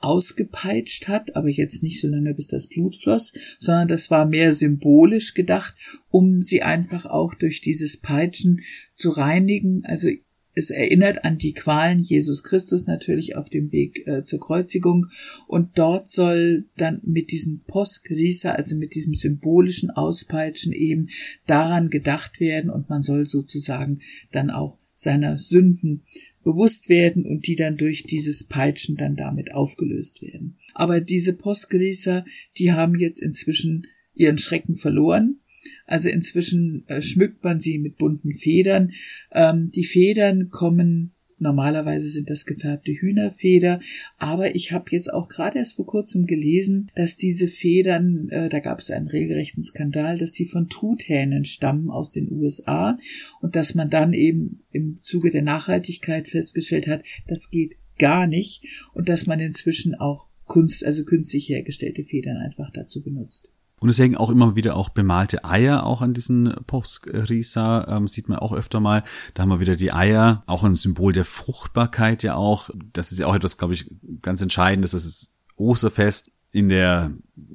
ausgepeitscht 0.00 1.06
hat, 1.06 1.36
aber 1.36 1.48
jetzt 1.48 1.84
nicht 1.84 2.00
so 2.00 2.08
lange, 2.08 2.34
bis 2.34 2.48
das 2.48 2.66
Blut 2.66 2.96
floss, 2.96 3.32
sondern 3.60 3.86
das 3.86 4.10
war 4.10 4.26
mehr 4.26 4.52
symbolisch 4.52 5.34
gedacht, 5.34 5.76
um 6.10 6.42
sie 6.42 6.62
einfach 6.62 7.06
auch 7.06 7.34
durch 7.34 7.60
dieses 7.60 7.98
Peitschen 7.98 8.62
zu 8.92 9.10
reinigen, 9.10 9.84
also 9.84 10.08
es 10.54 10.70
erinnert 10.70 11.24
an 11.24 11.38
die 11.38 11.54
Qualen 11.54 12.02
Jesus 12.02 12.42
Christus 12.42 12.86
natürlich 12.86 13.36
auf 13.36 13.48
dem 13.48 13.72
Weg 13.72 14.06
äh, 14.06 14.22
zur 14.22 14.40
Kreuzigung. 14.40 15.06
Und 15.46 15.78
dort 15.78 16.08
soll 16.08 16.66
dann 16.76 17.00
mit 17.04 17.30
diesem 17.30 17.60
Postgrisa, 17.66 18.52
also 18.52 18.76
mit 18.76 18.94
diesem 18.94 19.14
symbolischen 19.14 19.90
Auspeitschen 19.90 20.72
eben 20.72 21.08
daran 21.46 21.88
gedacht 21.88 22.38
werden. 22.40 22.70
Und 22.70 22.90
man 22.90 23.02
soll 23.02 23.26
sozusagen 23.26 24.00
dann 24.30 24.50
auch 24.50 24.78
seiner 24.94 25.38
Sünden 25.38 26.02
bewusst 26.44 26.88
werden 26.88 27.24
und 27.24 27.46
die 27.46 27.56
dann 27.56 27.76
durch 27.76 28.04
dieses 28.04 28.44
Peitschen 28.44 28.96
dann 28.96 29.16
damit 29.16 29.52
aufgelöst 29.54 30.22
werden. 30.22 30.58
Aber 30.74 31.00
diese 31.00 31.34
Postgrisa, 31.34 32.24
die 32.58 32.72
haben 32.72 32.98
jetzt 32.98 33.22
inzwischen 33.22 33.86
ihren 34.14 34.38
Schrecken 34.38 34.74
verloren 34.74 35.41
also 35.92 36.08
inzwischen 36.08 36.84
äh, 36.88 37.02
schmückt 37.02 37.44
man 37.44 37.60
sie 37.60 37.78
mit 37.78 37.98
bunten 37.98 38.32
Federn. 38.32 38.92
Ähm, 39.30 39.70
die 39.70 39.84
Federn 39.84 40.48
kommen 40.48 41.12
Normalerweise 41.38 42.06
sind 42.06 42.30
das 42.30 42.46
gefärbte 42.46 42.92
Hühnerfeder, 42.92 43.80
aber 44.16 44.54
ich 44.54 44.70
habe 44.70 44.92
jetzt 44.92 45.12
auch 45.12 45.28
gerade 45.28 45.58
erst 45.58 45.74
vor 45.74 45.86
kurzem 45.86 46.26
gelesen, 46.26 46.88
dass 46.94 47.16
diese 47.16 47.48
Federn, 47.48 48.28
äh, 48.28 48.48
da 48.48 48.60
gab 48.60 48.78
es 48.78 48.92
einen 48.92 49.08
regelrechten 49.08 49.60
Skandal, 49.60 50.18
dass 50.18 50.30
die 50.30 50.44
von 50.44 50.68
Truthähnen 50.68 51.44
stammen 51.44 51.90
aus 51.90 52.12
den 52.12 52.30
USA 52.30 52.96
und 53.40 53.56
dass 53.56 53.74
man 53.74 53.90
dann 53.90 54.12
eben 54.12 54.60
im 54.70 55.02
Zuge 55.02 55.30
der 55.30 55.42
Nachhaltigkeit 55.42 56.28
festgestellt 56.28 56.86
hat, 56.86 57.02
das 57.26 57.50
geht 57.50 57.72
gar 57.98 58.28
nicht 58.28 58.62
und 58.94 59.08
dass 59.08 59.26
man 59.26 59.40
inzwischen 59.40 59.96
auch 59.96 60.28
Kunst, 60.46 60.84
also 60.84 61.04
künstlich 61.04 61.48
hergestellte 61.48 62.04
Federn 62.04 62.36
einfach 62.36 62.70
dazu 62.72 63.02
benutzt. 63.02 63.52
Und 63.82 63.88
deswegen 63.88 64.16
auch 64.16 64.30
immer 64.30 64.54
wieder 64.54 64.76
auch 64.76 64.90
bemalte 64.90 65.44
Eier, 65.44 65.84
auch 65.84 66.02
an 66.02 66.14
diesen 66.14 66.54
Poskrisa 66.68 67.84
ähm, 67.88 68.06
sieht 68.06 68.28
man 68.28 68.38
auch 68.38 68.52
öfter 68.52 68.78
mal. 68.78 69.02
Da 69.34 69.42
haben 69.42 69.48
wir 69.48 69.58
wieder 69.58 69.74
die 69.74 69.92
Eier, 69.92 70.44
auch 70.46 70.62
ein 70.62 70.76
Symbol 70.76 71.12
der 71.12 71.24
Fruchtbarkeit 71.24 72.22
ja 72.22 72.36
auch. 72.36 72.70
Das 72.92 73.10
ist 73.10 73.18
ja 73.18 73.26
auch 73.26 73.34
etwas, 73.34 73.58
glaube 73.58 73.74
ich, 73.74 73.90
ganz 74.22 74.40
Entscheidendes. 74.40 74.92
Das 74.92 75.04
ist 75.04 75.34
Osterfest 75.56 76.30
in 76.52 76.68
der 76.68 77.10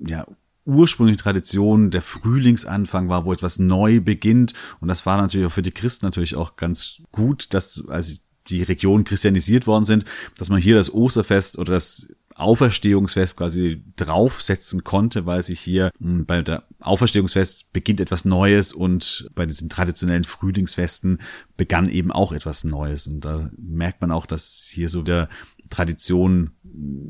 ja, 0.06 0.26
ursprüngliche 0.66 1.24
Tradition 1.24 1.92
der 1.92 2.02
Frühlingsanfang 2.02 3.08
war, 3.08 3.24
wo 3.24 3.32
etwas 3.32 3.58
neu 3.58 4.02
beginnt. 4.02 4.54
Und 4.82 4.90
das 4.90 5.06
war 5.06 5.16
natürlich 5.16 5.48
auch 5.48 5.54
für 5.54 5.62
die 5.62 5.72
Christen 5.72 6.06
natürlich 6.06 6.36
auch 6.36 6.58
ganz 6.58 7.02
gut, 7.14 7.54
dass 7.54 7.88
als 7.88 8.26
die 8.50 8.64
Regionen 8.64 9.06
christianisiert 9.06 9.66
worden 9.66 9.86
sind, 9.86 10.04
dass 10.38 10.50
man 10.50 10.60
hier 10.60 10.76
das 10.76 10.94
Osterfest 10.94 11.58
oder 11.58 11.72
das 11.72 12.10
Auferstehungsfest 12.38 13.38
quasi 13.38 13.84
draufsetzen 13.96 14.84
konnte, 14.84 15.26
weil 15.26 15.44
sich 15.44 15.60
hier 15.60 15.92
hm, 16.00 16.26
bei 16.26 16.42
der 16.42 16.64
Auferstehungsfest 16.80 17.74
beginnt 17.74 18.00
etwas 18.00 18.26
Neues 18.26 18.74
und 18.74 19.30
bei 19.34 19.46
diesen 19.46 19.70
traditionellen 19.70 20.24
Frühlingsfesten 20.24 21.20
begann 21.58 21.90
eben 21.90 22.12
auch 22.12 22.32
etwas 22.32 22.64
Neues. 22.64 23.08
Und 23.08 23.26
da 23.26 23.50
merkt 23.58 24.02
man 24.02 24.12
auch, 24.12 24.26
dass 24.26 24.70
hier 24.72 24.90
so 24.90 25.02
der 25.02 25.30
Tradition 25.70 26.52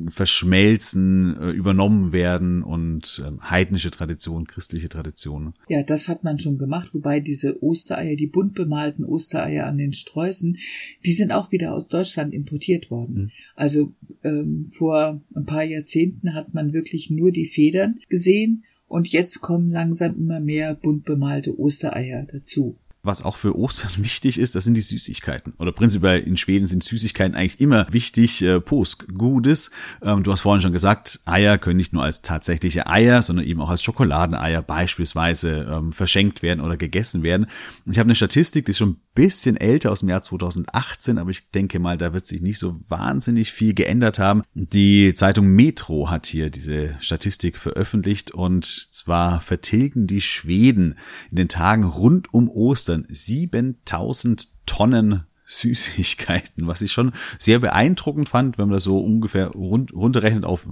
verschmelzen, 0.07 1.37
äh, 1.37 1.51
übernommen 1.51 2.11
werden 2.13 2.63
und 2.63 3.21
ähm, 3.25 3.39
heidnische 3.49 3.91
Tradition, 3.91 4.47
christliche 4.47 4.87
Tradition. 4.87 5.53
Ja, 5.67 5.83
das 5.83 6.07
hat 6.07 6.23
man 6.23 6.39
schon 6.39 6.57
gemacht, 6.57 6.93
wobei 6.93 7.19
diese 7.19 7.61
Ostereier, 7.61 8.15
die 8.15 8.27
bunt 8.27 8.53
bemalten 8.53 9.03
Ostereier 9.03 9.65
an 9.65 9.77
den 9.77 9.93
Sträußen, 9.93 10.57
die 11.05 11.11
sind 11.11 11.31
auch 11.31 11.51
wieder 11.51 11.73
aus 11.73 11.87
Deutschland 11.87 12.33
importiert 12.33 12.89
worden. 12.89 13.15
Mhm. 13.15 13.31
Also 13.55 13.93
ähm, 14.23 14.65
vor 14.67 15.21
ein 15.35 15.45
paar 15.45 15.63
Jahrzehnten 15.63 16.33
hat 16.33 16.53
man 16.53 16.73
wirklich 16.73 17.09
nur 17.09 17.31
die 17.31 17.45
Federn 17.45 17.99
gesehen 18.07 18.63
und 18.87 19.09
jetzt 19.09 19.41
kommen 19.41 19.69
langsam 19.69 20.15
immer 20.15 20.39
mehr 20.39 20.75
bunt 20.75 21.03
bemalte 21.03 21.59
Ostereier 21.59 22.25
dazu 22.31 22.77
was 23.07 23.23
auch 23.23 23.35
für 23.37 23.57
Ostern 23.57 23.91
wichtig 23.97 24.39
ist, 24.39 24.55
das 24.55 24.63
sind 24.63 24.75
die 24.75 24.81
Süßigkeiten. 24.81 25.53
Oder 25.57 25.71
prinzipiell 25.71 26.19
in 26.19 26.37
Schweden 26.37 26.67
sind 26.67 26.83
Süßigkeiten 26.83 27.35
eigentlich 27.35 27.59
immer 27.59 27.87
wichtig. 27.91 28.41
Äh, 28.43 28.59
Posk, 28.59 29.07
Gutes. 29.17 29.71
Ähm, 30.01 30.23
du 30.23 30.31
hast 30.31 30.41
vorhin 30.41 30.61
schon 30.61 30.73
gesagt, 30.73 31.21
Eier 31.25 31.57
können 31.57 31.77
nicht 31.77 31.93
nur 31.93 32.03
als 32.03 32.21
tatsächliche 32.21 32.87
Eier, 32.87 33.21
sondern 33.21 33.45
eben 33.45 33.61
auch 33.61 33.69
als 33.69 33.81
Schokoladeneier 33.81 34.61
beispielsweise 34.61 35.67
ähm, 35.71 35.93
verschenkt 35.93 36.43
werden 36.43 36.61
oder 36.61 36.77
gegessen 36.77 37.23
werden. 37.23 37.47
Ich 37.85 37.97
habe 37.97 38.07
eine 38.07 38.15
Statistik, 38.15 38.65
die 38.65 38.71
ist 38.71 38.77
schon 38.77 38.89
ein 38.89 39.01
bisschen 39.15 39.57
älter 39.57 39.91
aus 39.91 40.01
dem 40.01 40.09
Jahr 40.09 40.21
2018, 40.21 41.17
aber 41.17 41.31
ich 41.31 41.49
denke 41.49 41.79
mal, 41.79 41.97
da 41.97 42.13
wird 42.13 42.27
sich 42.27 42.41
nicht 42.41 42.59
so 42.59 42.79
wahnsinnig 42.87 43.51
viel 43.51 43.73
geändert 43.73 44.19
haben. 44.19 44.43
Die 44.53 45.13
Zeitung 45.15 45.47
Metro 45.47 46.09
hat 46.09 46.27
hier 46.27 46.49
diese 46.49 46.95
Statistik 46.99 47.57
veröffentlicht 47.57 48.31
und 48.31 48.65
zwar 48.65 49.41
vertilgen 49.41 50.05
die 50.05 50.21
Schweden 50.21 50.95
in 51.31 51.37
den 51.37 51.49
Tagen 51.49 51.83
rund 51.83 52.33
um 52.33 52.49
Ostern 52.49 52.96
Ostern 52.97 53.05
7000 53.07 54.49
Tonnen 54.65 55.25
Süßigkeiten, 55.49 56.67
was 56.67 56.81
ich 56.81 56.91
schon 56.91 57.13
sehr 57.39 57.59
beeindruckend 57.59 58.27
fand, 58.27 58.57
wenn 58.57 58.67
man 58.67 58.73
das 58.73 58.83
so 58.83 58.99
ungefähr 58.99 59.47
rund, 59.47 59.93
runterrechnet 59.93 60.43
auf 60.43 60.67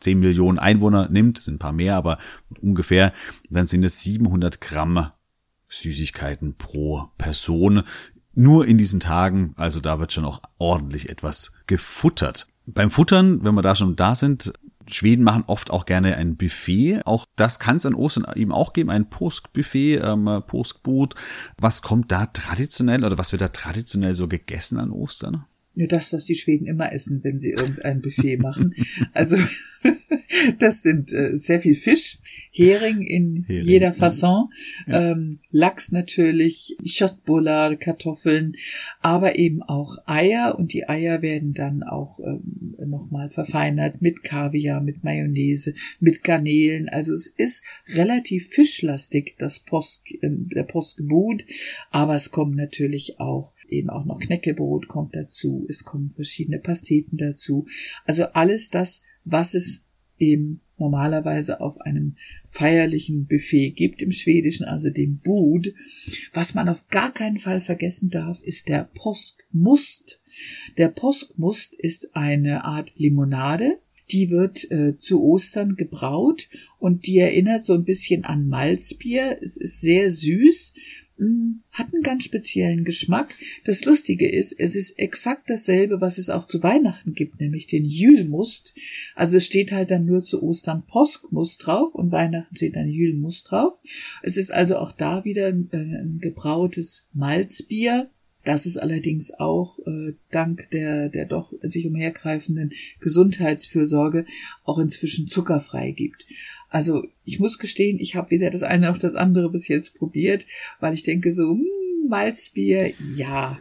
10 0.00 0.18
Millionen 0.18 0.58
Einwohner 0.58 1.08
nimmt, 1.08 1.38
sind 1.38 1.56
ein 1.56 1.58
paar 1.60 1.72
mehr, 1.72 1.94
aber 1.94 2.18
ungefähr, 2.60 3.12
dann 3.50 3.68
sind 3.68 3.84
es 3.84 4.02
700 4.02 4.60
Gramm 4.60 5.10
Süßigkeiten 5.68 6.56
pro 6.56 7.08
Person. 7.18 7.84
Nur 8.34 8.66
in 8.66 8.78
diesen 8.78 8.98
Tagen, 8.98 9.54
also 9.56 9.80
da 9.80 10.00
wird 10.00 10.12
schon 10.12 10.24
auch 10.24 10.42
ordentlich 10.58 11.08
etwas 11.08 11.52
gefuttert. 11.68 12.48
Beim 12.66 12.90
Futtern, 12.90 13.44
wenn 13.44 13.54
wir 13.54 13.62
da 13.62 13.76
schon 13.76 13.94
da 13.94 14.16
sind, 14.16 14.52
Schweden 14.88 15.24
machen 15.24 15.44
oft 15.46 15.70
auch 15.70 15.84
gerne 15.84 16.16
ein 16.16 16.36
Buffet. 16.36 17.02
Auch 17.04 17.26
das 17.36 17.58
kann 17.58 17.76
es 17.76 17.86
an 17.86 17.94
Ostern 17.94 18.26
eben 18.34 18.52
auch 18.52 18.72
geben, 18.72 18.90
ein 18.90 19.08
Påskbuffet, 19.08 19.96
ähm, 20.02 20.42
Påskbrot. 20.46 21.14
Was 21.58 21.82
kommt 21.82 22.12
da 22.12 22.26
traditionell 22.26 23.04
oder 23.04 23.18
was 23.18 23.32
wird 23.32 23.42
da 23.42 23.48
traditionell 23.48 24.14
so 24.14 24.28
gegessen 24.28 24.78
an 24.78 24.90
Ostern? 24.90 25.44
Ja, 25.78 25.86
das, 25.86 26.10
was 26.14 26.24
die 26.24 26.36
Schweden 26.36 26.66
immer 26.66 26.90
essen, 26.90 27.20
wenn 27.22 27.38
sie 27.38 27.50
irgendein 27.50 28.00
Buffet 28.00 28.38
machen. 28.38 28.74
Also 29.12 29.36
das 30.58 30.82
sind 30.82 31.12
äh, 31.12 31.36
sehr 31.36 31.60
viel 31.60 31.74
Fisch, 31.74 32.18
Hering 32.50 33.02
in 33.02 33.44
Hering, 33.46 33.62
jeder 33.62 33.92
Fasson, 33.92 34.48
ja. 34.86 35.12
ähm, 35.12 35.40
Lachs 35.50 35.92
natürlich, 35.92 36.76
Schottbullar, 36.82 37.76
Kartoffeln, 37.76 38.56
aber 39.02 39.38
eben 39.38 39.62
auch 39.62 39.98
Eier 40.06 40.56
und 40.58 40.72
die 40.72 40.88
Eier 40.88 41.20
werden 41.20 41.52
dann 41.52 41.82
auch 41.82 42.20
ähm, 42.20 42.74
nochmal 42.78 43.28
verfeinert 43.28 44.00
mit 44.00 44.22
Kaviar, 44.22 44.80
mit 44.80 45.04
Mayonnaise, 45.04 45.74
mit 46.00 46.24
Garnelen. 46.24 46.88
Also 46.88 47.12
es 47.12 47.26
ist 47.26 47.62
relativ 47.88 48.48
fischlastig, 48.48 49.34
das 49.38 49.58
Post, 49.58 50.04
äh, 50.22 50.30
der 50.30 50.62
Postgebut, 50.62 51.44
aber 51.90 52.16
es 52.16 52.30
kommen 52.30 52.54
natürlich 52.54 53.20
auch 53.20 53.52
eben 53.70 53.90
auch 53.90 54.04
noch 54.04 54.18
Knäckebrot 54.18 54.88
kommt 54.88 55.14
dazu, 55.14 55.66
es 55.68 55.84
kommen 55.84 56.08
verschiedene 56.08 56.58
Pasteten 56.58 57.16
dazu. 57.16 57.66
Also 58.04 58.24
alles 58.24 58.70
das, 58.70 59.02
was 59.24 59.54
es 59.54 59.84
eben 60.18 60.60
normalerweise 60.78 61.60
auf 61.60 61.80
einem 61.80 62.16
feierlichen 62.44 63.26
Buffet 63.26 63.70
gibt 63.70 64.02
im 64.02 64.12
Schwedischen, 64.12 64.64
also 64.64 64.90
dem 64.90 65.18
Bud. 65.18 65.72
Was 66.32 66.54
man 66.54 66.68
auf 66.68 66.88
gar 66.88 67.12
keinen 67.12 67.38
Fall 67.38 67.60
vergessen 67.60 68.10
darf, 68.10 68.42
ist 68.42 68.68
der 68.68 68.88
Poskmust. 68.94 70.20
Der 70.76 70.88
Poskmust 70.88 71.74
ist 71.74 72.14
eine 72.14 72.64
Art 72.64 72.92
Limonade, 72.96 73.78
die 74.12 74.30
wird 74.30 74.70
äh, 74.70 74.96
zu 74.98 75.22
Ostern 75.22 75.76
gebraut 75.76 76.48
und 76.78 77.06
die 77.06 77.18
erinnert 77.18 77.64
so 77.64 77.74
ein 77.74 77.84
bisschen 77.84 78.24
an 78.24 78.46
Malzbier. 78.46 79.38
Es 79.42 79.56
ist 79.56 79.80
sehr 79.80 80.10
süß 80.10 80.74
hat 81.18 81.94
einen 81.94 82.02
ganz 82.02 82.24
speziellen 82.24 82.84
Geschmack. 82.84 83.34
Das 83.64 83.84
Lustige 83.86 84.30
ist, 84.30 84.52
es 84.58 84.76
ist 84.76 84.98
exakt 84.98 85.48
dasselbe, 85.48 86.00
was 86.02 86.18
es 86.18 86.28
auch 86.28 86.44
zu 86.44 86.62
Weihnachten 86.62 87.14
gibt, 87.14 87.40
nämlich 87.40 87.66
den 87.66 87.86
Jülmust. 87.86 88.74
Also 89.14 89.38
es 89.38 89.46
steht 89.46 89.72
halt 89.72 89.90
dann 89.90 90.04
nur 90.04 90.22
zu 90.22 90.42
Ostern 90.42 90.84
Poskmust 90.86 91.66
drauf 91.66 91.94
und 91.94 92.12
Weihnachten 92.12 92.54
steht 92.54 92.76
dann 92.76 92.88
Jülmust 92.88 93.50
drauf. 93.50 93.82
Es 94.22 94.36
ist 94.36 94.52
also 94.52 94.76
auch 94.76 94.92
da 94.92 95.24
wieder 95.24 95.46
ein, 95.46 95.70
äh, 95.72 95.76
ein 95.76 96.18
gebrautes 96.20 97.08
Malzbier. 97.14 98.10
Das 98.44 98.64
es 98.64 98.76
allerdings 98.76 99.32
auch 99.34 99.80
äh, 99.86 100.12
dank 100.30 100.70
der, 100.70 101.08
der 101.08 101.26
doch 101.26 101.52
sich 101.62 101.86
umhergreifenden 101.86 102.72
Gesundheitsfürsorge 103.00 104.24
auch 104.64 104.78
inzwischen 104.78 105.26
zuckerfrei 105.26 105.90
gibt. 105.92 106.26
Also 106.76 107.04
ich 107.24 107.40
muss 107.40 107.58
gestehen, 107.58 107.98
ich 107.98 108.16
habe 108.16 108.30
weder 108.30 108.50
das 108.50 108.62
eine 108.62 108.88
noch 108.88 108.98
das 108.98 109.14
andere 109.14 109.50
bis 109.50 109.66
jetzt 109.66 109.96
probiert, 109.96 110.46
weil 110.78 110.92
ich 110.92 111.02
denke 111.02 111.32
so, 111.32 111.52
hm, 111.52 111.64
Malzbier, 112.10 112.92
ja. 113.14 113.58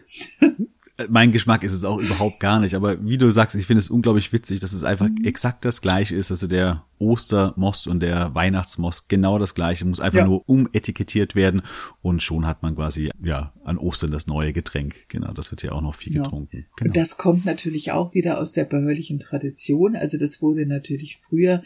mein 1.08 1.32
Geschmack 1.32 1.64
ist 1.64 1.72
es 1.72 1.86
auch 1.86 2.00
überhaupt 2.00 2.42
gar 2.42 2.60
nicht. 2.60 2.76
Aber 2.76 3.04
wie 3.06 3.18
du 3.18 3.30
sagst, 3.30 3.56
ich 3.56 3.68
finde 3.68 3.80
es 3.80 3.90
unglaublich 3.90 4.34
witzig, 4.34 4.60
dass 4.60 4.74
es 4.74 4.84
einfach 4.84 5.08
mhm. 5.08 5.24
exakt 5.24 5.64
das 5.64 5.82
gleiche 5.82 6.16
ist. 6.16 6.30
Also 6.30 6.48
der 6.48 6.84
Ostermost 6.98 7.88
und 7.88 8.00
der 8.00 8.34
Weihnachtsmost 8.36 9.10
genau 9.10 9.38
das 9.38 9.56
gleiche, 9.56 9.86
muss 9.86 10.00
einfach 10.00 10.20
ja. 10.20 10.26
nur 10.26 10.48
umetikettiert 10.48 11.36
werden 11.36 11.62
und 12.02 12.24
schon 12.24 12.46
hat 12.48 12.64
man 12.64 12.76
quasi 12.76 13.12
ja 13.22 13.54
an 13.66 13.78
Ostern 13.78 14.12
das 14.12 14.28
neue 14.28 14.54
Getränk. 14.54 15.08
Genau, 15.10 15.34
das 15.34 15.52
wird 15.52 15.64
ja 15.64 15.74
auch 15.74 15.82
noch 15.82 15.96
viel 15.96 16.16
ja. 16.16 16.24
getrunken. 16.24 16.66
Genau. 16.78 16.90
Und 16.90 16.96
das 16.96 17.18
kommt 17.18 17.46
natürlich 17.46 17.92
auch 17.92 18.14
wieder 18.14 18.40
aus 18.40 18.54
der 18.54 18.64
bäuerlichen 18.64 19.20
Tradition. 19.20 19.96
Also 19.96 20.18
das 20.18 20.42
wurde 20.42 20.66
natürlich 20.66 21.18
früher, 21.18 21.62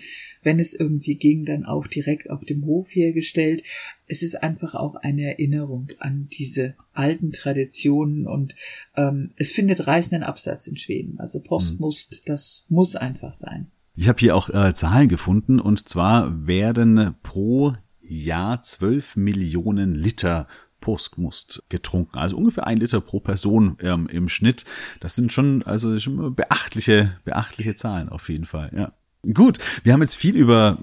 wenn 0.49 0.59
es 0.59 0.73
irgendwie 0.73 1.13
ging, 1.13 1.45
dann 1.45 1.63
auch 1.63 1.85
direkt 1.85 2.31
auf 2.31 2.43
dem 2.43 2.65
Hof 2.65 2.87
hergestellt. 2.95 3.61
Es 4.07 4.23
ist 4.23 4.41
einfach 4.41 4.73
auch 4.73 4.95
eine 4.95 5.25
Erinnerung 5.25 5.89
an 5.99 6.27
diese 6.39 6.73
alten 6.91 7.31
Traditionen 7.31 8.25
und 8.25 8.55
ähm, 8.95 9.29
es 9.35 9.51
findet 9.51 9.85
reißenden 9.85 10.23
Absatz 10.23 10.65
in 10.65 10.75
Schweden. 10.75 11.19
Also 11.19 11.39
Postmust, 11.39 12.23
mhm. 12.23 12.31
das 12.31 12.65
muss 12.67 12.95
einfach 12.95 13.35
sein. 13.35 13.67
Ich 13.93 14.07
habe 14.07 14.17
hier 14.17 14.35
auch 14.35 14.49
äh, 14.49 14.73
Zahlen 14.73 15.07
gefunden 15.07 15.59
und 15.59 15.87
zwar 15.87 16.47
werden 16.47 17.13
pro 17.21 17.73
Jahr 18.01 18.63
12 18.63 19.17
Millionen 19.17 19.93
Liter 19.93 20.47
Postmust 20.81 21.61
getrunken, 21.69 22.17
also 22.17 22.37
ungefähr 22.37 22.65
ein 22.65 22.77
Liter 22.77 23.01
pro 23.01 23.19
Person 23.19 23.77
ähm, 23.81 24.07
im 24.07 24.29
Schnitt. 24.29 24.65
Das 24.99 25.15
sind 25.15 25.31
schon 25.31 25.61
also 25.61 25.99
schon 25.99 26.33
beachtliche 26.33 27.17
beachtliche 27.23 27.75
Zahlen 27.75 28.09
auf 28.09 28.29
jeden 28.29 28.45
Fall. 28.45 28.71
Ja. 28.75 28.93
Gut, 29.33 29.57
wir 29.83 29.91
haben 29.93 30.01
jetzt 30.01 30.15
viel 30.15 30.35
über 30.35 30.77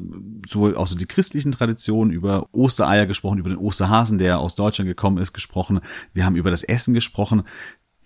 so 0.47 0.77
auch 0.77 0.87
so 0.87 0.95
die 0.95 1.07
christlichen 1.07 1.53
Traditionen, 1.53 2.13
über 2.13 2.49
Ostereier 2.53 3.07
gesprochen, 3.07 3.39
über 3.39 3.49
den 3.49 3.59
Osterhasen, 3.59 4.19
der 4.19 4.39
aus 4.39 4.55
Deutschland 4.55 4.89
gekommen 4.89 5.19
ist, 5.19 5.33
gesprochen. 5.33 5.81
Wir 6.13 6.27
haben 6.27 6.37
über 6.37 6.51
das 6.51 6.63
Essen 6.63 6.93
gesprochen 6.93 7.45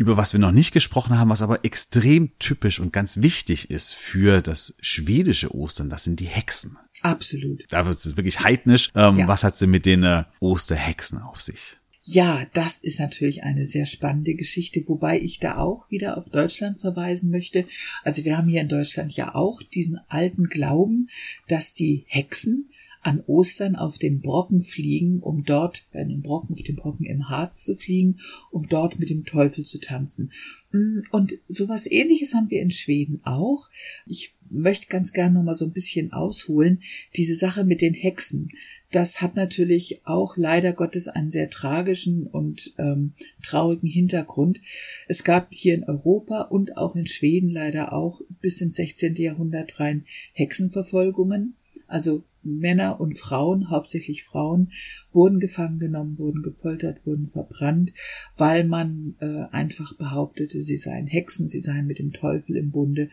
über 0.00 0.16
was 0.16 0.32
wir 0.32 0.40
noch 0.40 0.50
nicht 0.50 0.72
gesprochen 0.72 1.18
haben, 1.18 1.28
was 1.28 1.42
aber 1.42 1.62
extrem 1.62 2.32
typisch 2.38 2.80
und 2.80 2.90
ganz 2.90 3.18
wichtig 3.18 3.70
ist 3.70 3.92
für 3.92 4.40
das 4.40 4.74
schwedische 4.80 5.54
Ostern, 5.54 5.90
das 5.90 6.04
sind 6.04 6.20
die 6.20 6.26
Hexen. 6.26 6.78
Absolut. 7.02 7.64
Da 7.68 7.84
wird 7.84 7.98
es 7.98 8.16
wirklich 8.16 8.40
heidnisch. 8.40 8.92
Ähm, 8.94 9.18
ja. 9.18 9.28
Was 9.28 9.44
hat 9.44 9.58
sie 9.58 9.66
mit 9.66 9.84
den 9.84 10.02
äh, 10.02 10.24
Osterhexen 10.40 11.18
auf 11.18 11.42
sich? 11.42 11.76
Ja, 12.02 12.46
das 12.54 12.78
ist 12.78 12.98
natürlich 12.98 13.42
eine 13.42 13.66
sehr 13.66 13.84
spannende 13.84 14.34
Geschichte, 14.34 14.82
wobei 14.86 15.20
ich 15.20 15.38
da 15.38 15.58
auch 15.58 15.90
wieder 15.90 16.16
auf 16.16 16.30
Deutschland 16.30 16.78
verweisen 16.78 17.30
möchte. 17.30 17.66
Also 18.02 18.24
wir 18.24 18.38
haben 18.38 18.48
hier 18.48 18.62
in 18.62 18.68
Deutschland 18.68 19.12
ja 19.12 19.34
auch 19.34 19.62
diesen 19.62 20.00
alten 20.08 20.48
Glauben, 20.48 21.10
dass 21.48 21.74
die 21.74 22.04
Hexen 22.06 22.70
an 23.02 23.22
Ostern 23.26 23.76
auf 23.76 23.98
den 23.98 24.20
Brocken 24.20 24.60
fliegen, 24.60 25.20
um 25.20 25.44
dort, 25.44 25.86
bei 25.92 26.04
den 26.04 26.20
Brocken, 26.20 26.54
auf 26.54 26.62
den 26.62 26.76
Brocken 26.76 27.06
im 27.06 27.28
Harz 27.28 27.64
zu 27.64 27.74
fliegen, 27.74 28.18
um 28.50 28.68
dort 28.68 28.98
mit 28.98 29.08
dem 29.10 29.24
Teufel 29.24 29.64
zu 29.64 29.78
tanzen. 29.78 30.32
Mm, 30.72 31.00
und 31.10 31.38
sowas 31.48 31.90
ähnliches 31.90 32.34
haben 32.34 32.50
wir 32.50 32.60
in 32.60 32.70
Schweden 32.70 33.20
auch. 33.24 33.68
Ich 34.06 34.34
möchte 34.50 34.88
ganz 34.88 35.12
gerne 35.12 35.36
noch 35.36 35.44
mal 35.44 35.54
so 35.54 35.64
ein 35.64 35.72
bisschen 35.72 36.12
ausholen. 36.12 36.82
Diese 37.16 37.34
Sache 37.34 37.64
mit 37.64 37.80
den 37.80 37.94
Hexen. 37.94 38.50
Das 38.90 39.20
hat 39.20 39.36
natürlich 39.36 40.00
auch 40.04 40.36
leider 40.36 40.72
Gottes 40.72 41.06
einen 41.06 41.30
sehr 41.30 41.48
tragischen 41.48 42.26
und 42.26 42.74
ähm, 42.76 43.12
traurigen 43.42 43.88
Hintergrund. 43.88 44.60
Es 45.06 45.22
gab 45.22 45.48
hier 45.50 45.74
in 45.74 45.84
Europa 45.84 46.42
und 46.42 46.76
auch 46.76 46.96
in 46.96 47.06
Schweden 47.06 47.50
leider 47.50 47.92
auch 47.92 48.20
bis 48.40 48.60
ins 48.60 48.76
16. 48.76 49.14
Jahrhundert 49.16 49.78
rein 49.78 50.06
Hexenverfolgungen. 50.32 51.54
Also 51.86 52.24
Männer 52.42 53.00
und 53.00 53.18
Frauen, 53.18 53.70
hauptsächlich 53.70 54.24
Frauen, 54.24 54.72
wurden 55.12 55.40
gefangen 55.40 55.78
genommen, 55.78 56.18
wurden 56.18 56.42
gefoltert, 56.42 57.04
wurden 57.06 57.26
verbrannt, 57.26 57.92
weil 58.36 58.64
man 58.64 59.14
äh, 59.20 59.44
einfach 59.52 59.94
behauptete, 59.96 60.62
sie 60.62 60.76
seien 60.76 61.06
Hexen, 61.06 61.48
sie 61.48 61.60
seien 61.60 61.86
mit 61.86 61.98
dem 61.98 62.12
Teufel 62.12 62.56
im 62.56 62.70
Bunde. 62.70 63.10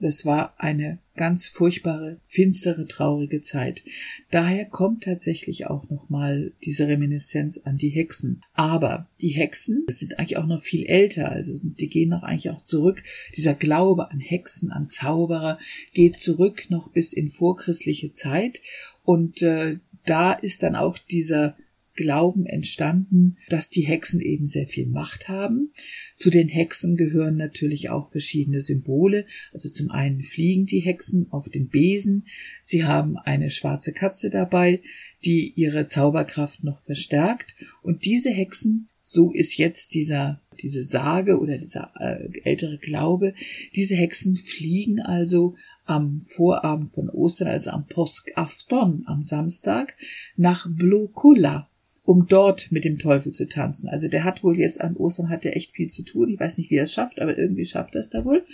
Das 0.00 0.24
war 0.24 0.54
eine 0.56 0.98
ganz 1.14 1.46
furchtbare, 1.46 2.18
finstere, 2.22 2.88
traurige 2.88 3.42
Zeit. 3.42 3.82
Daher 4.30 4.64
kommt 4.64 5.04
tatsächlich 5.04 5.66
auch 5.66 5.90
nochmal 5.90 6.52
diese 6.64 6.88
Reminiszenz 6.88 7.60
an 7.64 7.76
die 7.76 7.90
Hexen. 7.90 8.42
Aber 8.54 9.06
die 9.20 9.28
Hexen 9.28 9.84
sind 9.88 10.18
eigentlich 10.18 10.38
auch 10.38 10.46
noch 10.46 10.60
viel 10.60 10.86
älter, 10.86 11.30
also 11.30 11.60
die 11.62 11.88
gehen 11.88 12.08
noch 12.08 12.22
eigentlich 12.22 12.48
auch 12.48 12.64
zurück. 12.64 13.02
Dieser 13.36 13.54
Glaube 13.54 14.10
an 14.10 14.20
Hexen, 14.20 14.70
an 14.72 14.88
Zauberer 14.88 15.58
geht 15.92 16.16
zurück 16.16 16.70
noch 16.70 16.90
bis 16.90 17.12
in 17.12 17.28
vorchristliche 17.28 18.10
Zeit 18.10 18.62
und 19.04 19.42
äh, 19.42 19.76
da 20.06 20.32
ist 20.32 20.62
dann 20.62 20.76
auch 20.76 20.96
dieser 20.96 21.56
Glauben 22.00 22.46
entstanden, 22.46 23.36
dass 23.50 23.68
die 23.68 23.82
Hexen 23.82 24.20
eben 24.20 24.46
sehr 24.46 24.66
viel 24.66 24.86
Macht 24.86 25.28
haben. 25.28 25.70
Zu 26.16 26.30
den 26.30 26.48
Hexen 26.48 26.96
gehören 26.96 27.36
natürlich 27.36 27.90
auch 27.90 28.08
verschiedene 28.08 28.62
Symbole. 28.62 29.26
Also 29.52 29.68
zum 29.68 29.90
einen 29.90 30.22
fliegen 30.22 30.64
die 30.64 30.80
Hexen 30.80 31.26
auf 31.30 31.50
den 31.50 31.68
Besen. 31.68 32.26
Sie 32.62 32.84
haben 32.84 33.18
eine 33.18 33.50
schwarze 33.50 33.92
Katze 33.92 34.30
dabei, 34.30 34.80
die 35.24 35.52
ihre 35.56 35.86
Zauberkraft 35.86 36.64
noch 36.64 36.78
verstärkt. 36.78 37.54
Und 37.82 38.06
diese 38.06 38.30
Hexen, 38.30 38.88
so 39.02 39.30
ist 39.32 39.58
jetzt 39.58 39.92
dieser, 39.92 40.40
diese 40.62 40.82
Sage 40.82 41.38
oder 41.38 41.58
dieser 41.58 41.92
äh, 42.00 42.30
ältere 42.44 42.78
Glaube, 42.78 43.34
diese 43.74 43.94
Hexen 43.94 44.38
fliegen 44.38 45.00
also 45.00 45.54
am 45.90 46.20
Vorabend 46.20 46.92
von 46.92 47.10
Ostern, 47.10 47.48
also 47.48 47.70
am 47.70 47.84
Påskafton, 47.86 49.02
am 49.06 49.22
Samstag, 49.22 49.96
nach 50.36 50.68
Blokulla, 50.70 51.69
um 52.10 52.26
dort 52.26 52.72
mit 52.72 52.84
dem 52.84 52.98
Teufel 52.98 53.30
zu 53.30 53.46
tanzen. 53.46 53.88
Also 53.88 54.08
der 54.08 54.24
hat 54.24 54.42
wohl 54.42 54.58
jetzt 54.58 54.80
an 54.80 54.96
Ostern 54.96 55.28
hat 55.28 55.44
er 55.44 55.54
echt 55.54 55.70
viel 55.70 55.86
zu 55.86 56.02
tun. 56.02 56.28
Ich 56.28 56.40
weiß 56.40 56.58
nicht, 56.58 56.68
wie 56.68 56.74
er 56.74 56.82
es 56.82 56.92
schafft, 56.92 57.20
aber 57.20 57.38
irgendwie 57.38 57.64
schafft 57.64 57.94
er 57.94 58.00
es 58.00 58.08
da 58.08 58.24
wohl. 58.24 58.44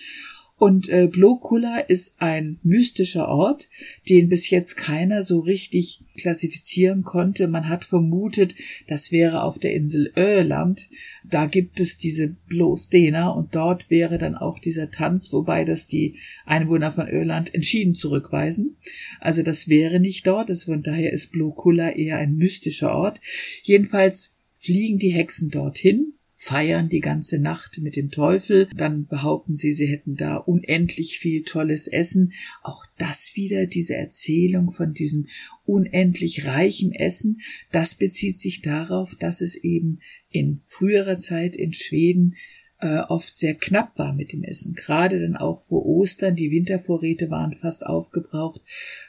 Und 0.59 0.89
äh, 0.89 1.07
Blokula 1.07 1.81
ist 1.81 2.15
ein 2.19 2.59
mystischer 2.63 3.29
Ort, 3.29 3.69
den 4.09 4.31
bis 4.31 4.49
jetzt 4.49 4.77
keiner 4.77 5.23
so 5.23 5.41
richtig 5.41 6.01
klassifizieren 6.17 7.03
konnte. 7.03 7.47
Man 7.47 7.69
hat 7.69 7.85
vermutet, 7.85 8.55
das 8.89 9.13
wäre 9.13 9.43
auf 9.43 9.59
der 9.59 9.75
Insel 9.75 10.13
Öland. 10.17 10.89
Da 11.25 11.45
gibt 11.45 11.79
es 11.79 11.99
diese 11.99 12.37
Blostena 12.49 13.29
und 13.29 13.55
dort 13.55 13.91
wäre 13.91 14.17
dann 14.17 14.35
auch 14.35 14.59
dieser 14.59 14.91
Tanz, 14.91 15.31
wobei 15.31 15.67
das 15.67 15.89
die 15.89 16.15
Einwohner 16.47 16.91
von 16.91 17.07
Öland 17.07 17.55
entschieden 17.55 17.95
zurückweisen. 17.95 18.77
Also 19.21 19.43
das 19.43 19.69
wäre 19.69 20.01
nicht 20.01 20.27
dort. 20.27 20.49
Das 20.49 20.65
von 20.65 20.83
daher 20.83 21.13
ist 21.13 21.33
Blokula 21.33 21.91
eher 21.91 22.17
ein 22.17 22.35
mystischer 22.35 22.95
Ort. 22.95 23.21
Jedenfalls 23.63 24.35
fliegen 24.55 24.99
die 24.99 25.13
Hexen 25.13 25.51
dorthin 25.51 26.15
feiern 26.47 26.89
die 26.89 27.01
ganze 27.01 27.41
Nacht 27.41 27.79
mit 27.79 27.97
dem 27.97 28.13
Teufel, 28.13 28.69
dann 28.77 29.07
behaupten 29.07 29.57
sie, 29.57 29.73
sie 29.73 29.89
hätten 29.89 30.15
da 30.15 30.37
unendlich 30.37 31.19
viel 31.19 31.43
tolles 31.43 31.89
Essen. 31.89 32.35
Auch 32.63 32.87
das 32.99 33.33
wieder, 33.35 33.67
diese 33.67 33.97
Erzählung 33.97 34.71
von 34.71 34.93
diesem 34.93 35.27
unendlich 35.65 36.47
reichen 36.47 36.93
Essen, 36.93 37.41
das 37.73 37.97
bezieht 37.97 38.39
sich 38.39 38.63
darauf, 38.63 39.17
dass 39.17 39.41
es 39.41 39.57
eben 39.57 39.99
in 40.31 40.61
früherer 40.63 41.19
Zeit 41.19 41.57
in 41.57 41.73
Schweden 41.73 42.37
äh, 42.79 42.99
oft 43.09 43.37
sehr 43.37 43.55
knapp 43.55 43.99
war 43.99 44.13
mit 44.13 44.33
dem 44.33 44.43
Essen. 44.43 44.75
Gerade 44.75 45.21
dann 45.21 45.37
auch 45.37 45.59
vor 45.59 45.87
Ostern, 45.87 46.37
die 46.37 46.51
Wintervorräte 46.51 47.31
waren 47.31 47.53
fast 47.53 47.87
aufgebraucht. 47.87 48.61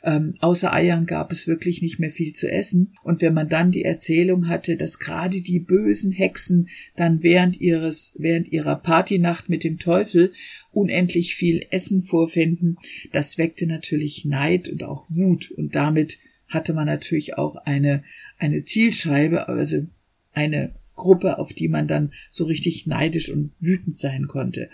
Ähm, 0.03 0.35
außer 0.39 0.71
Eiern 0.71 1.05
gab 1.05 1.31
es 1.31 1.47
wirklich 1.47 1.81
nicht 1.81 1.99
mehr 1.99 2.11
viel 2.11 2.33
zu 2.33 2.49
essen. 2.49 2.93
Und 3.03 3.21
wenn 3.21 3.33
man 3.33 3.49
dann 3.49 3.71
die 3.71 3.83
Erzählung 3.83 4.47
hatte, 4.47 4.77
dass 4.77 4.99
gerade 4.99 5.41
die 5.41 5.59
bösen 5.59 6.11
Hexen 6.11 6.69
dann 6.95 7.23
während 7.23 7.59
ihres, 7.59 8.13
während 8.17 8.51
ihrer 8.51 8.77
Partynacht 8.77 9.49
mit 9.49 9.63
dem 9.63 9.79
Teufel 9.79 10.31
unendlich 10.71 11.35
viel 11.35 11.65
Essen 11.69 12.01
vorfinden, 12.01 12.77
das 13.11 13.37
weckte 13.37 13.67
natürlich 13.67 14.23
Neid 14.23 14.69
und 14.69 14.83
auch 14.83 15.03
Wut. 15.09 15.51
Und 15.51 15.75
damit 15.75 16.19
hatte 16.47 16.73
man 16.73 16.85
natürlich 16.85 17.37
auch 17.37 17.57
eine, 17.57 18.03
eine 18.37 18.63
Zielscheibe, 18.63 19.49
also 19.49 19.85
eine 20.31 20.73
Gruppe, 20.97 21.39
auf 21.39 21.53
die 21.53 21.69
man 21.69 21.87
dann 21.87 22.11
so 22.29 22.43
richtig 22.43 22.85
neidisch 22.85 23.29
und 23.29 23.51
wütend 23.59 23.95
sein 23.95 24.27
konnte. 24.27 24.69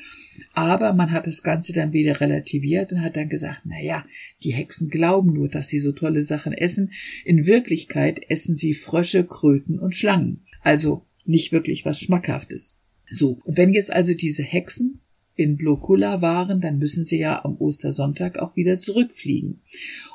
Aber 0.53 0.93
man 0.93 1.11
hat 1.11 1.27
das 1.27 1.43
Ganze 1.43 1.73
dann 1.73 1.93
wieder 1.93 2.19
relativiert 2.19 2.91
und 2.91 3.01
hat 3.01 3.15
dann 3.15 3.29
gesagt, 3.29 3.61
na 3.65 3.79
ja, 3.79 4.03
die 4.41 4.53
Hexen 4.53 4.89
glauben 4.89 5.33
nur, 5.33 5.49
dass 5.49 5.67
sie 5.67 5.79
so 5.79 5.91
tolle 5.91 6.23
Sachen 6.23 6.53
essen. 6.53 6.91
In 7.25 7.45
Wirklichkeit 7.45 8.21
essen 8.29 8.55
sie 8.55 8.73
Frösche, 8.73 9.23
Kröten 9.25 9.77
und 9.77 9.93
Schlangen. 9.93 10.41
Also 10.61 11.05
nicht 11.25 11.51
wirklich 11.51 11.85
was 11.85 11.99
Schmackhaftes. 11.99 12.79
So. 13.09 13.39
Und 13.43 13.57
wenn 13.57 13.73
jetzt 13.73 13.93
also 13.93 14.13
diese 14.15 14.43
Hexen 14.43 15.01
in 15.35 15.57
Blokula 15.57 16.21
waren, 16.21 16.61
dann 16.61 16.77
müssen 16.77 17.05
sie 17.05 17.19
ja 17.19 17.43
am 17.43 17.57
Ostersonntag 17.57 18.39
auch 18.39 18.55
wieder 18.55 18.79
zurückfliegen. 18.79 19.61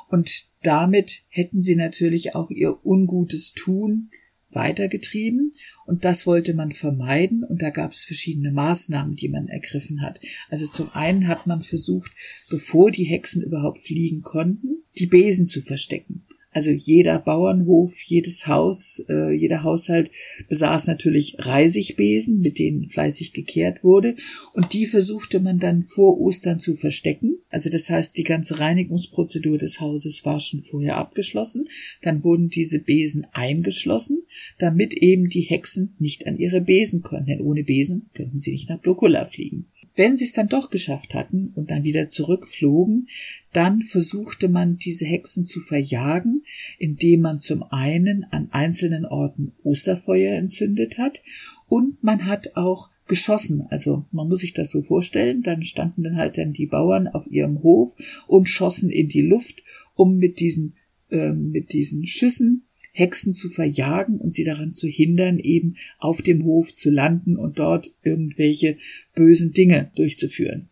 Und 0.07 0.47
damit 0.63 1.21
hätten 1.29 1.61
sie 1.61 1.75
natürlich 1.75 2.35
auch 2.35 2.49
ihr 2.49 2.83
ungutes 2.85 3.53
Tun 3.53 4.09
weitergetrieben 4.51 5.51
und 5.89 6.05
das 6.05 6.27
wollte 6.27 6.53
man 6.53 6.71
vermeiden 6.71 7.43
und 7.43 7.63
da 7.63 7.71
gab 7.71 7.93
es 7.93 8.03
verschiedene 8.03 8.51
Maßnahmen, 8.51 9.15
die 9.15 9.27
man 9.27 9.47
ergriffen 9.47 10.01
hat. 10.01 10.19
Also 10.49 10.67
zum 10.67 10.91
einen 10.93 11.27
hat 11.27 11.47
man 11.47 11.63
versucht, 11.63 12.11
bevor 12.47 12.91
die 12.91 13.05
Hexen 13.05 13.41
überhaupt 13.41 13.81
fliegen 13.81 14.21
konnten, 14.21 14.83
die 14.99 15.07
Besen 15.07 15.47
zu 15.47 15.61
verstecken. 15.61 16.21
Also 16.51 16.71
jeder 16.71 17.19
Bauernhof, 17.19 17.95
jedes 18.05 18.47
Haus, 18.47 19.03
äh, 19.07 19.31
jeder 19.31 19.61
Haushalt 19.61 20.09
besaß 20.47 20.87
natürlich 20.87 21.35
Reisigbesen, 21.37 22.39
mit 22.39 22.57
denen 22.57 22.87
fleißig 22.87 23.33
gekehrt 23.33 23.83
wurde. 23.83 24.15
Und 24.53 24.73
die 24.73 24.87
versuchte 24.87 25.39
man 25.39 25.59
dann 25.59 25.83
vor 25.83 26.19
Ostern 26.19 26.59
zu 26.59 26.73
verstecken. 26.73 27.37
Also 27.49 27.69
das 27.69 27.87
heißt, 27.89 28.17
die 28.17 28.23
ganze 28.23 28.59
Reinigungsprozedur 28.59 29.59
des 29.59 29.79
Hauses 29.79 30.25
war 30.25 30.39
schon 30.39 30.61
vorher 30.61 30.97
abgeschlossen. 30.97 31.65
Dann 32.01 32.23
wurden 32.23 32.49
diese 32.49 32.79
Besen 32.79 33.27
eingeschlossen, 33.31 34.23
damit 34.57 34.95
eben 34.95 35.29
die 35.29 35.41
Hexen 35.41 35.93
nicht 35.99 36.25
an 36.25 36.39
ihre 36.39 36.61
Besen 36.61 37.03
konnten. 37.03 37.27
Denn 37.27 37.41
ohne 37.41 37.63
Besen 37.63 38.09
könnten 38.15 38.39
sie 38.39 38.53
nicht 38.53 38.69
nach 38.69 38.79
Blokula 38.79 39.25
fliegen. 39.25 39.67
Wenn 39.95 40.17
sie 40.17 40.25
es 40.25 40.33
dann 40.33 40.47
doch 40.47 40.69
geschafft 40.69 41.13
hatten 41.13 41.51
und 41.55 41.71
dann 41.71 41.83
wieder 41.83 42.09
zurückflogen, 42.09 43.09
dann 43.51 43.81
versuchte 43.81 44.47
man 44.47 44.77
diese 44.77 45.05
Hexen 45.05 45.45
zu 45.45 45.59
verjagen, 45.59 46.43
indem 46.77 47.21
man 47.21 47.39
zum 47.39 47.63
einen 47.63 48.25
an 48.31 48.49
einzelnen 48.51 49.05
Orten 49.05 49.51
Osterfeuer 49.63 50.35
entzündet 50.35 50.97
hat 50.97 51.21
und 51.67 52.03
man 52.03 52.25
hat 52.25 52.55
auch 52.55 52.89
geschossen. 53.07 53.65
Also 53.69 54.05
man 54.11 54.27
muss 54.29 54.39
sich 54.39 54.53
das 54.53 54.71
so 54.71 54.81
vorstellen, 54.81 55.41
dann 55.41 55.63
standen 55.63 56.03
dann 56.03 56.17
halt 56.17 56.37
dann 56.37 56.53
die 56.53 56.67
Bauern 56.67 57.07
auf 57.07 57.29
ihrem 57.29 57.63
Hof 57.63 57.97
und 58.27 58.47
schossen 58.47 58.89
in 58.89 59.09
die 59.09 59.21
Luft, 59.21 59.63
um 59.95 60.17
mit 60.17 60.39
diesen 60.39 60.75
äh, 61.09 61.33
mit 61.33 61.73
diesen 61.73 62.05
Schüssen 62.05 62.68
Hexen 62.99 63.31
zu 63.31 63.49
verjagen 63.49 64.17
und 64.19 64.33
sie 64.33 64.43
daran 64.43 64.73
zu 64.73 64.87
hindern, 64.87 65.39
eben 65.39 65.77
auf 65.99 66.21
dem 66.21 66.43
Hof 66.43 66.75
zu 66.75 66.91
landen 66.91 67.37
und 67.37 67.57
dort 67.57 67.91
irgendwelche 68.03 68.77
bösen 69.15 69.53
Dinge 69.53 69.91
durchzuführen. 69.95 70.67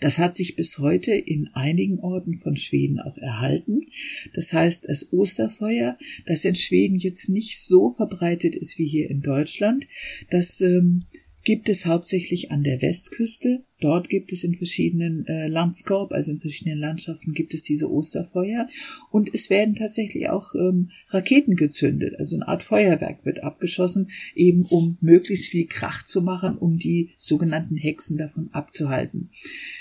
Das 0.00 0.18
hat 0.18 0.36
sich 0.36 0.56
bis 0.56 0.78
heute 0.78 1.12
in 1.12 1.48
einigen 1.54 1.98
Orten 2.00 2.34
von 2.34 2.56
Schweden 2.56 2.98
auch 2.98 3.16
erhalten. 3.18 3.86
Das 4.34 4.52
heißt, 4.52 4.86
das 4.88 5.12
Osterfeuer, 5.12 5.98
das 6.26 6.44
in 6.44 6.54
Schweden 6.54 6.96
jetzt 6.96 7.28
nicht 7.28 7.58
so 7.58 7.88
verbreitet 7.88 8.54
ist 8.54 8.78
wie 8.78 8.86
hier 8.86 9.10
in 9.10 9.20
Deutschland, 9.22 9.86
das 10.30 10.60
ähm, 10.60 11.04
gibt 11.46 11.68
es 11.68 11.86
hauptsächlich 11.86 12.50
an 12.50 12.64
der 12.64 12.82
Westküste. 12.82 13.62
Dort 13.80 14.08
gibt 14.08 14.32
es 14.32 14.42
in 14.42 14.56
verschiedenen 14.56 15.24
äh, 15.26 15.46
Landskorb, 15.46 16.10
also 16.10 16.32
in 16.32 16.40
verschiedenen 16.40 16.80
Landschaften 16.80 17.34
gibt 17.34 17.54
es 17.54 17.62
diese 17.62 17.88
Osterfeuer. 17.88 18.68
Und 19.12 19.32
es 19.32 19.48
werden 19.48 19.76
tatsächlich 19.76 20.28
auch 20.28 20.56
ähm, 20.56 20.90
Raketen 21.06 21.54
gezündet. 21.54 22.16
Also 22.18 22.34
eine 22.34 22.48
Art 22.48 22.64
Feuerwerk 22.64 23.24
wird 23.24 23.44
abgeschossen, 23.44 24.10
eben 24.34 24.64
um 24.64 24.98
möglichst 25.00 25.46
viel 25.46 25.68
Krach 25.68 26.04
zu 26.04 26.20
machen, 26.20 26.58
um 26.58 26.78
die 26.78 27.12
sogenannten 27.16 27.76
Hexen 27.76 28.18
davon 28.18 28.48
abzuhalten. 28.50 29.30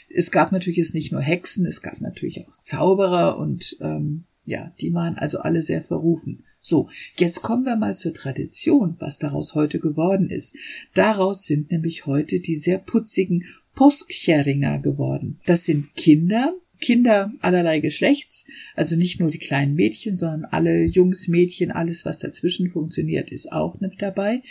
Es 0.07 0.29
gab 0.29 0.51
natürlich 0.51 0.77
jetzt 0.77 0.93
nicht 0.93 1.11
nur 1.11 1.21
Hexen, 1.21 1.65
es 1.65 1.81
gab 1.81 1.99
natürlich 1.99 2.45
auch 2.45 2.59
Zauberer 2.61 3.39
und 3.39 3.75
ähm, 3.81 4.25
Ja, 4.45 4.71
die 4.79 4.93
waren 4.93 5.17
also 5.17 5.39
alle 5.39 5.63
sehr 5.63 5.81
verrufen. 5.81 6.43
So, 6.67 6.89
jetzt 7.15 7.43
kommen 7.43 7.63
wir 7.63 7.75
mal 7.75 7.95
zur 7.95 8.15
Tradition, 8.15 8.95
was 8.97 9.19
daraus 9.19 9.53
heute 9.53 9.77
geworden 9.79 10.31
ist. 10.31 10.55
Daraus 10.95 11.43
sind 11.43 11.69
nämlich 11.69 12.07
heute 12.07 12.39
die 12.39 12.55
sehr 12.55 12.79
putzigen 12.79 13.45
Postkärringer 13.75 14.79
geworden. 14.79 15.39
Das 15.45 15.65
sind 15.65 15.93
Kinder, 15.95 16.55
Kinder 16.79 17.33
allerlei 17.41 17.79
Geschlechts, 17.79 18.45
also 18.75 18.95
nicht 18.95 19.19
nur 19.19 19.31
die 19.31 19.37
kleinen 19.37 19.75
Mädchen, 19.75 20.15
sondern 20.15 20.45
alle 20.45 20.83
Jungs, 20.85 21.27
Mädchen, 21.27 21.71
alles, 21.71 22.05
was 22.05 22.19
dazwischen 22.19 22.69
funktioniert, 22.69 23.31
ist 23.31 23.51
auch 23.51 23.79
mit 23.79 24.01
dabei. 24.01 24.41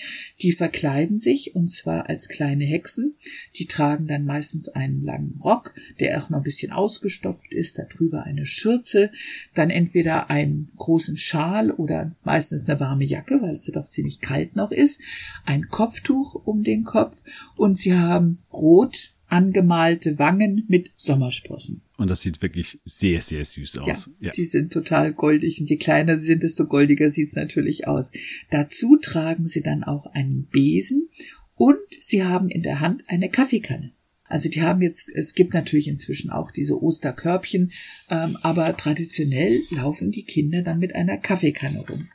Die 0.40 0.52
verkleiden 0.52 1.18
sich 1.18 1.54
und 1.54 1.68
zwar 1.68 2.08
als 2.08 2.28
kleine 2.28 2.64
Hexen. 2.64 3.16
Die 3.56 3.66
tragen 3.66 4.06
dann 4.06 4.24
meistens 4.24 4.68
einen 4.68 5.00
langen 5.00 5.38
Rock, 5.44 5.74
der 6.00 6.18
auch 6.18 6.30
noch 6.30 6.38
ein 6.38 6.44
bisschen 6.44 6.72
ausgestopft 6.72 7.52
ist, 7.52 7.78
darüber 7.78 8.24
eine 8.24 8.46
Schürze, 8.46 9.10
dann 9.54 9.70
entweder 9.70 10.30
einen 10.30 10.70
großen 10.76 11.16
Schal 11.16 11.70
oder 11.70 12.14
meistens 12.24 12.68
eine 12.68 12.80
warme 12.80 13.04
Jacke, 13.04 13.40
weil 13.42 13.54
es 13.54 13.66
ja 13.66 13.72
doch 13.72 13.88
ziemlich 13.88 14.20
kalt 14.20 14.56
noch 14.56 14.70
ist, 14.70 15.00
ein 15.44 15.68
Kopftuch 15.68 16.34
um 16.44 16.62
den 16.62 16.84
Kopf 16.84 17.24
und 17.56 17.78
sie 17.78 17.94
haben 17.94 18.38
rot 18.52 19.13
angemalte 19.28 20.18
Wangen 20.18 20.64
mit 20.68 20.90
Sommersprossen. 20.96 21.82
Und 21.96 22.10
das 22.10 22.22
sieht 22.22 22.42
wirklich 22.42 22.80
sehr, 22.84 23.22
sehr 23.22 23.44
süß 23.44 23.78
aus. 23.78 24.10
Ja, 24.18 24.26
ja. 24.26 24.32
Die 24.32 24.44
sind 24.44 24.72
total 24.72 25.12
goldig 25.12 25.60
und 25.60 25.70
je 25.70 25.76
kleiner 25.76 26.18
sie 26.18 26.26
sind, 26.26 26.42
desto 26.42 26.66
goldiger 26.66 27.10
sieht's 27.10 27.36
natürlich 27.36 27.86
aus. 27.86 28.12
Dazu 28.50 28.96
tragen 28.96 29.46
sie 29.46 29.62
dann 29.62 29.84
auch 29.84 30.06
einen 30.06 30.46
Besen 30.46 31.08
und 31.54 31.78
sie 32.00 32.24
haben 32.24 32.48
in 32.48 32.62
der 32.62 32.80
Hand 32.80 33.04
eine 33.06 33.28
Kaffeekanne. 33.28 33.92
Also 34.24 34.48
die 34.48 34.62
haben 34.62 34.82
jetzt, 34.82 35.08
es 35.14 35.34
gibt 35.34 35.54
natürlich 35.54 35.86
inzwischen 35.86 36.30
auch 36.30 36.50
diese 36.50 36.82
Osterkörbchen, 36.82 37.72
ähm, 38.10 38.36
aber 38.42 38.76
traditionell 38.76 39.60
laufen 39.70 40.10
die 40.10 40.24
Kinder 40.24 40.62
dann 40.62 40.78
mit 40.78 40.94
einer 40.94 41.18
Kaffeekanne 41.18 41.80
rum. 41.86 42.08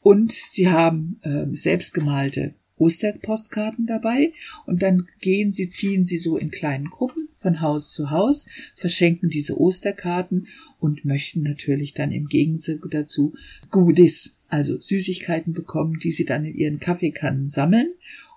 Und 0.00 0.30
sie 0.30 0.68
haben 0.68 1.18
ähm, 1.24 1.56
selbstgemalte 1.56 2.54
Osterpostkarten 2.78 3.86
dabei 3.86 4.32
und 4.66 4.82
dann 4.82 5.08
gehen 5.20 5.52
sie, 5.52 5.68
ziehen 5.68 6.04
sie 6.04 6.18
so 6.18 6.36
in 6.36 6.50
kleinen 6.50 6.90
Gruppen 6.90 7.28
von 7.34 7.60
Haus 7.60 7.92
zu 7.92 8.10
Haus, 8.10 8.46
verschenken 8.74 9.28
diese 9.30 9.58
Osterkarten 9.58 10.48
und 10.78 11.04
möchten 11.04 11.42
natürlich 11.42 11.94
dann 11.94 12.12
im 12.12 12.26
Gegensatz 12.26 12.80
dazu 12.90 13.34
Goodies, 13.70 14.36
also 14.48 14.80
Süßigkeiten 14.80 15.52
bekommen, 15.52 15.98
die 15.98 16.10
sie 16.10 16.24
dann 16.24 16.44
in 16.44 16.54
ihren 16.54 16.80
Kaffeekannen 16.80 17.48
sammeln 17.48 17.88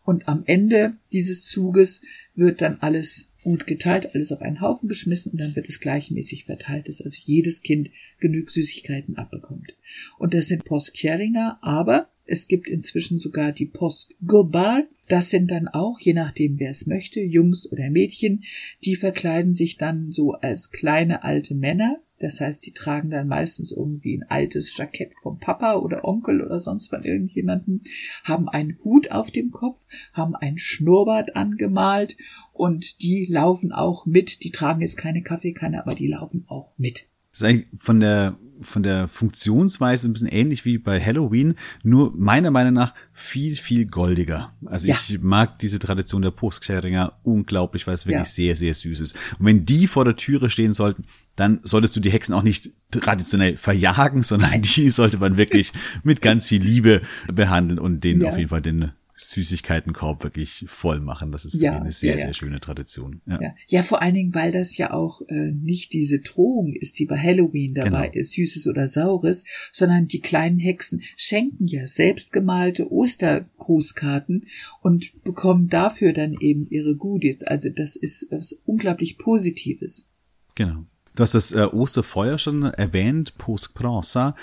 und 0.04 0.28
am 0.28 0.44
Ende 0.46 0.94
dieses 1.12 1.46
Zuges 1.46 2.02
wird 2.36 2.62
dann 2.62 2.78
alles 2.80 3.30
gut 3.44 3.68
geteilt, 3.68 4.14
alles 4.14 4.32
auf 4.32 4.42
einen 4.42 4.62
Haufen 4.62 4.90
geschmissen 4.90 5.32
und 5.32 5.40
dann 5.40 5.56
wird 5.56 5.70
es 5.70 5.80
gleichmäßig 5.80 6.46
verteilt, 6.46 6.88
dass 6.88 7.02
also 7.02 7.18
jedes 7.24 7.62
Kind 7.62 7.92
genug 8.20 8.50
Süßigkeiten 8.50 9.18
abbekommt. 9.18 9.76
Und 10.18 10.34
das 10.34 10.48
sind 10.48 10.66
Postkärringer, 10.66 11.58
aber 11.62 12.10
es 12.30 12.48
gibt 12.48 12.68
inzwischen 12.68 13.18
sogar 13.18 13.52
die 13.52 13.66
Post 13.66 14.16
Global. 14.26 14.88
Das 15.08 15.32
sind 15.32 15.50
dann 15.50 15.68
auch, 15.68 16.00
je 16.00 16.14
nachdem 16.14 16.60
wer 16.60 16.70
es 16.70 16.86
möchte, 16.86 17.20
Jungs 17.20 17.72
oder 17.72 17.90
Mädchen, 17.90 18.44
die 18.86 18.96
verkleiden 18.96 19.54
sich 19.54 19.78
dann 19.78 20.12
so 20.12 20.34
als 20.34 20.70
kleine 20.70 21.24
alte 21.24 21.56
Männer. 21.56 22.00
Das 22.20 22.42
heißt, 22.42 22.66
die 22.66 22.74
tragen 22.74 23.10
dann 23.10 23.28
meistens 23.28 23.72
irgendwie 23.72 24.18
ein 24.18 24.30
altes 24.30 24.78
Jackett 24.78 25.14
vom 25.24 25.40
Papa 25.40 25.76
oder 25.76 26.04
Onkel 26.04 26.42
oder 26.42 26.60
sonst 26.60 26.90
von 26.90 27.04
irgendjemanden, 27.04 27.82
haben 28.24 28.50
einen 28.50 28.78
Hut 28.84 29.12
auf 29.12 29.32
dem 29.32 29.52
Kopf, 29.52 29.88
haben 30.14 30.36
ein 30.36 30.58
Schnurrbart 30.58 31.36
angemalt 31.36 32.18
und 32.54 33.02
die 33.02 33.26
laufen 33.26 33.72
auch 33.72 34.06
mit. 34.06 34.44
Die 34.44 34.52
tragen 34.52 34.82
jetzt 34.82 34.98
keine 34.98 35.24
Kaffeekanne, 35.24 35.82
aber 35.82 35.96
die 35.96 36.08
laufen 36.08 36.44
auch 36.48 36.74
mit. 36.78 37.08
Das 37.32 37.42
ist 37.42 37.44
eigentlich 37.44 37.68
von 37.80 38.00
der 38.00 38.38
von 38.62 38.84
der 38.84 39.08
Funktionsweise 39.08 40.08
ein 40.08 40.14
bisschen 40.14 40.28
ähnlich 40.28 40.66
wie 40.66 40.78
bei 40.78 41.00
Halloween, 41.00 41.56
nur 41.84 42.14
meiner 42.16 42.52
Meinung 42.52 42.74
nach 42.74 42.94
viel, 43.14 43.56
viel 43.56 43.86
goldiger. 43.86 44.54
Also 44.66 44.88
ja. 44.88 44.96
ich 44.96 45.22
mag 45.22 45.60
diese 45.60 45.80
Tradition 45.80 46.22
der 46.22 46.32
Postscheringer 46.32 47.14
unglaublich, 47.24 47.88
weil 47.88 47.94
es 47.94 48.06
wirklich 48.06 48.20
ja. 48.20 48.26
sehr, 48.26 48.56
sehr 48.56 48.74
süß 48.74 49.00
ist. 49.00 49.16
Und 49.40 49.46
wenn 49.46 49.66
die 49.66 49.88
vor 49.88 50.06
der 50.06 50.16
Türe 50.16 50.50
stehen 50.50 50.74
sollten, 50.74 51.06
dann 51.36 51.60
solltest 51.64 51.96
du 51.96 52.00
die 52.00 52.12
Hexen 52.12 52.36
auch 52.36 52.44
nicht 52.44 52.72
traditionell 52.92 53.58
verjagen, 53.58 54.24
sondern 54.24 54.62
die 54.62 54.90
sollte 54.90 55.18
man 55.18 55.38
wirklich 55.38 55.72
mit 56.04 56.22
ganz 56.22 56.46
viel 56.46 56.62
Liebe 56.62 57.02
behandeln 57.32 57.80
und 57.80 58.04
denen 58.04 58.22
ja. 58.22 58.30
auf 58.30 58.38
jeden 58.38 58.50
Fall 58.50 58.62
den 58.62 58.92
Süßigkeitenkorb 59.20 60.24
wirklich 60.24 60.66
voll 60.68 61.02
machen. 61.02 61.32
Das 61.32 61.44
ist 61.44 61.56
ja, 61.56 61.80
eine 61.80 61.92
sehr, 61.92 62.12
ja, 62.12 62.18
ja. 62.18 62.26
sehr 62.26 62.34
schöne 62.34 62.60
Tradition. 62.60 63.22
Ja. 63.28 63.40
ja. 63.68 63.84
Vor 63.84 64.02
allen 64.02 64.14
Dingen, 64.14 64.34
weil 64.34 64.52
das 64.52 64.78
ja 64.78 64.94
auch 64.94 65.22
äh, 65.28 65.52
nicht 65.52 65.94
diese 65.94 66.20
Drohung 66.20 66.74
ist, 66.74 67.00
die 67.00 67.06
bei 67.06 67.18
Halloween 67.18 67.74
dabei 67.74 68.08
genau. 68.08 68.20
ist, 68.20 68.32
Süßes 68.32 68.68
oder 68.68 68.88
Saures, 68.88 69.46
sondern 69.72 70.08
die 70.08 70.22
kleinen 70.22 70.60
Hexen 70.60 71.02
schenken 71.18 71.68
ja 71.68 71.86
selbstgemalte 71.86 72.92
Ostergrußkarten 72.92 74.46
und 74.82 75.22
bekommen 75.24 75.68
dafür 75.68 76.14
dann 76.14 76.36
eben 76.40 76.68
ihre 76.70 76.96
Goodies. 76.96 77.44
Also 77.44 77.70
das 77.70 77.96
ist 77.98 78.28
was 78.32 78.54
unglaublich 78.66 79.18
Positives. 79.18 80.08
Genau. 80.56 80.86
Du 81.16 81.24
hast 81.24 81.34
das 81.34 81.52
äh, 81.52 81.66
Osterfeuer 81.66 82.38
schon 82.38 82.64
erwähnt, 82.64 83.38
Post 83.38 83.76
Pranza. 83.76 84.36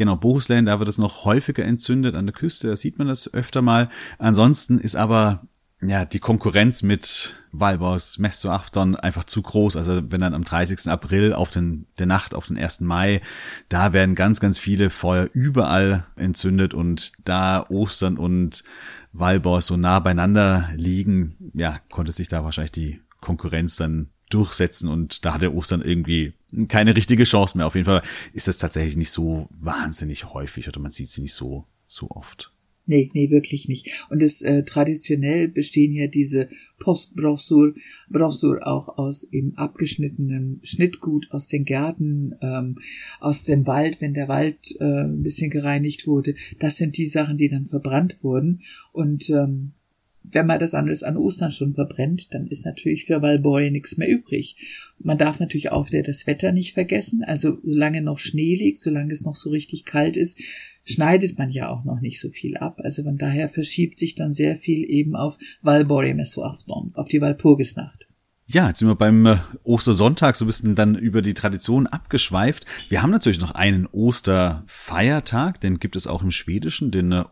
Genau, 0.00 0.16
Bohuslän, 0.16 0.64
da 0.64 0.78
wird 0.78 0.88
es 0.88 0.96
noch 0.96 1.26
häufiger 1.26 1.62
entzündet 1.62 2.14
an 2.14 2.24
der 2.24 2.32
Küste, 2.32 2.68
da 2.68 2.76
sieht 2.76 2.96
man 2.96 3.06
das 3.06 3.34
öfter 3.34 3.60
mal. 3.60 3.90
Ansonsten 4.16 4.78
ist 4.78 4.96
aber 4.96 5.42
ja, 5.82 6.06
die 6.06 6.20
Konkurrenz 6.20 6.80
mit 6.80 7.34
Walbaus 7.52 8.16
Messoachton 8.16 8.96
einfach 8.96 9.24
zu 9.24 9.42
groß. 9.42 9.76
Also 9.76 10.10
wenn 10.10 10.22
dann 10.22 10.32
am 10.32 10.42
30. 10.42 10.90
April 10.90 11.34
auf 11.34 11.50
den, 11.50 11.84
der 11.98 12.06
Nacht 12.06 12.34
auf 12.34 12.46
den 12.46 12.56
1. 12.56 12.80
Mai, 12.80 13.20
da 13.68 13.92
werden 13.92 14.14
ganz, 14.14 14.40
ganz 14.40 14.58
viele 14.58 14.88
Feuer 14.88 15.28
überall 15.34 16.06
entzündet 16.16 16.72
und 16.72 17.12
da 17.22 17.66
Ostern 17.68 18.16
und 18.16 18.64
Walbaus 19.12 19.66
so 19.66 19.76
nah 19.76 20.00
beieinander 20.00 20.70
liegen, 20.76 21.36
ja, 21.52 21.78
konnte 21.90 22.12
sich 22.12 22.28
da 22.28 22.42
wahrscheinlich 22.42 22.72
die 22.72 23.02
Konkurrenz 23.20 23.76
dann 23.76 24.08
durchsetzen 24.30 24.88
und 24.88 25.26
da 25.26 25.34
hatte 25.34 25.52
Ostern 25.52 25.82
irgendwie 25.82 26.32
keine 26.68 26.96
richtige 26.96 27.24
Chance 27.24 27.56
mehr. 27.56 27.66
Auf 27.66 27.74
jeden 27.74 27.86
Fall 27.86 28.02
ist 28.32 28.48
das 28.48 28.58
tatsächlich 28.58 28.96
nicht 28.96 29.10
so 29.10 29.48
wahnsinnig 29.50 30.32
häufig 30.32 30.68
oder 30.68 30.80
man 30.80 30.92
sieht 30.92 31.10
sie 31.10 31.22
nicht 31.22 31.34
so, 31.34 31.64
so 31.86 32.10
oft. 32.10 32.52
Nee, 32.86 33.08
nee, 33.14 33.30
wirklich 33.30 33.68
nicht. 33.68 34.04
Und 34.08 34.20
es 34.20 34.42
äh, 34.42 34.64
traditionell 34.64 35.46
bestehen 35.46 35.92
ja 35.92 36.08
diese 36.08 36.48
Postbrossur 36.80 37.74
Brossur 38.08 38.66
auch 38.66 38.98
aus 38.98 39.24
eben 39.30 39.56
abgeschnittenem 39.56 40.58
Schnittgut 40.64 41.28
aus 41.30 41.46
den 41.46 41.64
Gärten, 41.64 42.34
ähm, 42.42 42.78
aus 43.20 43.44
dem 43.44 43.68
Wald, 43.68 44.00
wenn 44.00 44.14
der 44.14 44.26
Wald 44.26 44.74
äh, 44.80 45.04
ein 45.04 45.22
bisschen 45.22 45.50
gereinigt 45.50 46.08
wurde. 46.08 46.34
Das 46.58 46.78
sind 46.78 46.96
die 46.96 47.06
Sachen, 47.06 47.36
die 47.36 47.48
dann 47.48 47.66
verbrannt 47.66 48.24
wurden. 48.24 48.62
Und 48.92 49.30
ähm, 49.30 49.74
wenn 50.22 50.46
man 50.46 50.58
das 50.58 50.74
alles 50.74 51.02
an 51.02 51.16
Ostern 51.16 51.50
schon 51.50 51.72
verbrennt, 51.72 52.34
dann 52.34 52.46
ist 52.46 52.66
natürlich 52.66 53.04
für 53.04 53.22
Walboy 53.22 53.70
nichts 53.70 53.96
mehr 53.96 54.08
übrig. 54.08 54.56
Man 54.98 55.18
darf 55.18 55.40
natürlich 55.40 55.72
auch 55.72 55.90
wieder 55.90 56.02
das 56.02 56.26
Wetter 56.26 56.52
nicht 56.52 56.74
vergessen. 56.74 57.24
Also 57.24 57.58
solange 57.62 58.02
noch 58.02 58.18
Schnee 58.18 58.54
liegt, 58.54 58.80
solange 58.80 59.12
es 59.12 59.24
noch 59.24 59.36
so 59.36 59.50
richtig 59.50 59.84
kalt 59.84 60.16
ist, 60.16 60.40
schneidet 60.84 61.38
man 61.38 61.50
ja 61.50 61.68
auch 61.68 61.84
noch 61.84 62.00
nicht 62.00 62.20
so 62.20 62.28
viel 62.28 62.56
ab. 62.56 62.80
Also 62.82 63.02
von 63.02 63.16
daher 63.16 63.48
verschiebt 63.48 63.98
sich 63.98 64.14
dann 64.14 64.32
sehr 64.32 64.56
viel 64.56 64.88
eben 64.88 65.16
auf 65.16 65.38
Valborg 65.62 66.14
Messoafton, 66.14 66.92
auf 66.94 67.08
die 67.08 67.20
Walpurgisnacht. 67.20 68.06
Ja, 68.52 68.66
jetzt 68.66 68.80
sind 68.80 68.88
wir 68.88 68.96
beim 68.96 69.26
äh, 69.26 69.36
Ostersonntag 69.62 70.34
so 70.34 70.44
ein 70.44 70.48
bisschen 70.48 70.74
dann 70.74 70.96
über 70.96 71.22
die 71.22 71.34
Tradition 71.34 71.86
abgeschweift. 71.86 72.66
Wir 72.88 73.00
haben 73.00 73.12
natürlich 73.12 73.38
noch 73.38 73.52
einen 73.52 73.86
Osterfeiertag, 73.86 75.60
den 75.60 75.78
gibt 75.78 75.94
es 75.94 76.08
auch 76.08 76.24
im 76.24 76.32
Schwedischen, 76.32 76.90
den 76.90 77.12
äh, 77.12 77.22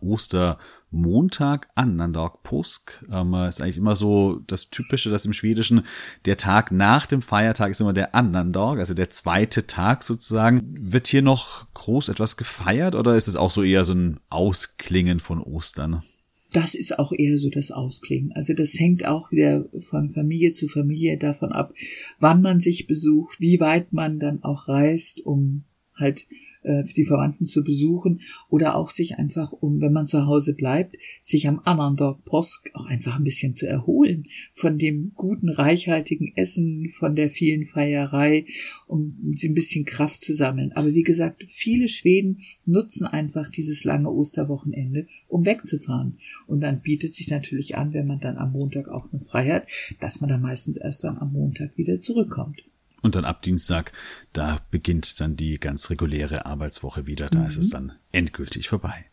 Ostermontag, 0.91 1.69
Annandag 1.75 2.43
Påsk. 2.43 3.05
Ähm, 3.11 3.35
ist 3.49 3.61
eigentlich 3.61 3.77
immer 3.77 3.97
so 3.97 4.41
das 4.47 4.71
Typische, 4.71 5.11
dass 5.11 5.27
im 5.27 5.33
Schwedischen 5.33 5.83
der 6.25 6.37
Tag 6.37 6.73
nach 6.73 7.07
dem 7.07 7.23
Feiertag 7.23 7.71
ist 7.71 7.81
immer 7.81 7.93
der 7.93 8.15
Annandag, 8.15 8.79
also 8.79 8.95
der 8.95 9.11
zweite 9.11 9.67
Tag 9.67 10.03
sozusagen. 10.03 10.75
Wird 10.79 11.09
hier 11.09 11.23
noch 11.23 11.73
groß 11.75 12.09
etwas 12.09 12.37
gefeiert 12.37 12.95
oder 12.95 13.17
ist 13.17 13.29
es 13.29 13.37
auch 13.37 13.51
so 13.51 13.63
eher 13.63 13.85
so 13.85 13.95
ein 13.95 14.21
Ausklingen 14.31 15.21
von 15.21 15.41
Ostern? 15.41 16.03
das 16.51 16.75
ist 16.75 16.99
auch 16.99 17.13
eher 17.13 17.37
so 17.37 17.51
das 17.51 17.71
Ausklingen. 17.71 18.33
Also 18.33 18.55
das 18.55 18.81
hängt 18.81 19.05
auch 19.05 19.31
wieder 19.33 19.67
von 19.81 20.09
Familie 20.09 20.51
zu 20.55 20.67
Familie 20.67 21.19
davon 21.19 21.53
ab, 21.53 21.75
wann 22.19 22.41
man 22.41 22.63
sich 22.63 22.87
besucht, 22.87 23.39
wie 23.39 23.61
weit 23.61 23.93
man 23.93 24.19
dann 24.19 24.43
auch 24.43 24.67
reist, 24.67 25.21
um 25.27 25.65
halt 25.95 26.27
äh, 26.69 26.85
die 26.85 27.05
Verwandten 27.05 27.45
zu 27.45 27.65
besuchen 27.65 28.21
oder 28.49 28.77
auch 28.77 28.91
sich 28.91 29.17
einfach 29.17 29.53
um, 29.53 29.81
wenn 29.81 29.93
man 29.93 30.07
zu 30.07 30.27
Hause 30.27 30.55
bleibt, 30.55 30.97
sich 31.23 31.49
am 31.49 31.61
Tag 31.65 32.19
Posk 32.25 32.71
auch 32.75 32.87
einfach 32.87 33.17
ein 33.17 33.25
bisschen 33.25 33.55
zu 33.55 33.67
erholen 33.67 34.27
von 34.53 34.79
dem 34.79 35.13
guten, 35.15 35.49
reichhaltigen 35.49 36.33
Essen, 36.37 36.89
von 36.89 37.17
der 37.17 37.31
vielen 37.31 37.65
Feierei, 37.65 38.45
um 38.87 39.33
sie 39.35 39.49
ein 39.49 39.55
bisschen 39.55 39.85
Kraft 39.85 40.21
zu 40.21 40.35
sammeln. 40.35 40.73
Aber 40.73 40.93
wie 40.93 41.03
gesagt, 41.03 41.43
viele 41.47 41.89
Schweden 41.89 42.41
nutzen 42.65 43.07
einfach 43.07 43.51
dieses 43.51 43.85
lange 43.85 44.11
Osterwochenende, 44.11 45.07
um 45.27 45.47
wegzufahren. 45.47 46.19
Und 46.47 46.61
dann 46.61 46.83
bietet 46.83 47.15
sich 47.15 47.31
natürlich 47.31 47.77
an, 47.77 47.95
wenn 47.95 48.07
man 48.07 48.21
dann 48.21 48.37
am 48.37 48.53
Montag 48.53 48.89
auch 48.89 49.11
noch 49.13 49.23
frei 49.23 49.49
hat, 49.51 49.67
dass 50.01 50.21
man 50.21 50.29
dann 50.29 50.43
meistens 50.43 50.77
erst 50.77 51.05
dann 51.05 51.19
am 51.19 51.33
Montag 51.33 51.77
wieder 51.77 52.01
zurückkommt. 52.01 52.63
Und 53.01 53.15
dann 53.15 53.25
ab 53.25 53.43
Dienstag, 53.43 53.93
da 54.33 54.59
beginnt 54.71 55.21
dann 55.21 55.37
die 55.37 55.59
ganz 55.59 55.91
reguläre 55.91 56.47
Arbeitswoche 56.47 57.07
wieder. 57.07 57.29
Da 57.29 57.41
mhm. 57.41 57.47
ist 57.47 57.57
es 57.57 57.71
dann 57.71 57.93
endgültig 58.13 58.69
vorbei. 58.69 59.07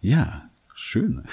Ja, 0.00 0.48
schön. 0.74 1.24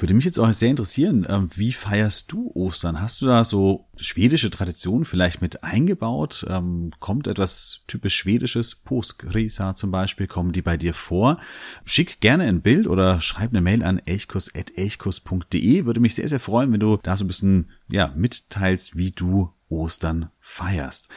Würde 0.00 0.14
mich 0.14 0.24
jetzt 0.24 0.38
auch 0.38 0.50
sehr 0.50 0.70
interessieren, 0.70 1.26
ähm, 1.28 1.50
wie 1.54 1.72
feierst 1.72 2.32
du 2.32 2.50
Ostern? 2.54 3.02
Hast 3.02 3.20
du 3.20 3.26
da 3.26 3.44
so 3.44 3.86
schwedische 4.00 4.48
Traditionen 4.48 5.04
vielleicht 5.04 5.42
mit 5.42 5.62
eingebaut? 5.62 6.46
Ähm, 6.48 6.90
kommt 7.00 7.26
etwas 7.26 7.82
typisch 7.86 8.16
Schwedisches, 8.16 8.76
Påskrisa 8.76 9.74
zum 9.74 9.90
Beispiel, 9.90 10.26
kommen 10.26 10.52
die 10.52 10.62
bei 10.62 10.78
dir 10.78 10.94
vor? 10.94 11.38
Schick 11.84 12.20
gerne 12.20 12.44
ein 12.44 12.62
Bild 12.62 12.86
oder 12.86 13.20
schreib 13.20 13.50
eine 13.50 13.60
Mail 13.60 13.82
an 13.82 13.98
elchkus.elchkus.de. 13.98 15.84
Würde 15.84 16.00
mich 16.00 16.14
sehr, 16.14 16.28
sehr 16.30 16.40
freuen, 16.40 16.72
wenn 16.72 16.80
du 16.80 16.96
da 16.96 17.18
so 17.18 17.24
ein 17.24 17.28
bisschen 17.28 17.68
ja, 17.90 18.10
mitteilst, 18.16 18.96
wie 18.96 19.10
du 19.10 19.52
Ostern 19.68 20.30
feierst. 20.40 21.10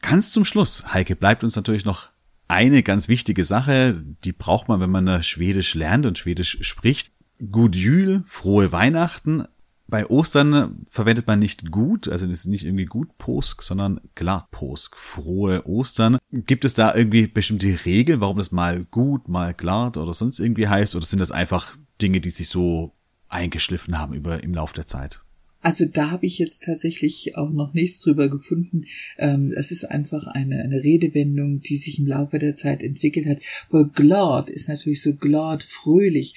Ganz 0.00 0.32
zum 0.32 0.46
Schluss, 0.46 0.94
Heike, 0.94 1.16
bleibt 1.16 1.44
uns 1.44 1.54
natürlich 1.54 1.84
noch 1.84 2.08
eine 2.48 2.82
ganz 2.82 3.08
wichtige 3.08 3.44
Sache, 3.44 4.02
die 4.24 4.32
braucht 4.32 4.68
man, 4.68 4.80
wenn 4.80 4.90
man 4.90 5.22
Schwedisch 5.22 5.74
lernt 5.74 6.06
und 6.06 6.16
Schwedisch 6.16 6.56
spricht. 6.62 7.12
Gut 7.50 7.74
Jül, 7.76 8.22
frohe 8.26 8.72
Weihnachten. 8.72 9.44
Bei 9.88 10.06
Ostern 10.06 10.86
verwendet 10.88 11.26
man 11.26 11.38
nicht 11.38 11.70
gut, 11.70 12.08
also 12.08 12.26
es 12.26 12.32
ist 12.32 12.46
nicht 12.46 12.64
irgendwie 12.64 12.86
gut 12.86 13.18
Posk, 13.18 13.62
sondern 13.62 14.00
glatt 14.14 14.50
Posk, 14.50 14.96
frohe 14.96 15.66
Ostern. 15.66 16.16
Gibt 16.30 16.64
es 16.64 16.72
da 16.72 16.94
irgendwie 16.94 17.26
bestimmte 17.26 17.84
Regeln, 17.84 18.20
warum 18.20 18.38
das 18.38 18.52
mal 18.52 18.84
gut, 18.84 19.28
mal 19.28 19.52
glatt 19.52 19.98
oder 19.98 20.14
sonst 20.14 20.38
irgendwie 20.38 20.68
heißt? 20.68 20.96
Oder 20.96 21.04
sind 21.04 21.18
das 21.18 21.30
einfach 21.30 21.76
Dinge, 22.00 22.20
die 22.20 22.30
sich 22.30 22.48
so 22.48 22.94
eingeschliffen 23.28 23.98
haben 23.98 24.14
über 24.14 24.42
im 24.42 24.54
Laufe 24.54 24.74
der 24.74 24.86
Zeit? 24.86 25.20
Also 25.62 25.86
da 25.86 26.10
habe 26.10 26.26
ich 26.26 26.38
jetzt 26.38 26.64
tatsächlich 26.64 27.36
auch 27.36 27.50
noch 27.50 27.72
nichts 27.72 28.00
drüber 28.00 28.28
gefunden. 28.28 28.86
Ähm, 29.16 29.52
es 29.56 29.70
ist 29.70 29.84
einfach 29.84 30.26
eine, 30.26 30.60
eine 30.60 30.82
Redewendung, 30.82 31.60
die 31.60 31.76
sich 31.76 32.00
im 32.00 32.06
Laufe 32.06 32.40
der 32.40 32.56
Zeit 32.56 32.82
entwickelt 32.82 33.26
hat. 33.26 33.38
Wohl 33.70 33.88
glad 33.88 34.50
ist 34.50 34.68
natürlich 34.68 35.02
so 35.02 35.14
glad, 35.14 35.62
fröhlich. 35.62 36.34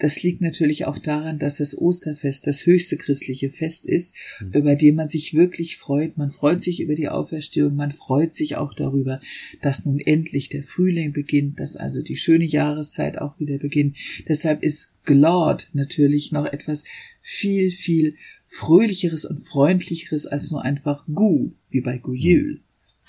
Das 0.00 0.22
liegt 0.22 0.40
natürlich 0.40 0.86
auch 0.86 0.98
daran, 0.98 1.38
dass 1.38 1.56
das 1.56 1.76
Osterfest 1.76 2.46
das 2.46 2.66
höchste 2.66 2.96
christliche 2.96 3.50
Fest 3.50 3.86
ist, 3.86 4.16
mhm. 4.40 4.52
über 4.52 4.74
dem 4.74 4.96
man 4.96 5.08
sich 5.08 5.34
wirklich 5.34 5.76
freut. 5.76 6.16
Man 6.16 6.30
freut 6.30 6.62
sich 6.62 6.80
über 6.80 6.94
die 6.94 7.08
Auferstehung, 7.08 7.76
man 7.76 7.92
freut 7.92 8.34
sich 8.34 8.56
auch 8.56 8.74
darüber, 8.74 9.20
dass 9.62 9.84
nun 9.84 10.00
endlich 10.00 10.48
der 10.48 10.62
Frühling 10.62 11.12
beginnt, 11.12 11.60
dass 11.60 11.76
also 11.76 12.02
die 12.02 12.16
schöne 12.16 12.46
Jahreszeit 12.46 13.18
auch 13.18 13.38
wieder 13.38 13.58
beginnt. 13.58 13.96
Deshalb 14.26 14.62
ist 14.62 14.94
glad 15.04 15.68
natürlich 15.74 16.32
noch 16.32 16.46
etwas 16.46 16.84
viel, 17.20 17.70
viel 17.70 18.16
fröhlicheres 18.42 19.26
und 19.26 19.38
freundlicheres 19.38 20.26
als 20.26 20.50
nur 20.50 20.64
einfach 20.64 21.06
Gu, 21.12 21.52
wie 21.68 21.82
bei 21.82 21.98
Gujül. 21.98 22.60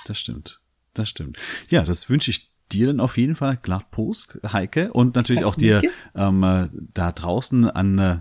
Das 0.05 0.19
stimmt. 0.19 0.59
Das 0.93 1.07
stimmt. 1.07 1.37
Ja, 1.69 1.83
das 1.83 2.09
wünsche 2.09 2.31
ich 2.31 2.50
dir 2.73 2.87
dann 2.87 2.99
auf 2.99 3.17
jeden 3.17 3.35
Fall 3.35 3.57
glatt 3.61 3.91
Post, 3.91 4.39
Heike, 4.51 4.93
und 4.93 5.15
natürlich 5.15 5.45
auch 5.45 5.55
dir 5.55 5.81
ähm, 6.15 6.43
äh, 6.43 6.69
da 6.93 7.11
draußen 7.11 7.69
an 7.69 7.99
äh, 7.99 8.17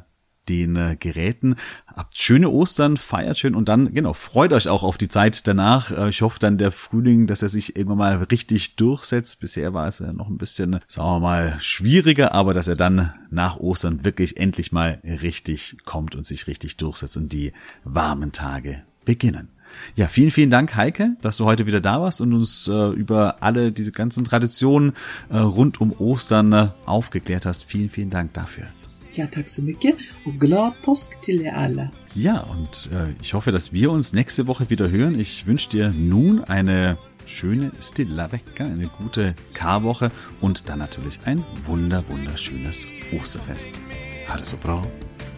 den 0.51 0.77
äh, 0.77 0.97
Geräten. 0.99 1.57
Habt 1.87 2.19
schöne 2.19 2.51
Ostern, 2.51 2.97
feiert 2.97 3.39
schön 3.39 3.55
und 3.55 3.69
dann, 3.69 3.95
genau, 3.95 4.13
freut 4.13 4.53
euch 4.53 4.69
auch 4.69 4.83
auf 4.83 4.99
die 4.99 5.09
Zeit 5.09 5.47
danach. 5.47 5.93
Äh, 5.93 6.09
ich 6.11 6.23
hoffe 6.23 6.39
dann 6.39 6.59
der 6.59 6.73
Frühling, 6.73 7.27
dass 7.27 7.43
er 7.43 7.49
sich 7.49 7.77
irgendwann 7.77 7.99
mal 7.99 8.17
richtig 8.31 8.77
durchsetzt. 8.77 9.41
Bisher 9.41 9.73
war 9.73 9.87
es 9.87 10.01
ja 10.01 10.13
noch 10.13 10.29
ein 10.29 10.39
bisschen, 10.39 10.81
sagen 10.89 11.09
wir 11.09 11.21
mal, 11.21 11.57
schwieriger, 11.61 12.35
aber 12.35 12.53
dass 12.53 12.69
er 12.69 12.77
dann 12.77 13.13
nach 13.31 13.57
Ostern 13.57 14.05
wirklich 14.05 14.37
endlich 14.39 14.73
mal 14.73 15.01
richtig 15.05 15.79
kommt 15.85 16.15
und 16.15 16.27
sich 16.27 16.47
richtig 16.47 16.77
durchsetzt 16.77 17.17
und 17.17 17.33
die 17.33 17.53
warmen 17.85 18.33
Tage 18.33 18.83
beginnen. 19.05 19.49
Ja, 19.97 20.09
vielen, 20.09 20.31
vielen 20.31 20.51
Dank, 20.51 20.77
Heike, 20.77 21.17
dass 21.21 21.37
du 21.37 21.45
heute 21.45 21.67
wieder 21.67 21.81
da 21.81 22.01
warst 22.01 22.21
und 22.21 22.33
uns 22.33 22.69
äh, 22.69 22.89
über 22.91 23.43
alle 23.43 23.73
diese 23.73 23.93
ganzen 23.93 24.25
Traditionen 24.25 24.93
äh, 25.31 25.39
rund 25.39 25.81
um 25.81 25.93
Ostern 25.93 26.53
äh, 26.53 26.69
aufgeklärt 26.87 27.47
hast. 27.47 27.65
Vielen, 27.65 27.91
vielen 27.91 28.11
Dank 28.11 28.33
dafür. 28.35 28.69
Ja, 29.13 29.27
tack 29.27 29.49
så 29.49 29.63
mycket 29.63 29.97
och 30.27 30.41
glad 30.41 30.73
påsk 30.85 31.21
till 31.21 31.41
er 31.41 31.55
alla. 31.55 31.91
Ja, 32.15 32.41
und 32.41 32.89
äh, 32.93 33.15
ich 33.23 33.35
hoffe, 33.35 33.51
dass 33.53 33.73
wir 33.73 33.91
uns 33.91 34.13
nächste 34.13 34.47
Woche 34.47 34.71
wieder 34.71 34.91
hören. 34.91 35.19
Ich 35.19 35.47
wünsche 35.47 35.71
dir 35.71 35.91
nun 35.91 36.45
eine 36.45 36.97
schöne 37.27 37.73
Stilla 37.81 38.31
Vecka, 38.33 38.65
eine 38.65 38.89
gute 38.89 39.35
Karwoche 39.55 40.11
und 40.41 40.69
dann 40.69 40.79
natürlich 40.79 41.21
ein 41.25 41.45
wunder, 41.65 42.09
wunderschönes 42.09 42.87
Osterfest. 43.13 43.81
Also 44.29 44.57
bra, 44.57 44.87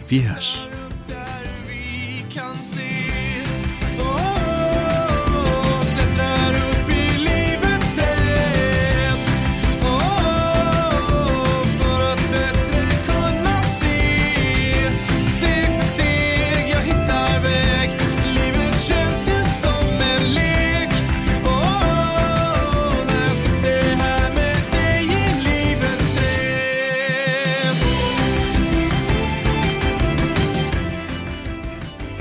wir 0.08 0.34
hörs. 0.34 0.58